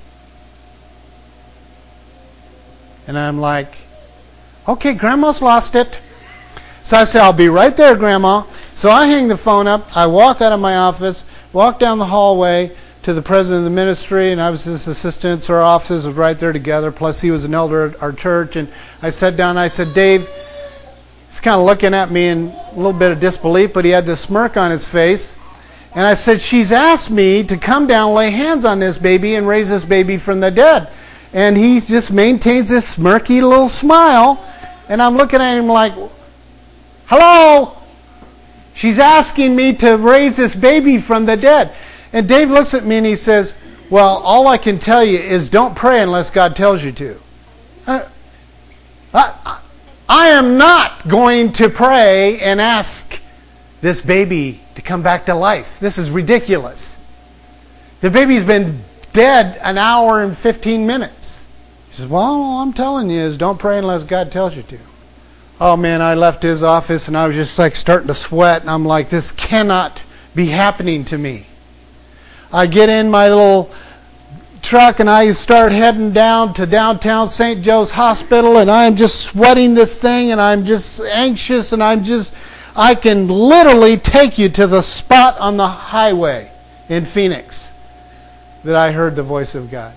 And 3.06 3.20
I'm 3.20 3.38
like, 3.38 3.76
Okay, 4.66 4.94
Grandma's 4.94 5.42
lost 5.42 5.76
it. 5.76 6.00
So 6.84 6.96
I 6.96 7.04
say, 7.04 7.20
I'll 7.20 7.34
be 7.34 7.50
right 7.50 7.76
there, 7.76 7.98
Grandma. 7.98 8.44
So 8.76 8.90
I 8.90 9.08
hang 9.08 9.28
the 9.28 9.36
phone 9.36 9.68
up. 9.68 9.98
I 9.98 10.08
walk 10.08 10.40
out 10.40 10.54
of 10.54 10.62
my 10.62 10.78
office, 10.78 11.26
walk 11.52 11.80
down 11.80 11.98
the 11.98 12.06
hallway, 12.06 12.72
to 13.06 13.14
the 13.14 13.22
president 13.22 13.60
of 13.60 13.66
the 13.66 13.70
ministry, 13.70 14.32
and 14.32 14.42
I 14.42 14.50
was 14.50 14.64
his 14.64 14.88
assistant, 14.88 15.44
so 15.44 15.54
our 15.54 15.62
offices 15.62 16.08
was 16.08 16.16
right 16.16 16.40
there 16.40 16.52
together. 16.52 16.92
Plus, 16.92 17.22
he 17.22 17.30
was 17.30 17.46
an 17.46 17.54
elder 17.54 17.90
at 17.90 18.02
our 18.02 18.12
church. 18.12 18.56
And 18.56 18.68
I 19.04 19.12
sat 19.12 19.38
down 19.38 19.60
I 19.60 19.68
said, 19.68 19.94
Dave, 19.94 20.28
he's 21.30 21.40
kind 21.40 21.56
of 21.56 21.68
looking 21.68 21.94
at 21.94 22.10
me 22.10 22.30
in 22.30 22.48
a 22.48 22.74
little 22.76 22.94
bit 22.94 23.12
of 23.12 23.20
disbelief, 23.20 23.74
but 23.74 23.86
he 23.86 23.92
had 23.92 24.08
this 24.08 24.22
smirk 24.22 24.58
on 24.58 24.72
his 24.72 24.88
face. 24.88 25.38
And 25.94 26.04
I 26.04 26.16
said, 26.16 26.42
She's 26.42 26.72
asked 26.72 27.12
me 27.12 27.44
to 27.44 27.58
come 27.58 27.86
down, 27.86 28.16
lay 28.16 28.32
hands 28.32 28.66
on 28.66 28.80
this 28.80 28.98
baby, 28.98 29.36
and 29.36 29.48
raise 29.48 29.70
this 29.70 29.86
baby 29.86 30.18
from 30.18 30.40
the 30.40 30.50
dead. 30.50 30.90
And 31.32 31.56
he 31.56 31.80
just 31.80 32.12
maintains 32.12 32.70
this 32.70 32.96
smirky 32.96 33.40
little 33.48 33.70
smile. 33.70 34.44
And 34.90 35.00
I'm 35.00 35.16
looking 35.16 35.42
at 35.42 35.60
him 35.60 35.68
like, 35.68 35.94
Hello? 37.06 37.78
She's 38.74 38.98
asking 38.98 39.56
me 39.56 39.74
to 39.74 39.96
raise 39.96 40.38
this 40.38 40.56
baby 40.56 40.98
from 40.98 41.28
the 41.28 41.38
dead. 41.38 41.72
And 42.16 42.30
Dave 42.30 42.50
looks 42.50 42.74
at 42.74 42.86
me 42.86 42.96
and 42.96 43.06
he 43.06 43.18
says, 43.18 43.56
Well, 43.90 44.20
all 44.24 44.48
I 44.48 44.58
can 44.58 44.80
tell 44.80 45.04
you 45.04 45.20
is 45.20 45.50
don't 45.50 45.76
pray 45.76 46.02
unless 46.02 46.30
God 46.30 46.56
tells 46.56 46.82
you 46.82 46.94
to. 46.94 47.20
I, 47.86 48.06
I, 49.14 49.60
I 50.08 50.28
am 50.30 50.58
not 50.58 51.10
going 51.10 51.52
to 51.54 51.70
pray 51.70 52.40
and 52.40 52.62
ask 52.62 53.22
this 53.82 54.00
baby 54.00 54.62
to 54.76 54.82
come 54.82 55.02
back 55.02 55.26
to 55.26 55.36
life. 55.36 55.78
This 55.82 55.98
is 55.98 56.10
ridiculous. 56.10 57.02
The 58.00 58.10
baby's 58.10 58.46
been 58.46 58.80
dead 59.12 59.60
an 59.62 59.78
hour 59.78 60.24
and 60.24 60.38
15 60.38 60.88
minutes. 60.88 61.44
He 61.90 61.96
says, 61.96 62.08
Well, 62.08 62.24
all 62.24 62.62
I'm 62.62 62.72
telling 62.72 63.10
you 63.10 63.20
is 63.20 63.36
don't 63.36 63.60
pray 63.60 63.78
unless 63.78 64.04
God 64.04 64.32
tells 64.32 64.56
you 64.56 64.64
to. 64.64 64.80
Oh 65.60 65.76
man, 65.76 66.02
I 66.02 66.14
left 66.14 66.44
his 66.44 66.64
office 66.64 67.10
and 67.10 67.18
I 67.18 67.28
was 67.28 67.36
just 67.36 67.60
like 67.60 67.76
starting 67.76 68.08
to 68.08 68.16
sweat, 68.16 68.62
and 68.62 68.70
I'm 68.70 68.86
like, 68.86 69.10
This 69.10 69.34
cannot 69.34 70.02
be 70.34 70.46
happening 70.46 71.04
to 71.06 71.18
me. 71.18 71.48
I 72.56 72.68
get 72.68 72.88
in 72.88 73.12
my 73.12 73.28
little 73.28 73.70
truck 74.62 75.02
and 75.02 75.10
I 75.10 75.30
start 75.32 75.74
heading 75.74 76.14
down 76.14 76.54
to 76.54 76.66
downtown 76.66 77.28
St. 77.28 77.62
Joe's 77.62 77.92
Hospital 77.92 78.60
and 78.60 78.72
I'm 78.72 78.96
just 78.96 79.26
sweating 79.26 79.74
this 79.74 79.98
thing 79.98 80.32
and 80.32 80.40
I'm 80.40 80.64
just 80.64 81.02
anxious 81.02 81.74
and 81.74 81.84
I'm 81.84 82.02
just, 82.02 82.34
I 82.74 82.96
can 82.96 83.28
literally 83.28 83.98
take 83.98 84.38
you 84.38 84.48
to 84.48 84.68
the 84.68 84.82
spot 84.82 85.38
on 85.38 85.58
the 85.58 85.68
highway 85.68 86.50
in 86.88 87.04
Phoenix 87.04 87.74
that 88.64 88.78
I 88.78 88.94
heard 88.94 89.18
the 89.18 89.24
voice 89.24 89.54
of 89.54 89.70
God 89.70 89.94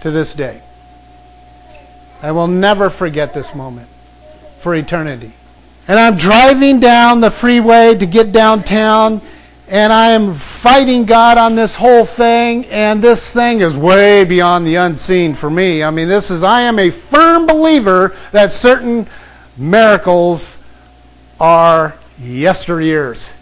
to 0.00 0.10
this 0.10 0.34
day. 0.34 0.60
I 2.22 2.32
will 2.32 2.48
never 2.48 2.90
forget 2.90 3.34
this 3.34 3.54
moment 3.54 3.88
for 4.58 4.74
eternity. 4.74 5.30
And 5.86 6.00
I'm 6.00 6.16
driving 6.16 6.80
down 6.80 7.20
the 7.20 7.30
freeway 7.30 7.94
to 7.94 8.04
get 8.04 8.32
downtown 8.32 9.20
and 9.68 9.92
I 9.92 10.10
am 10.10 10.32
fighting 10.34 11.06
God 11.06 11.38
on 11.38 11.56
this 11.56 11.74
whole 11.74 12.04
thing, 12.04 12.66
and 12.66 13.02
this 13.02 13.32
thing 13.32 13.60
is 13.60 13.76
way 13.76 14.24
beyond 14.24 14.66
the 14.66 14.76
unseen 14.76 15.34
for 15.34 15.50
me. 15.50 15.82
I 15.82 15.90
mean, 15.90 16.08
this 16.08 16.30
is, 16.30 16.42
I 16.44 16.62
am 16.62 16.78
a 16.78 16.90
firm 16.90 17.46
believer 17.46 18.14
that 18.30 18.52
certain 18.52 19.08
miracles 19.56 20.58
are 21.40 21.96
yesteryears. 22.20 23.34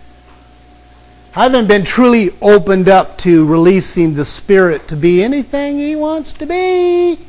I 1.36 1.42
haven't 1.42 1.66
been 1.66 1.84
truly 1.84 2.30
opened 2.40 2.88
up 2.88 3.18
to 3.18 3.44
releasing 3.44 4.14
the 4.14 4.24
Spirit 4.24 4.88
to 4.88 4.96
be 4.96 5.22
anything 5.22 5.78
He 5.78 5.96
wants 5.96 6.32
to 6.34 6.46
be. 6.46 7.18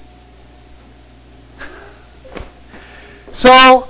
So 3.31 3.89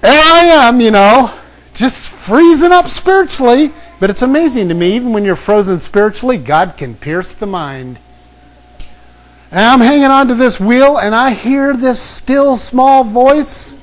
there 0.00 0.20
I 0.20 0.46
am, 0.66 0.80
you 0.80 0.90
know, 0.90 1.32
just 1.74 2.08
freezing 2.08 2.72
up 2.72 2.88
spiritually. 2.88 3.70
But 4.00 4.08
it's 4.08 4.22
amazing 4.22 4.68
to 4.70 4.74
me, 4.74 4.94
even 4.96 5.12
when 5.12 5.26
you're 5.26 5.36
frozen 5.36 5.78
spiritually, 5.78 6.38
God 6.38 6.78
can 6.78 6.94
pierce 6.94 7.34
the 7.34 7.46
mind. 7.46 7.98
And 9.50 9.60
I'm 9.60 9.80
hanging 9.80 10.04
on 10.04 10.28
to 10.28 10.34
this 10.34 10.58
wheel, 10.58 10.96
and 10.96 11.14
I 11.14 11.30
hear 11.30 11.76
this 11.76 12.00
still 12.00 12.56
small 12.56 13.04
voice, 13.04 13.76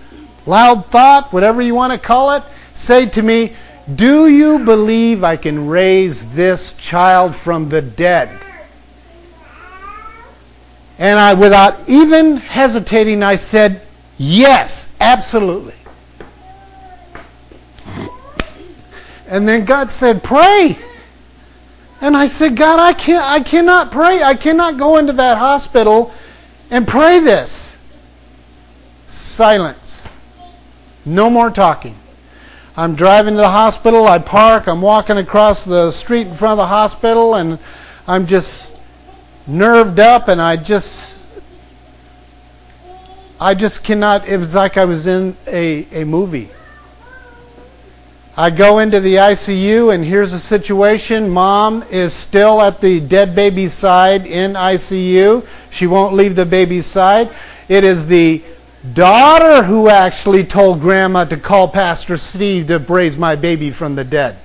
loud 0.47 0.87
thought, 0.87 1.31
whatever 1.31 1.61
you 1.61 1.75
want 1.75 1.93
to 1.93 1.99
call 1.99 2.31
it, 2.31 2.43
say 2.73 3.05
to 3.09 3.21
me, 3.21 3.53
Do 3.93 4.27
you 4.27 4.59
believe 4.59 5.23
I 5.23 5.37
can 5.37 5.67
raise 5.67 6.33
this 6.33 6.73
child 6.73 7.35
from 7.35 7.69
the 7.69 7.83
dead? 7.83 8.29
And 10.97 11.19
I, 11.19 11.35
without 11.35 11.87
even 11.87 12.37
hesitating, 12.37 13.21
I 13.21 13.35
said, 13.35 13.81
Yes, 14.17 14.89
absolutely. 14.99 15.75
And 19.27 19.47
then 19.47 19.65
God 19.65 19.91
said, 19.91 20.23
Pray. 20.23 20.77
And 21.99 22.15
I 22.15 22.27
said, 22.27 22.55
God, 22.55 22.79
I 22.79 22.93
can't 22.93 23.23
I 23.23 23.39
cannot 23.41 23.91
pray. 23.91 24.21
I 24.21 24.35
cannot 24.35 24.77
go 24.77 24.97
into 24.97 25.13
that 25.13 25.37
hospital 25.37 26.13
and 26.69 26.87
pray 26.87 27.19
this. 27.19 27.79
Silence. 29.07 30.07
No 31.05 31.29
more 31.29 31.49
talking. 31.49 31.95
I'm 32.75 32.93
driving 32.93 33.33
to 33.33 33.37
the 33.37 33.49
hospital, 33.49 34.05
I 34.05 34.19
park, 34.19 34.67
I'm 34.67 34.81
walking 34.81 35.17
across 35.17 35.65
the 35.65 35.89
street 35.89 36.27
in 36.27 36.35
front 36.35 36.51
of 36.51 36.57
the 36.57 36.67
hospital 36.67 37.33
and 37.33 37.57
I'm 38.07 38.27
just 38.27 38.77
nerved 39.47 39.99
up 39.99 40.27
and 40.27 40.39
I 40.39 40.57
just 40.57 41.17
I 43.41 43.55
just 43.55 43.83
cannot 43.83 44.27
it 44.27 44.37
was 44.37 44.53
like 44.53 44.77
I 44.77 44.85
was 44.85 45.07
in 45.07 45.35
a, 45.47 45.87
a 45.91 46.05
movie. 46.05 46.49
I 48.39 48.51
go 48.51 48.77
into 48.77 48.99
the 48.99 49.15
ICU, 49.15 49.91
and 49.95 50.05
here's 50.05 50.31
the 50.31 50.37
situation. 50.37 51.27
Mom 51.27 51.81
is 51.89 52.13
still 52.13 52.61
at 52.61 52.79
the 52.79 52.99
dead 52.99 53.33
baby's 53.33 53.73
side 53.73 54.27
in 54.27 54.53
ICU. 54.53 55.43
She 55.71 55.87
won't 55.87 56.13
leave 56.13 56.35
the 56.35 56.45
baby's 56.45 56.85
side. 56.85 57.31
It 57.67 57.83
is 57.83 58.05
the 58.05 58.43
daughter 58.93 59.63
who 59.63 59.89
actually 59.89 60.43
told 60.43 60.81
grandma 60.81 61.25
to 61.25 61.37
call 61.37 61.67
Pastor 61.67 62.15
Steve 62.15 62.67
to 62.67 62.77
raise 62.77 63.17
my 63.17 63.35
baby 63.35 63.71
from 63.71 63.95
the 63.95 64.03
dead. 64.03 64.37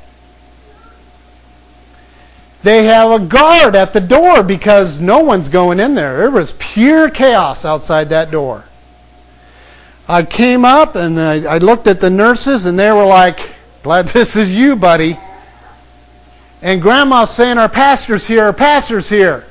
They 2.63 2.85
have 2.85 3.11
a 3.11 3.19
guard 3.23 3.77
at 3.77 3.93
the 3.93 4.01
door 4.01 4.43
because 4.43 5.01
no 5.01 5.19
one's 5.19 5.51
going 5.51 5.79
in 5.79 5.93
there. 5.93 6.25
It 6.25 6.33
was 6.33 6.55
pure 6.59 7.11
chaos 7.11 7.67
outside 7.67 8.09
that 8.09 8.31
door. 8.31 8.65
I 10.09 10.23
came 10.23 10.65
up 10.65 10.95
and 10.95 11.21
I, 11.21 11.57
I 11.57 11.59
looked 11.59 11.87
at 11.89 12.01
the 12.01 12.11
nurses, 12.11 12.65
and 12.65 12.79
they 12.79 12.91
were 12.91 13.05
like, 13.05 13.51
Glad 13.83 14.07
this 14.09 14.37
is 14.37 14.55
you, 14.55 14.77
buddy. 14.77 15.19
And 16.63 16.81
grandma's 16.81 17.31
saying, 17.31 17.59
Our 17.59 17.69
pastor's 17.69 18.27
here, 18.27 18.45
our 18.45 18.53
pastor's 18.53 19.09
here. 19.09 19.45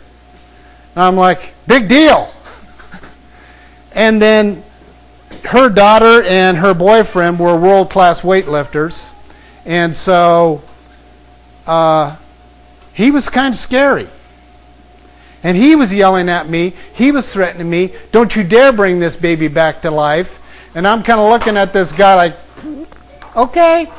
And 0.95 1.03
I'm 1.03 1.15
like, 1.17 1.53
Big 1.67 1.89
deal. 1.89 2.31
and 3.91 4.21
then 4.21 4.63
her 5.43 5.69
daughter 5.69 6.23
and 6.23 6.57
her 6.57 6.73
boyfriend 6.73 7.39
were 7.39 7.59
world 7.59 7.89
class 7.89 8.21
weightlifters. 8.21 9.13
And 9.65 9.93
so 9.93 10.61
uh, 11.67 12.15
he 12.93 13.11
was 13.11 13.27
kind 13.27 13.53
of 13.53 13.59
scary. 13.59 14.07
And 15.43 15.57
he 15.57 15.75
was 15.75 15.93
yelling 15.93 16.29
at 16.29 16.47
me. 16.47 16.73
He 16.93 17.11
was 17.11 17.33
threatening 17.33 17.69
me. 17.69 17.93
Don't 18.11 18.33
you 18.35 18.43
dare 18.43 18.71
bring 18.71 18.99
this 18.99 19.17
baby 19.17 19.49
back 19.49 19.81
to 19.81 19.91
life. 19.91 20.39
And 20.73 20.87
I'm 20.87 21.03
kind 21.03 21.19
of 21.19 21.29
looking 21.29 21.57
at 21.57 21.73
this 21.73 21.91
guy 21.91 22.15
like, 22.15 22.35
okay. 23.35 23.91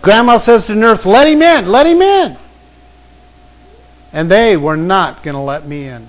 Grandma 0.00 0.36
says 0.36 0.66
to 0.66 0.74
nurse, 0.74 1.04
let 1.04 1.26
him 1.26 1.42
in, 1.42 1.66
let 1.66 1.86
him 1.86 2.00
in. 2.00 2.36
And 4.12 4.30
they 4.30 4.56
were 4.56 4.76
not 4.76 5.22
going 5.22 5.34
to 5.34 5.40
let 5.40 5.66
me 5.66 5.88
in. 5.88 6.08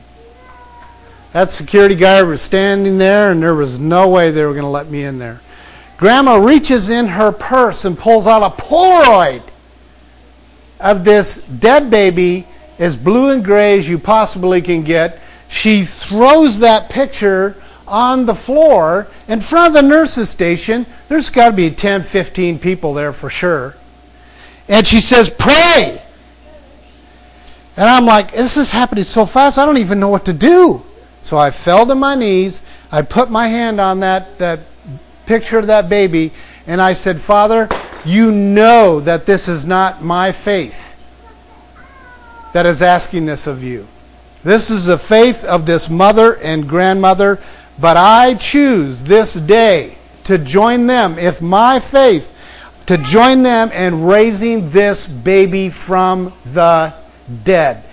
That 1.34 1.50
security 1.50 1.96
guard 1.96 2.28
was 2.28 2.42
standing 2.42 2.98
there, 2.98 3.32
and 3.32 3.42
there 3.42 3.56
was 3.56 3.78
no 3.78 4.10
way 4.10 4.32
they 4.32 4.44
were 4.46 4.54
going 4.54 4.64
to 4.64 4.70
let 4.70 4.90
me 4.90 5.04
in 5.04 5.20
there. 5.20 5.42
Grandma 5.98 6.36
reaches 6.36 6.90
in 6.90 7.08
her 7.08 7.32
purse 7.32 7.86
and 7.86 7.98
pulls 7.98 8.26
out 8.26 8.42
a 8.42 8.62
Polaroid 8.62 9.44
of 10.80 11.04
this 11.04 11.40
dead 11.40 11.92
baby, 11.92 12.48
as 12.80 12.96
blue 12.96 13.32
and 13.32 13.44
gray 13.44 13.78
as 13.78 13.88
you 13.88 14.00
possibly 14.00 14.62
can 14.62 14.84
get. 14.84 15.20
She 15.50 15.84
throws 15.84 16.60
that 16.60 16.90
picture 16.90 17.59
on 17.90 18.26
the 18.26 18.36
floor 18.36 19.08
in 19.28 19.42
front 19.42 19.68
of 19.68 19.74
the 19.74 19.88
nurse's 19.88 20.30
station. 20.30 20.86
There's 21.08 21.30
got 21.30 21.50
to 21.50 21.56
be 21.56 21.72
10, 21.72 22.04
15 22.04 22.60
people 22.60 22.94
there 22.94 23.14
for 23.14 23.30
sure. 23.30 23.76
And 24.68 24.86
she 24.86 25.02
says, 25.02 25.30
Pray. 25.30 26.02
And 27.76 27.90
I'm 27.90 28.06
like, 28.06 28.32
This 28.32 28.58
is 28.58 28.72
happening 28.72 29.04
so 29.04 29.26
fast, 29.26 29.58
I 29.58 29.66
don't 29.66 29.78
even 29.78 30.00
know 30.00 30.10
what 30.10 30.26
to 30.26 30.34
do. 30.34 30.84
So 31.22 31.38
I 31.38 31.52
fell 31.52 31.86
to 31.86 31.96
my 31.96 32.16
knees. 32.16 32.62
I 32.92 33.02
put 33.02 33.30
my 33.30 33.48
hand 33.48 33.80
on 33.80 34.00
that, 34.00 34.38
that 34.40 34.60
picture 35.30 35.60
of 35.60 35.68
that 35.68 35.88
baby, 35.88 36.32
and 36.66 36.82
I 36.82 36.94
said, 36.94 37.22
Father, 37.22 37.70
you 38.04 38.32
know 38.32 39.00
that 39.02 39.28
this 39.28 39.48
is 39.48 39.64
not 39.64 40.04
my 40.04 40.32
faith 40.32 40.96
that 42.52 42.66
is 42.66 42.82
asking 42.82 43.28
this 43.28 43.46
of 43.46 43.64
you. 43.64 43.88
This 44.44 44.72
is 44.72 44.86
the 44.86 44.98
faith 44.98 45.44
of 45.44 45.68
this 45.68 45.88
mother 45.88 46.38
and 46.38 46.68
grandmother, 46.68 47.40
but 47.80 47.98
I 47.98 48.36
choose 48.36 49.04
this 49.04 49.34
day 49.34 49.98
to 50.26 50.38
join 50.38 50.88
them. 50.88 51.18
If 51.18 51.42
my 51.42 51.80
faith 51.80 52.36
to 52.90 52.98
join 52.98 53.44
them 53.44 53.72
in 53.72 54.04
raising 54.04 54.68
this 54.72 55.06
baby 55.06 55.70
from 55.70 56.34
the 56.54 56.92
dead. 57.44 57.84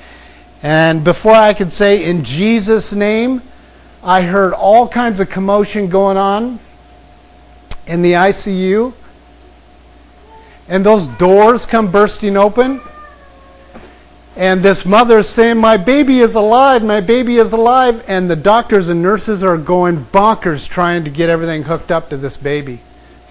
And 0.62 1.04
before 1.04 1.34
I 1.34 1.52
could 1.52 1.70
say 1.70 2.08
in 2.08 2.24
Jesus' 2.24 2.94
name, 2.94 3.42
I 4.02 4.22
heard 4.22 4.54
all 4.54 4.88
kinds 4.88 5.20
of 5.20 5.28
commotion 5.28 5.90
going 5.90 6.16
on 6.16 6.58
in 7.86 8.00
the 8.00 8.12
ICU. 8.12 8.94
And 10.66 10.84
those 10.84 11.08
doors 11.08 11.66
come 11.66 11.92
bursting 11.92 12.38
open. 12.38 12.80
And 14.36 14.62
this 14.62 14.84
mother 14.84 15.20
is 15.20 15.28
saying, 15.28 15.56
My 15.56 15.78
baby 15.78 16.20
is 16.20 16.34
alive, 16.34 16.84
my 16.84 17.00
baby 17.00 17.36
is 17.36 17.54
alive. 17.54 18.04
And 18.06 18.28
the 18.28 18.36
doctors 18.36 18.90
and 18.90 19.02
nurses 19.02 19.42
are 19.42 19.56
going 19.56 20.04
bonkers 20.04 20.68
trying 20.68 21.04
to 21.04 21.10
get 21.10 21.30
everything 21.30 21.62
hooked 21.62 21.90
up 21.90 22.10
to 22.10 22.18
this 22.18 22.36
baby. 22.36 22.80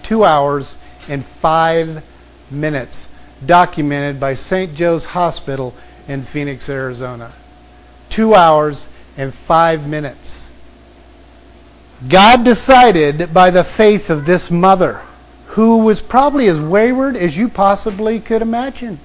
Two 0.02 0.24
hours 0.24 0.78
and 1.08 1.24
five 1.24 2.04
minutes, 2.50 3.08
documented 3.44 4.18
by 4.18 4.34
St. 4.34 4.74
Joe's 4.74 5.06
Hospital 5.06 5.74
in 6.08 6.22
Phoenix, 6.22 6.68
Arizona. 6.68 7.32
Two 8.08 8.34
hours 8.34 8.88
and 9.16 9.32
five 9.32 9.86
minutes. 9.88 10.52
God 12.08 12.44
decided 12.44 13.32
by 13.32 13.50
the 13.50 13.64
faith 13.64 14.10
of 14.10 14.26
this 14.26 14.50
mother, 14.50 15.02
who 15.46 15.78
was 15.78 16.02
probably 16.02 16.48
as 16.48 16.60
wayward 16.60 17.16
as 17.16 17.36
you 17.36 17.48
possibly 17.48 18.20
could 18.20 18.42
imagine. 18.42 18.98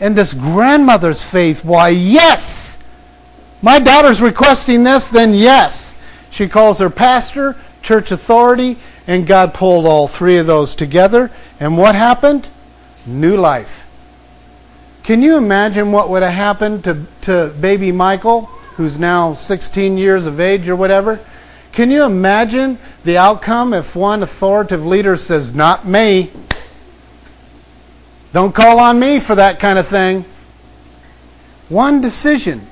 And 0.00 0.16
this 0.16 0.34
grandmother's 0.34 1.22
faith, 1.22 1.64
why, 1.64 1.90
yes! 1.90 2.78
My 3.62 3.78
daughter's 3.78 4.20
requesting 4.20 4.84
this, 4.84 5.10
then 5.10 5.32
yes. 5.32 5.96
She 6.30 6.48
calls 6.48 6.80
her 6.80 6.90
pastor, 6.90 7.56
church 7.82 8.10
authority, 8.10 8.76
and 9.06 9.26
God 9.26 9.54
pulled 9.54 9.86
all 9.86 10.08
three 10.08 10.36
of 10.38 10.46
those 10.46 10.74
together. 10.74 11.30
And 11.60 11.78
what 11.78 11.94
happened? 11.94 12.48
New 13.06 13.36
life. 13.36 13.86
Can 15.04 15.22
you 15.22 15.36
imagine 15.36 15.92
what 15.92 16.08
would 16.08 16.22
have 16.22 16.32
happened 16.32 16.84
to, 16.84 17.04
to 17.22 17.52
baby 17.60 17.92
Michael, 17.92 18.46
who's 18.76 18.98
now 18.98 19.34
16 19.34 19.98
years 19.98 20.26
of 20.26 20.40
age 20.40 20.68
or 20.68 20.76
whatever? 20.76 21.20
Can 21.72 21.90
you 21.90 22.04
imagine 22.04 22.78
the 23.04 23.18
outcome 23.18 23.74
if 23.74 23.94
one 23.94 24.22
authoritative 24.22 24.86
leader 24.86 25.16
says, 25.16 25.54
Not 25.54 25.86
me? 25.86 26.30
Don't 28.34 28.52
call 28.52 28.80
on 28.80 28.98
me 28.98 29.20
for 29.20 29.36
that 29.36 29.60
kind 29.60 29.78
of 29.78 29.86
thing. 29.86 30.24
One 31.68 32.00
decision 32.00 32.66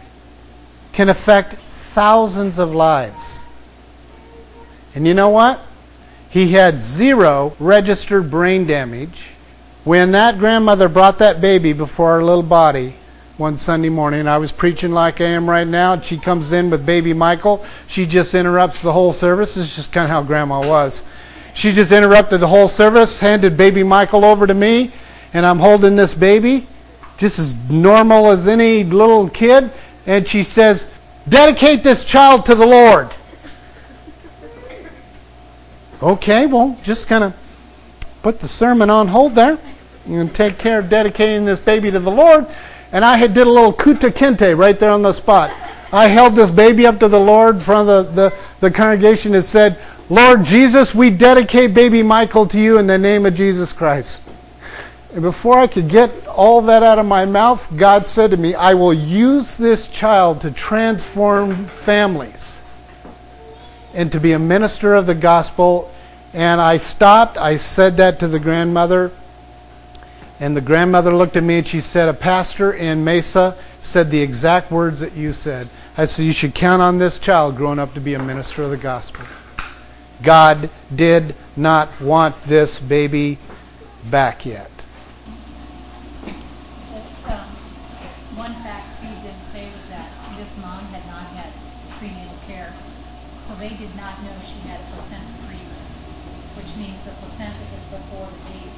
can 0.92 1.08
affect 1.08 1.52
thousands 1.52 2.58
of 2.58 2.74
lives. 2.74 3.46
And 4.96 5.06
you 5.06 5.14
know 5.14 5.28
what? 5.28 5.60
He 6.30 6.48
had 6.48 6.80
zero 6.80 7.54
registered 7.60 8.28
brain 8.28 8.66
damage. 8.66 9.34
When 9.84 10.10
that 10.10 10.38
grandmother 10.38 10.88
brought 10.88 11.18
that 11.18 11.40
baby 11.40 11.72
before 11.72 12.10
our 12.10 12.24
little 12.24 12.42
body 12.42 12.94
one 13.36 13.56
Sunday 13.56 13.88
morning, 13.88 14.26
I 14.26 14.38
was 14.38 14.50
preaching 14.50 14.90
like 14.90 15.20
I 15.20 15.26
am 15.26 15.48
right 15.48 15.66
now, 15.66 15.92
and 15.92 16.04
she 16.04 16.18
comes 16.18 16.50
in 16.50 16.70
with 16.70 16.84
baby 16.84 17.14
Michael. 17.14 17.64
She 17.86 18.04
just 18.04 18.34
interrupts 18.34 18.82
the 18.82 18.92
whole 18.92 19.12
service. 19.12 19.56
It's 19.56 19.76
just 19.76 19.92
kind 19.92 20.06
of 20.06 20.10
how 20.10 20.22
grandma 20.24 20.66
was. 20.66 21.04
She 21.54 21.70
just 21.70 21.92
interrupted 21.92 22.40
the 22.40 22.48
whole 22.48 22.66
service, 22.66 23.20
handed 23.20 23.56
baby 23.56 23.84
Michael 23.84 24.24
over 24.24 24.44
to 24.46 24.54
me, 24.54 24.90
and 25.32 25.46
I'm 25.46 25.58
holding 25.58 25.96
this 25.96 26.14
baby, 26.14 26.66
just 27.18 27.38
as 27.38 27.56
normal 27.70 28.28
as 28.28 28.48
any 28.48 28.84
little 28.84 29.28
kid, 29.28 29.70
and 30.06 30.26
she 30.26 30.42
says, 30.42 30.88
Dedicate 31.28 31.84
this 31.84 32.04
child 32.04 32.46
to 32.46 32.54
the 32.54 32.66
Lord. 32.66 33.14
Okay, 36.02 36.46
well, 36.46 36.76
just 36.82 37.06
kind 37.06 37.22
of 37.22 37.36
put 38.22 38.40
the 38.40 38.48
sermon 38.48 38.90
on 38.90 39.06
hold 39.06 39.34
there. 39.34 39.58
To 40.06 40.28
take 40.28 40.58
care 40.58 40.80
of 40.80 40.88
dedicating 40.88 41.44
this 41.44 41.60
baby 41.60 41.90
to 41.92 42.00
the 42.00 42.10
Lord. 42.10 42.46
And 42.90 43.04
I 43.04 43.24
did 43.28 43.46
a 43.46 43.50
little 43.50 43.72
Kunta 43.72 44.10
Kinte 44.10 44.58
right 44.58 44.78
there 44.78 44.90
on 44.90 45.02
the 45.02 45.12
spot. 45.12 45.52
I 45.92 46.08
held 46.08 46.34
this 46.34 46.50
baby 46.50 46.86
up 46.86 46.98
to 47.00 47.08
the 47.08 47.20
Lord 47.20 47.56
in 47.56 47.60
front 47.60 47.88
of 47.88 48.14
the, 48.14 48.30
the, 48.30 48.36
the 48.60 48.70
congregation 48.70 49.34
and 49.34 49.44
said, 49.44 49.78
Lord 50.10 50.44
Jesus, 50.44 50.92
we 50.94 51.10
dedicate 51.10 51.72
baby 51.72 52.02
Michael 52.02 52.46
to 52.48 52.58
you 52.58 52.78
in 52.78 52.86
the 52.88 52.98
name 52.98 53.24
of 53.26 53.34
Jesus 53.34 53.72
Christ. 53.72 54.20
And 55.12 55.22
before 55.22 55.58
I 55.58 55.66
could 55.66 55.88
get 55.88 56.26
all 56.26 56.62
that 56.62 56.82
out 56.82 56.98
of 56.98 57.06
my 57.06 57.26
mouth, 57.26 57.68
God 57.76 58.06
said 58.06 58.30
to 58.30 58.36
me, 58.36 58.54
I 58.54 58.74
will 58.74 58.94
use 58.94 59.58
this 59.58 59.86
child 59.88 60.40
to 60.42 60.50
transform 60.50 61.66
families 61.66 62.62
and 63.94 64.10
to 64.12 64.20
be 64.20 64.32
a 64.32 64.38
minister 64.38 64.94
of 64.94 65.06
the 65.06 65.14
gospel. 65.14 65.92
And 66.32 66.60
I 66.60 66.78
stopped, 66.78 67.36
I 67.36 67.58
said 67.58 67.98
that 67.98 68.20
to 68.20 68.28
the 68.28 68.40
grandmother. 68.40 69.12
And 70.40 70.56
the 70.56 70.60
grandmother 70.60 71.14
looked 71.14 71.36
at 71.36 71.44
me 71.44 71.58
and 71.58 71.66
she 71.66 71.80
said, 71.80 72.08
A 72.08 72.14
pastor 72.14 72.72
in 72.72 73.04
Mesa 73.04 73.56
said 73.82 74.10
the 74.10 74.20
exact 74.20 74.70
words 74.70 75.00
that 75.00 75.12
you 75.12 75.32
said. 75.32 75.68
I 75.96 76.06
said, 76.06 76.24
You 76.24 76.32
should 76.32 76.54
count 76.54 76.80
on 76.80 76.98
this 76.98 77.18
child 77.18 77.56
growing 77.56 77.78
up 77.78 77.92
to 77.94 78.00
be 78.00 78.14
a 78.14 78.18
minister 78.18 78.62
of 78.62 78.70
the 78.70 78.78
gospel. 78.78 79.26
God 80.22 80.70
did 80.94 81.34
not 81.56 82.00
want 82.00 82.40
this 82.44 82.78
baby 82.78 83.38
back 84.10 84.46
yet. 84.46 84.70
Um, 87.26 87.46
one 88.38 88.54
fact 88.66 88.90
Steve 88.90 89.18
didn't 89.22 89.46
say 89.46 89.66
was 89.66 89.86
that 89.90 90.06
this 90.38 90.56
mom 90.58 90.82
had 90.94 91.06
not 91.06 91.26
had 91.38 91.50
prenatal 91.98 92.38
care, 92.46 92.72
so 93.38 93.54
they 93.58 93.74
did 93.74 93.94
not 93.94 94.14
know 94.22 94.34
she 94.46 94.58
had 94.66 94.78
a 94.78 94.86
placenta 94.94 95.26
previa, 95.46 95.82
which 96.56 96.70
means 96.78 97.02
the 97.02 97.14
placenta 97.18 97.62
is 97.62 97.84
before 97.90 98.26
the 98.26 98.42
baby. 98.50 98.74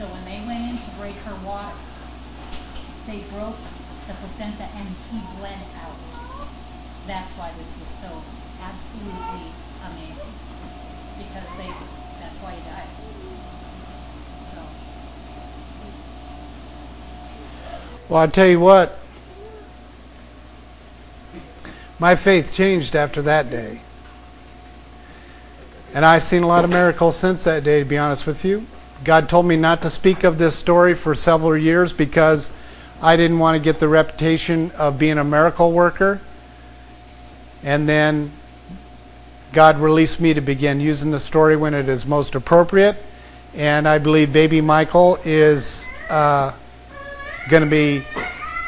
So 0.00 0.08
when 0.08 0.24
they 0.24 0.40
went 0.48 0.64
in 0.64 0.76
to 0.80 0.90
break 0.96 1.16
her 1.28 1.36
water, 1.44 1.76
they 3.04 3.20
broke 3.36 3.60
the 4.08 4.16
placenta 4.16 4.64
and 4.64 4.88
he 5.12 5.20
bled 5.36 5.60
out. 5.84 6.00
That's 7.06 7.32
why 7.36 7.52
this 7.60 7.68
was 7.76 7.92
so 7.92 8.08
absolutely 8.80 9.52
amazing. 9.84 10.32
Because 11.18 11.48
they, 11.58 11.68
that's 12.18 12.38
why 12.40 12.52
he 12.52 12.60
died. 12.64 12.88
So, 14.50 14.58
Well, 18.08 18.20
I'll 18.22 18.30
tell 18.30 18.46
you 18.46 18.60
what, 18.60 18.98
my 21.98 22.16
faith 22.16 22.54
changed 22.54 22.96
after 22.96 23.20
that 23.22 23.50
day. 23.50 23.80
And 25.92 26.04
I've 26.04 26.22
seen 26.22 26.42
a 26.42 26.46
lot 26.46 26.64
of 26.64 26.70
miracles 26.70 27.16
since 27.16 27.44
that 27.44 27.64
day, 27.64 27.80
to 27.80 27.84
be 27.84 27.98
honest 27.98 28.26
with 28.26 28.44
you. 28.44 28.64
God 29.04 29.28
told 29.28 29.44
me 29.46 29.56
not 29.56 29.82
to 29.82 29.90
speak 29.90 30.24
of 30.24 30.38
this 30.38 30.56
story 30.56 30.94
for 30.94 31.14
several 31.14 31.56
years 31.56 31.92
because 31.92 32.52
I 33.02 33.16
didn't 33.16 33.38
want 33.38 33.56
to 33.56 33.62
get 33.62 33.80
the 33.80 33.88
reputation 33.88 34.70
of 34.72 34.98
being 34.98 35.18
a 35.18 35.24
miracle 35.24 35.72
worker. 35.72 36.20
And 37.62 37.88
then 37.88 38.30
God 39.52 39.78
released 39.78 40.20
me 40.20 40.32
to 40.34 40.40
begin 40.40 40.80
using 40.80 41.10
the 41.10 41.18
story 41.18 41.56
when 41.56 41.74
it 41.74 41.88
is 41.88 42.06
most 42.06 42.34
appropriate. 42.34 42.96
And 43.54 43.88
I 43.88 43.98
believe 43.98 44.32
baby 44.32 44.60
Michael 44.60 45.18
is 45.24 45.88
uh, 46.08 46.52
going 47.48 47.64
to 47.64 47.68
be 47.68 48.04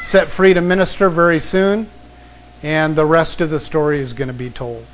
set 0.01 0.27
free 0.27 0.53
to 0.53 0.61
minister 0.61 1.09
very 1.09 1.39
soon. 1.39 1.89
And 2.63 2.95
the 2.95 3.05
rest 3.05 3.39
of 3.39 3.49
the 3.49 3.59
story 3.59 3.99
is 3.99 4.13
going 4.13 4.27
to 4.27 4.33
be 4.33 4.49
told. 4.49 4.85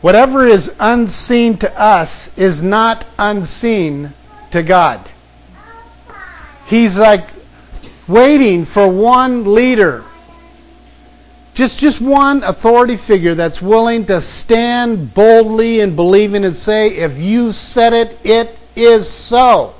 Whatever 0.00 0.46
is 0.46 0.74
unseen 0.80 1.56
to 1.58 1.80
us 1.80 2.36
is 2.38 2.62
not 2.62 3.06
unseen 3.18 4.12
to 4.50 4.62
God. 4.62 5.08
He's 6.66 6.98
like 6.98 7.26
waiting 8.06 8.64
for 8.64 8.90
one 8.90 9.54
leader, 9.54 10.04
just, 11.54 11.78
just 11.78 12.00
one 12.00 12.42
authority 12.42 12.96
figure 12.96 13.34
that's 13.34 13.62
willing 13.62 14.04
to 14.06 14.20
stand 14.20 15.14
boldly 15.14 15.80
and 15.80 15.94
believing 15.94 16.44
and 16.44 16.54
say, 16.54 16.88
if 16.88 17.18
you 17.18 17.52
said 17.52 17.92
it, 17.92 18.18
it 18.24 18.58
is 18.74 19.08
so. 19.08 19.74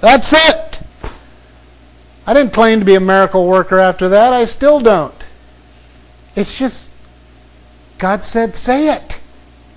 That's 0.00 0.32
it. 0.32 0.80
I 2.26 2.34
didn't 2.34 2.52
claim 2.52 2.78
to 2.78 2.84
be 2.84 2.94
a 2.94 3.00
miracle 3.00 3.46
worker 3.46 3.78
after 3.78 4.08
that. 4.08 4.32
I 4.32 4.46
still 4.46 4.80
don't. 4.80 5.28
It's 6.34 6.58
just 6.58 6.88
God 7.98 8.24
said, 8.24 8.56
say 8.56 8.94
it, 8.94 9.20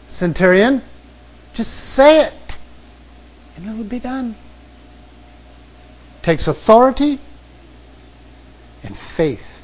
centurion. 0.10 0.82
Just 1.54 1.74
say 1.74 2.26
it, 2.26 2.58
and 3.56 3.70
it 3.70 3.78
will 3.78 3.84
be 3.84 4.00
done. 4.00 4.36
takes 6.22 6.48
authority 6.48 7.20
and 8.84 8.98
faith. 8.98 9.55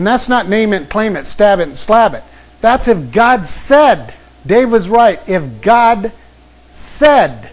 And 0.00 0.06
that's 0.06 0.30
not 0.30 0.48
name 0.48 0.72
it, 0.72 0.88
claim 0.88 1.14
it, 1.14 1.26
stab 1.26 1.60
it, 1.60 1.64
and 1.64 1.76
slab 1.76 2.14
it. 2.14 2.24
That's 2.62 2.88
if 2.88 3.12
God 3.12 3.46
said. 3.46 4.14
Dave 4.46 4.72
was 4.72 4.88
right. 4.88 5.20
If 5.28 5.60
God 5.60 6.10
said, 6.72 7.50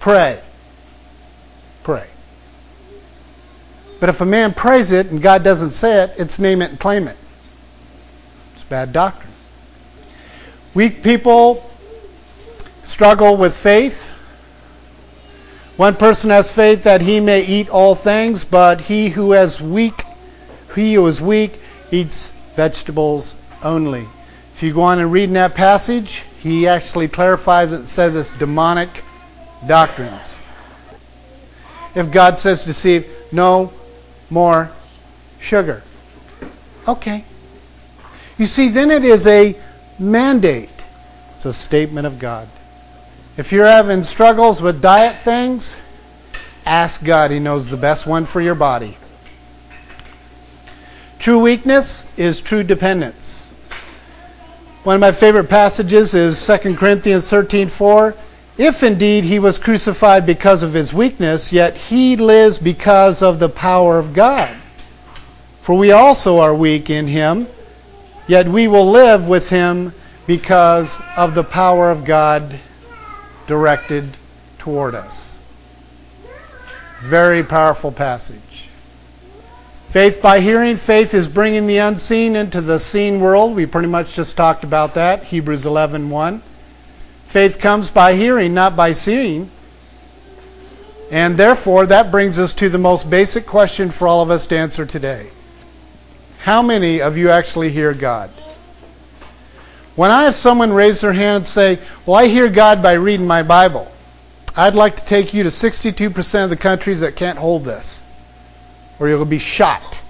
pray. 0.00 0.40
Pray. 1.82 2.06
But 4.00 4.08
if 4.08 4.22
a 4.22 4.24
man 4.24 4.54
prays 4.54 4.90
it 4.90 5.10
and 5.10 5.20
God 5.20 5.44
doesn't 5.44 5.72
say 5.72 6.04
it, 6.04 6.14
it's 6.16 6.38
name 6.38 6.62
it 6.62 6.70
and 6.70 6.80
claim 6.80 7.06
it. 7.06 7.16
It's 8.54 8.64
bad 8.64 8.94
doctrine. 8.94 9.34
Weak 10.72 11.02
people 11.02 11.70
struggle 12.82 13.36
with 13.36 13.54
faith. 13.54 14.08
One 15.76 15.96
person 15.96 16.30
has 16.30 16.50
faith 16.50 16.84
that 16.84 17.02
he 17.02 17.20
may 17.20 17.44
eat 17.44 17.68
all 17.68 17.94
things, 17.94 18.44
but 18.44 18.80
he 18.80 19.10
who 19.10 19.32
has 19.32 19.60
weak, 19.60 20.04
he 20.74 20.94
who 20.94 21.06
is 21.06 21.20
weak, 21.20 21.58
eats 21.92 22.32
vegetables 22.56 23.36
only. 23.62 24.06
If 24.54 24.62
you 24.62 24.74
go 24.74 24.82
on 24.82 24.98
and 24.98 25.12
read 25.12 25.24
in 25.24 25.34
that 25.34 25.54
passage, 25.54 26.24
he 26.40 26.66
actually 26.66 27.06
clarifies 27.06 27.70
it, 27.70 27.86
says 27.86 28.16
it's 28.16 28.32
demonic 28.32 29.04
doctrines. 29.66 30.40
If 31.94 32.10
God 32.10 32.38
says 32.38 32.64
to 32.64 32.74
see 32.74 33.04
no 33.30 33.72
more 34.30 34.70
sugar. 35.38 35.82
Okay. 36.88 37.24
You 38.38 38.46
see, 38.46 38.68
then 38.68 38.90
it 38.90 39.04
is 39.04 39.26
a 39.26 39.54
mandate. 39.98 40.86
It's 41.36 41.44
a 41.44 41.52
statement 41.52 42.06
of 42.06 42.18
God. 42.18 42.48
If 43.36 43.52
you're 43.52 43.66
having 43.66 44.02
struggles 44.02 44.60
with 44.60 44.82
diet 44.82 45.22
things, 45.22 45.78
ask 46.66 47.04
God. 47.04 47.30
He 47.30 47.38
knows 47.38 47.68
the 47.68 47.76
best 47.76 48.06
one 48.06 48.26
for 48.26 48.40
your 48.40 48.54
body. 48.54 48.96
True 51.22 51.38
weakness 51.38 52.04
is 52.16 52.40
true 52.40 52.64
dependence. 52.64 53.52
One 54.82 54.96
of 54.96 55.00
my 55.00 55.12
favorite 55.12 55.48
passages 55.48 56.14
is 56.14 56.36
2 56.36 56.76
Corinthians 56.76 57.30
13:4. 57.30 58.16
If 58.58 58.82
indeed 58.82 59.22
he 59.22 59.38
was 59.38 59.56
crucified 59.56 60.26
because 60.26 60.64
of 60.64 60.72
his 60.72 60.92
weakness, 60.92 61.52
yet 61.52 61.76
he 61.76 62.16
lives 62.16 62.58
because 62.58 63.22
of 63.22 63.38
the 63.38 63.48
power 63.48 64.00
of 64.00 64.14
God. 64.14 64.50
For 65.62 65.76
we 65.76 65.92
also 65.92 66.40
are 66.40 66.52
weak 66.52 66.90
in 66.90 67.06
him, 67.06 67.46
yet 68.26 68.48
we 68.48 68.66
will 68.66 68.90
live 68.90 69.28
with 69.28 69.50
him 69.50 69.94
because 70.26 70.98
of 71.16 71.36
the 71.36 71.44
power 71.44 71.92
of 71.92 72.04
God 72.04 72.58
directed 73.46 74.16
toward 74.58 74.96
us. 74.96 75.38
Very 77.00 77.44
powerful 77.44 77.92
passage. 77.92 78.51
Faith 79.92 80.22
by 80.22 80.40
hearing. 80.40 80.78
Faith 80.78 81.12
is 81.12 81.28
bringing 81.28 81.66
the 81.66 81.76
unseen 81.76 82.34
into 82.34 82.62
the 82.62 82.78
seen 82.78 83.20
world. 83.20 83.54
We 83.54 83.66
pretty 83.66 83.88
much 83.88 84.14
just 84.14 84.38
talked 84.38 84.64
about 84.64 84.94
that. 84.94 85.24
Hebrews 85.24 85.66
11 85.66 86.08
1. 86.08 86.42
Faith 87.26 87.58
comes 87.60 87.90
by 87.90 88.14
hearing, 88.14 88.54
not 88.54 88.74
by 88.74 88.94
seeing. 88.94 89.50
And 91.10 91.36
therefore, 91.36 91.84
that 91.84 92.10
brings 92.10 92.38
us 92.38 92.54
to 92.54 92.70
the 92.70 92.78
most 92.78 93.10
basic 93.10 93.44
question 93.44 93.90
for 93.90 94.08
all 94.08 94.22
of 94.22 94.30
us 94.30 94.46
to 94.46 94.56
answer 94.56 94.86
today. 94.86 95.30
How 96.38 96.62
many 96.62 97.02
of 97.02 97.18
you 97.18 97.28
actually 97.28 97.68
hear 97.68 97.92
God? 97.92 98.30
When 99.94 100.10
I 100.10 100.22
have 100.22 100.34
someone 100.34 100.72
raise 100.72 101.02
their 101.02 101.12
hand 101.12 101.36
and 101.36 101.46
say, 101.46 101.78
Well, 102.06 102.16
I 102.16 102.28
hear 102.28 102.48
God 102.48 102.82
by 102.82 102.94
reading 102.94 103.26
my 103.26 103.42
Bible, 103.42 103.92
I'd 104.56 104.74
like 104.74 104.96
to 104.96 105.04
take 105.04 105.34
you 105.34 105.42
to 105.42 105.50
62% 105.50 106.44
of 106.44 106.48
the 106.48 106.56
countries 106.56 107.00
that 107.00 107.14
can't 107.14 107.38
hold 107.38 107.66
this, 107.66 108.06
or 109.02 109.08
you'll 109.08 109.24
be 109.24 109.38
shot. 109.38 110.00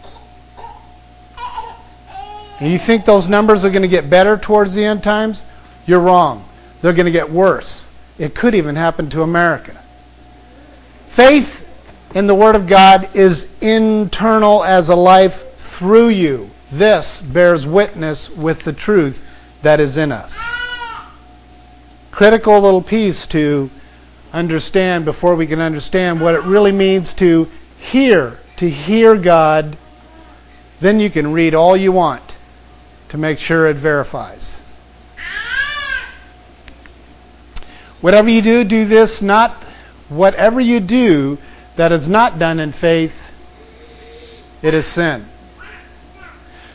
And 2.60 2.70
you 2.70 2.76
think 2.76 3.06
those 3.06 3.26
numbers 3.26 3.64
are 3.64 3.70
going 3.70 3.82
to 3.82 3.88
get 3.88 4.10
better 4.10 4.36
towards 4.36 4.74
the 4.74 4.84
end 4.84 5.02
times? 5.02 5.46
You're 5.86 6.00
wrong. 6.00 6.46
They're 6.82 6.92
going 6.92 7.06
to 7.06 7.12
get 7.12 7.30
worse. 7.30 7.88
it 8.18 8.34
could 8.34 8.54
even 8.54 8.76
happen 8.76 9.08
to 9.10 9.22
America. 9.22 9.82
Faith 11.06 11.66
in 12.14 12.26
the 12.26 12.34
Word 12.34 12.54
of 12.54 12.66
God 12.66 13.08
is 13.16 13.48
internal 13.62 14.62
as 14.62 14.90
a 14.90 14.94
life 14.94 15.54
through 15.54 16.08
you. 16.08 16.50
This 16.70 17.22
bears 17.22 17.66
witness 17.66 18.28
with 18.28 18.62
the 18.64 18.74
truth 18.74 19.26
that 19.62 19.80
is 19.80 19.96
in 19.96 20.12
us. 20.12 20.38
Critical 22.10 22.60
little 22.60 22.82
piece 22.82 23.26
to 23.28 23.70
understand 24.34 25.06
before 25.06 25.34
we 25.34 25.46
can 25.46 25.60
understand 25.60 26.20
what 26.20 26.34
it 26.34 26.42
really 26.42 26.72
means 26.72 27.14
to 27.14 27.48
hear, 27.78 28.38
to 28.62 28.70
hear 28.70 29.16
God. 29.16 29.76
Then 30.80 31.00
you 31.00 31.10
can 31.10 31.32
read 31.32 31.52
all 31.52 31.76
you 31.76 31.90
want 31.90 32.36
to 33.08 33.18
make 33.18 33.40
sure 33.40 33.66
it 33.66 33.74
verifies. 33.74 34.60
Whatever 38.00 38.30
you 38.30 38.40
do, 38.40 38.62
do 38.62 38.84
this 38.84 39.20
not 39.20 39.50
whatever 40.08 40.60
you 40.60 40.78
do 40.78 41.38
that 41.74 41.90
is 41.90 42.06
not 42.06 42.38
done 42.38 42.60
in 42.60 42.70
faith, 42.70 43.34
it 44.62 44.74
is 44.74 44.86
sin. 44.86 45.26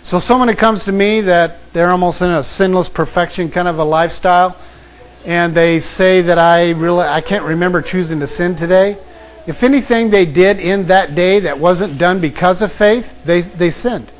So 0.04 0.20
someone 0.20 0.50
who 0.50 0.56
comes 0.56 0.84
to 0.86 0.92
me 0.92 1.22
that 1.22 1.72
they're 1.72 1.92
almost 1.92 2.22
in 2.22 2.32
a 2.32 2.44
sinless 2.44 2.90
perfection 2.90 3.50
kind 3.50 3.68
of 3.70 3.80
a 3.80 3.84
lifestyle, 3.86 4.58
and 5.26 5.56
they 5.56 5.80
say 5.80 6.22
that 6.22 6.38
I 6.38 6.72
really 6.72 7.08
I 7.08 7.22
can't 7.22 7.46
remember 7.46 7.82
choosing 7.82 8.20
to 8.20 8.28
sin 8.28 8.58
today. 8.58 8.98
If 9.48 9.64
anything 9.64 10.10
they 10.10 10.26
did 10.26 10.60
in 10.60 10.88
that 10.88 11.16
day 11.16 11.40
that 11.40 11.58
wasn't 11.58 11.98
done 11.98 12.20
because 12.20 12.62
of 12.62 12.72
faith, 12.72 13.24
they, 13.24 13.40
they 13.42 13.70
sinned. 13.70 14.12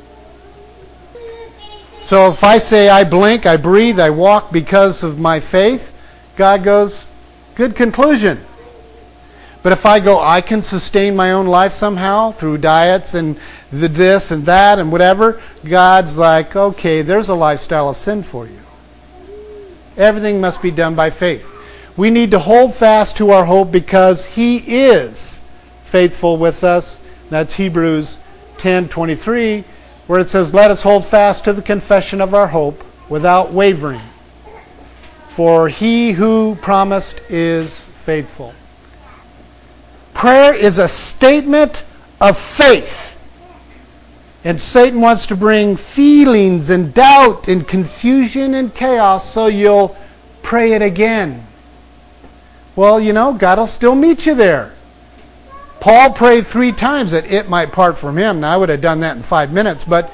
So 2.00 2.30
if 2.30 2.42
I 2.42 2.56
say 2.56 2.88
I 2.88 3.04
blink, 3.04 3.44
I 3.44 3.58
breathe, 3.58 4.00
I 4.00 4.08
walk 4.08 4.50
because 4.50 5.02
of 5.02 5.18
my 5.18 5.40
faith, 5.40 5.94
God 6.36 6.64
goes, 6.64 7.06
good 7.54 7.76
conclusion. 7.76 8.40
But 9.62 9.72
if 9.72 9.84
I 9.84 10.00
go, 10.00 10.18
I 10.18 10.40
can 10.40 10.62
sustain 10.62 11.14
my 11.14 11.32
own 11.32 11.46
life 11.46 11.72
somehow 11.72 12.30
through 12.30 12.58
diets 12.58 13.12
and 13.12 13.38
the 13.70 13.88
this 13.88 14.30
and 14.30 14.46
that 14.46 14.78
and 14.78 14.90
whatever, 14.90 15.42
God's 15.68 16.16
like, 16.16 16.56
okay, 16.56 17.02
there's 17.02 17.28
a 17.28 17.34
lifestyle 17.34 17.90
of 17.90 17.96
sin 17.98 18.22
for 18.22 18.46
you. 18.46 18.60
Everything 19.98 20.40
must 20.40 20.62
be 20.62 20.70
done 20.70 20.94
by 20.94 21.10
faith. 21.10 21.52
We 21.98 22.10
need 22.10 22.30
to 22.30 22.38
hold 22.38 22.76
fast 22.76 23.16
to 23.16 23.32
our 23.32 23.44
hope 23.44 23.72
because 23.72 24.24
He 24.24 24.58
is 24.58 25.40
faithful 25.84 26.36
with 26.36 26.62
us. 26.62 27.00
That's 27.28 27.54
Hebrews 27.54 28.18
10:23, 28.56 29.64
where 30.06 30.20
it 30.20 30.28
says, 30.28 30.54
"Let 30.54 30.70
us 30.70 30.84
hold 30.84 31.04
fast 31.04 31.42
to 31.44 31.52
the 31.52 31.60
confession 31.60 32.20
of 32.20 32.34
our 32.34 32.46
hope 32.46 32.84
without 33.08 33.52
wavering, 33.52 34.00
for 35.30 35.68
He 35.68 36.12
who 36.12 36.56
promised 36.62 37.20
is 37.28 37.88
faithful." 38.06 38.54
Prayer 40.14 40.54
is 40.54 40.78
a 40.78 40.86
statement 40.86 41.82
of 42.20 42.38
faith. 42.38 43.16
And 44.44 44.60
Satan 44.60 45.00
wants 45.00 45.26
to 45.26 45.34
bring 45.34 45.76
feelings 45.76 46.70
and 46.70 46.94
doubt 46.94 47.48
and 47.48 47.66
confusion 47.66 48.54
and 48.54 48.72
chaos 48.72 49.28
so 49.28 49.46
you'll 49.48 49.96
pray 50.42 50.74
it 50.74 50.80
again. 50.80 51.47
Well, 52.78 53.00
you 53.00 53.12
know, 53.12 53.32
God 53.32 53.58
will 53.58 53.66
still 53.66 53.96
meet 53.96 54.24
you 54.24 54.36
there. 54.36 54.72
Paul 55.80 56.12
prayed 56.12 56.46
three 56.46 56.70
times 56.70 57.10
that 57.10 57.28
it 57.28 57.48
might 57.48 57.72
part 57.72 57.98
from 57.98 58.16
him. 58.16 58.38
Now, 58.38 58.54
I 58.54 58.56
would 58.56 58.68
have 58.68 58.80
done 58.80 59.00
that 59.00 59.16
in 59.16 59.24
five 59.24 59.52
minutes, 59.52 59.82
but 59.82 60.08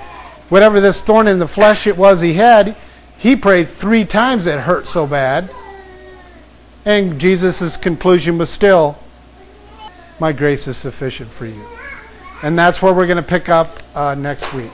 whatever 0.48 0.80
this 0.80 1.02
thorn 1.02 1.28
in 1.28 1.38
the 1.38 1.46
flesh 1.46 1.86
it 1.86 1.98
was 1.98 2.22
he 2.22 2.32
had, 2.32 2.74
he 3.18 3.36
prayed 3.36 3.68
three 3.68 4.06
times 4.06 4.46
it 4.46 4.60
hurt 4.60 4.86
so 4.86 5.06
bad. 5.06 5.50
And 6.86 7.20
Jesus' 7.20 7.76
conclusion 7.76 8.38
was 8.38 8.48
still, 8.48 8.98
my 10.18 10.32
grace 10.32 10.66
is 10.66 10.78
sufficient 10.78 11.28
for 11.28 11.44
you. 11.44 11.66
And 12.42 12.58
that's 12.58 12.80
where 12.80 12.94
we're 12.94 13.06
going 13.06 13.22
to 13.22 13.22
pick 13.22 13.50
up 13.50 13.78
uh, 13.94 14.14
next 14.14 14.54
week. 14.54 14.72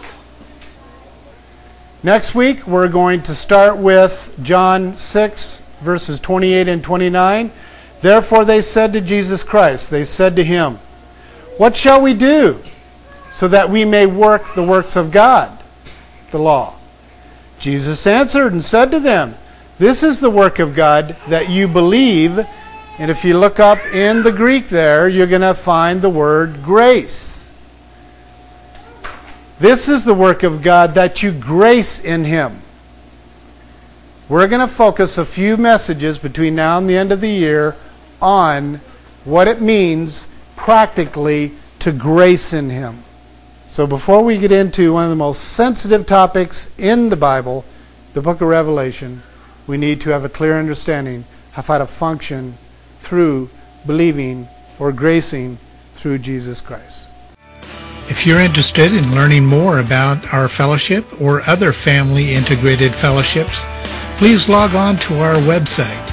Next 2.04 2.36
week, 2.36 2.68
we're 2.68 2.86
going 2.86 3.22
to 3.22 3.34
start 3.34 3.78
with 3.78 4.38
John 4.44 4.96
6, 4.96 5.62
verses 5.80 6.20
28 6.20 6.68
and 6.68 6.84
29. 6.84 7.50
Therefore, 8.00 8.44
they 8.44 8.62
said 8.62 8.92
to 8.94 9.00
Jesus 9.00 9.42
Christ, 9.42 9.90
they 9.90 10.04
said 10.04 10.36
to 10.36 10.44
him, 10.44 10.78
What 11.58 11.76
shall 11.76 12.00
we 12.00 12.14
do 12.14 12.60
so 13.32 13.46
that 13.48 13.70
we 13.70 13.84
may 13.84 14.06
work 14.06 14.54
the 14.54 14.62
works 14.62 14.96
of 14.96 15.10
God, 15.10 15.62
the 16.30 16.38
law? 16.38 16.76
Jesus 17.58 18.06
answered 18.06 18.52
and 18.52 18.64
said 18.64 18.90
to 18.90 19.00
them, 19.00 19.34
This 19.78 20.02
is 20.02 20.20
the 20.20 20.30
work 20.30 20.58
of 20.58 20.74
God, 20.74 21.16
that 21.28 21.50
you 21.50 21.68
believe 21.68 22.46
and 23.00 23.10
if 23.10 23.24
you 23.24 23.38
look 23.38 23.58
up 23.58 23.82
in 23.94 24.22
the 24.22 24.30
Greek 24.30 24.68
there, 24.68 25.08
you're 25.08 25.26
going 25.26 25.40
to 25.40 25.54
find 25.54 26.02
the 26.02 26.10
word 26.10 26.62
grace. 26.62 27.50
This 29.58 29.88
is 29.88 30.04
the 30.04 30.12
work 30.12 30.42
of 30.42 30.60
God 30.60 30.92
that 30.96 31.22
you 31.22 31.32
grace 31.32 31.98
in 31.98 32.26
Him. 32.26 32.60
We're 34.28 34.48
going 34.48 34.60
to 34.60 34.68
focus 34.68 35.16
a 35.16 35.24
few 35.24 35.56
messages 35.56 36.18
between 36.18 36.54
now 36.54 36.76
and 36.76 36.86
the 36.86 36.96
end 36.98 37.10
of 37.10 37.22
the 37.22 37.30
year 37.30 37.74
on 38.20 38.80
what 39.24 39.48
it 39.48 39.60
means 39.60 40.26
practically 40.56 41.52
to 41.80 41.92
grace 41.92 42.52
in 42.52 42.70
Him. 42.70 43.02
So 43.68 43.86
before 43.86 44.24
we 44.24 44.38
get 44.38 44.52
into 44.52 44.92
one 44.92 45.04
of 45.04 45.10
the 45.10 45.16
most 45.16 45.52
sensitive 45.52 46.04
topics 46.04 46.70
in 46.78 47.08
the 47.08 47.16
Bible, 47.16 47.64
the 48.14 48.20
book 48.20 48.40
of 48.40 48.48
Revelation, 48.48 49.22
we 49.66 49.76
need 49.76 50.00
to 50.02 50.10
have 50.10 50.24
a 50.24 50.28
clear 50.28 50.58
understanding 50.58 51.24
of 51.56 51.66
how 51.66 51.78
to 51.78 51.86
function 51.86 52.54
through 53.00 53.48
believing 53.86 54.48
or 54.78 54.92
gracing 54.92 55.58
through 55.94 56.18
Jesus 56.18 56.60
Christ. 56.60 57.08
If 58.08 58.26
you're 58.26 58.40
interested 58.40 58.92
in 58.92 59.14
learning 59.14 59.46
more 59.46 59.78
about 59.78 60.34
our 60.34 60.48
fellowship 60.48 61.20
or 61.20 61.42
other 61.42 61.72
family 61.72 62.34
integrated 62.34 62.92
fellowships, 62.92 63.64
please 64.16 64.48
log 64.48 64.74
on 64.74 64.96
to 64.98 65.18
our 65.20 65.36
website. 65.36 66.09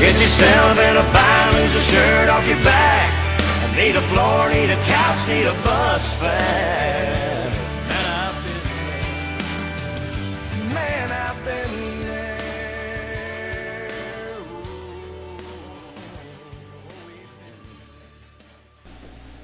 Get 0.00 0.14
yourself 0.16 0.78
in 0.78 0.96
a 0.96 1.02
bind, 1.12 1.56
lose 1.56 1.74
a 1.76 1.82
shirt 1.92 2.30
off 2.30 2.46
your 2.48 2.56
back. 2.64 3.12
Need 3.76 3.96
a 3.96 4.00
floor, 4.00 4.48
need 4.48 4.70
a 4.70 4.76
couch, 4.88 5.28
need 5.28 5.44
a 5.44 5.52
bus 5.62 6.18
fare. 6.18 6.99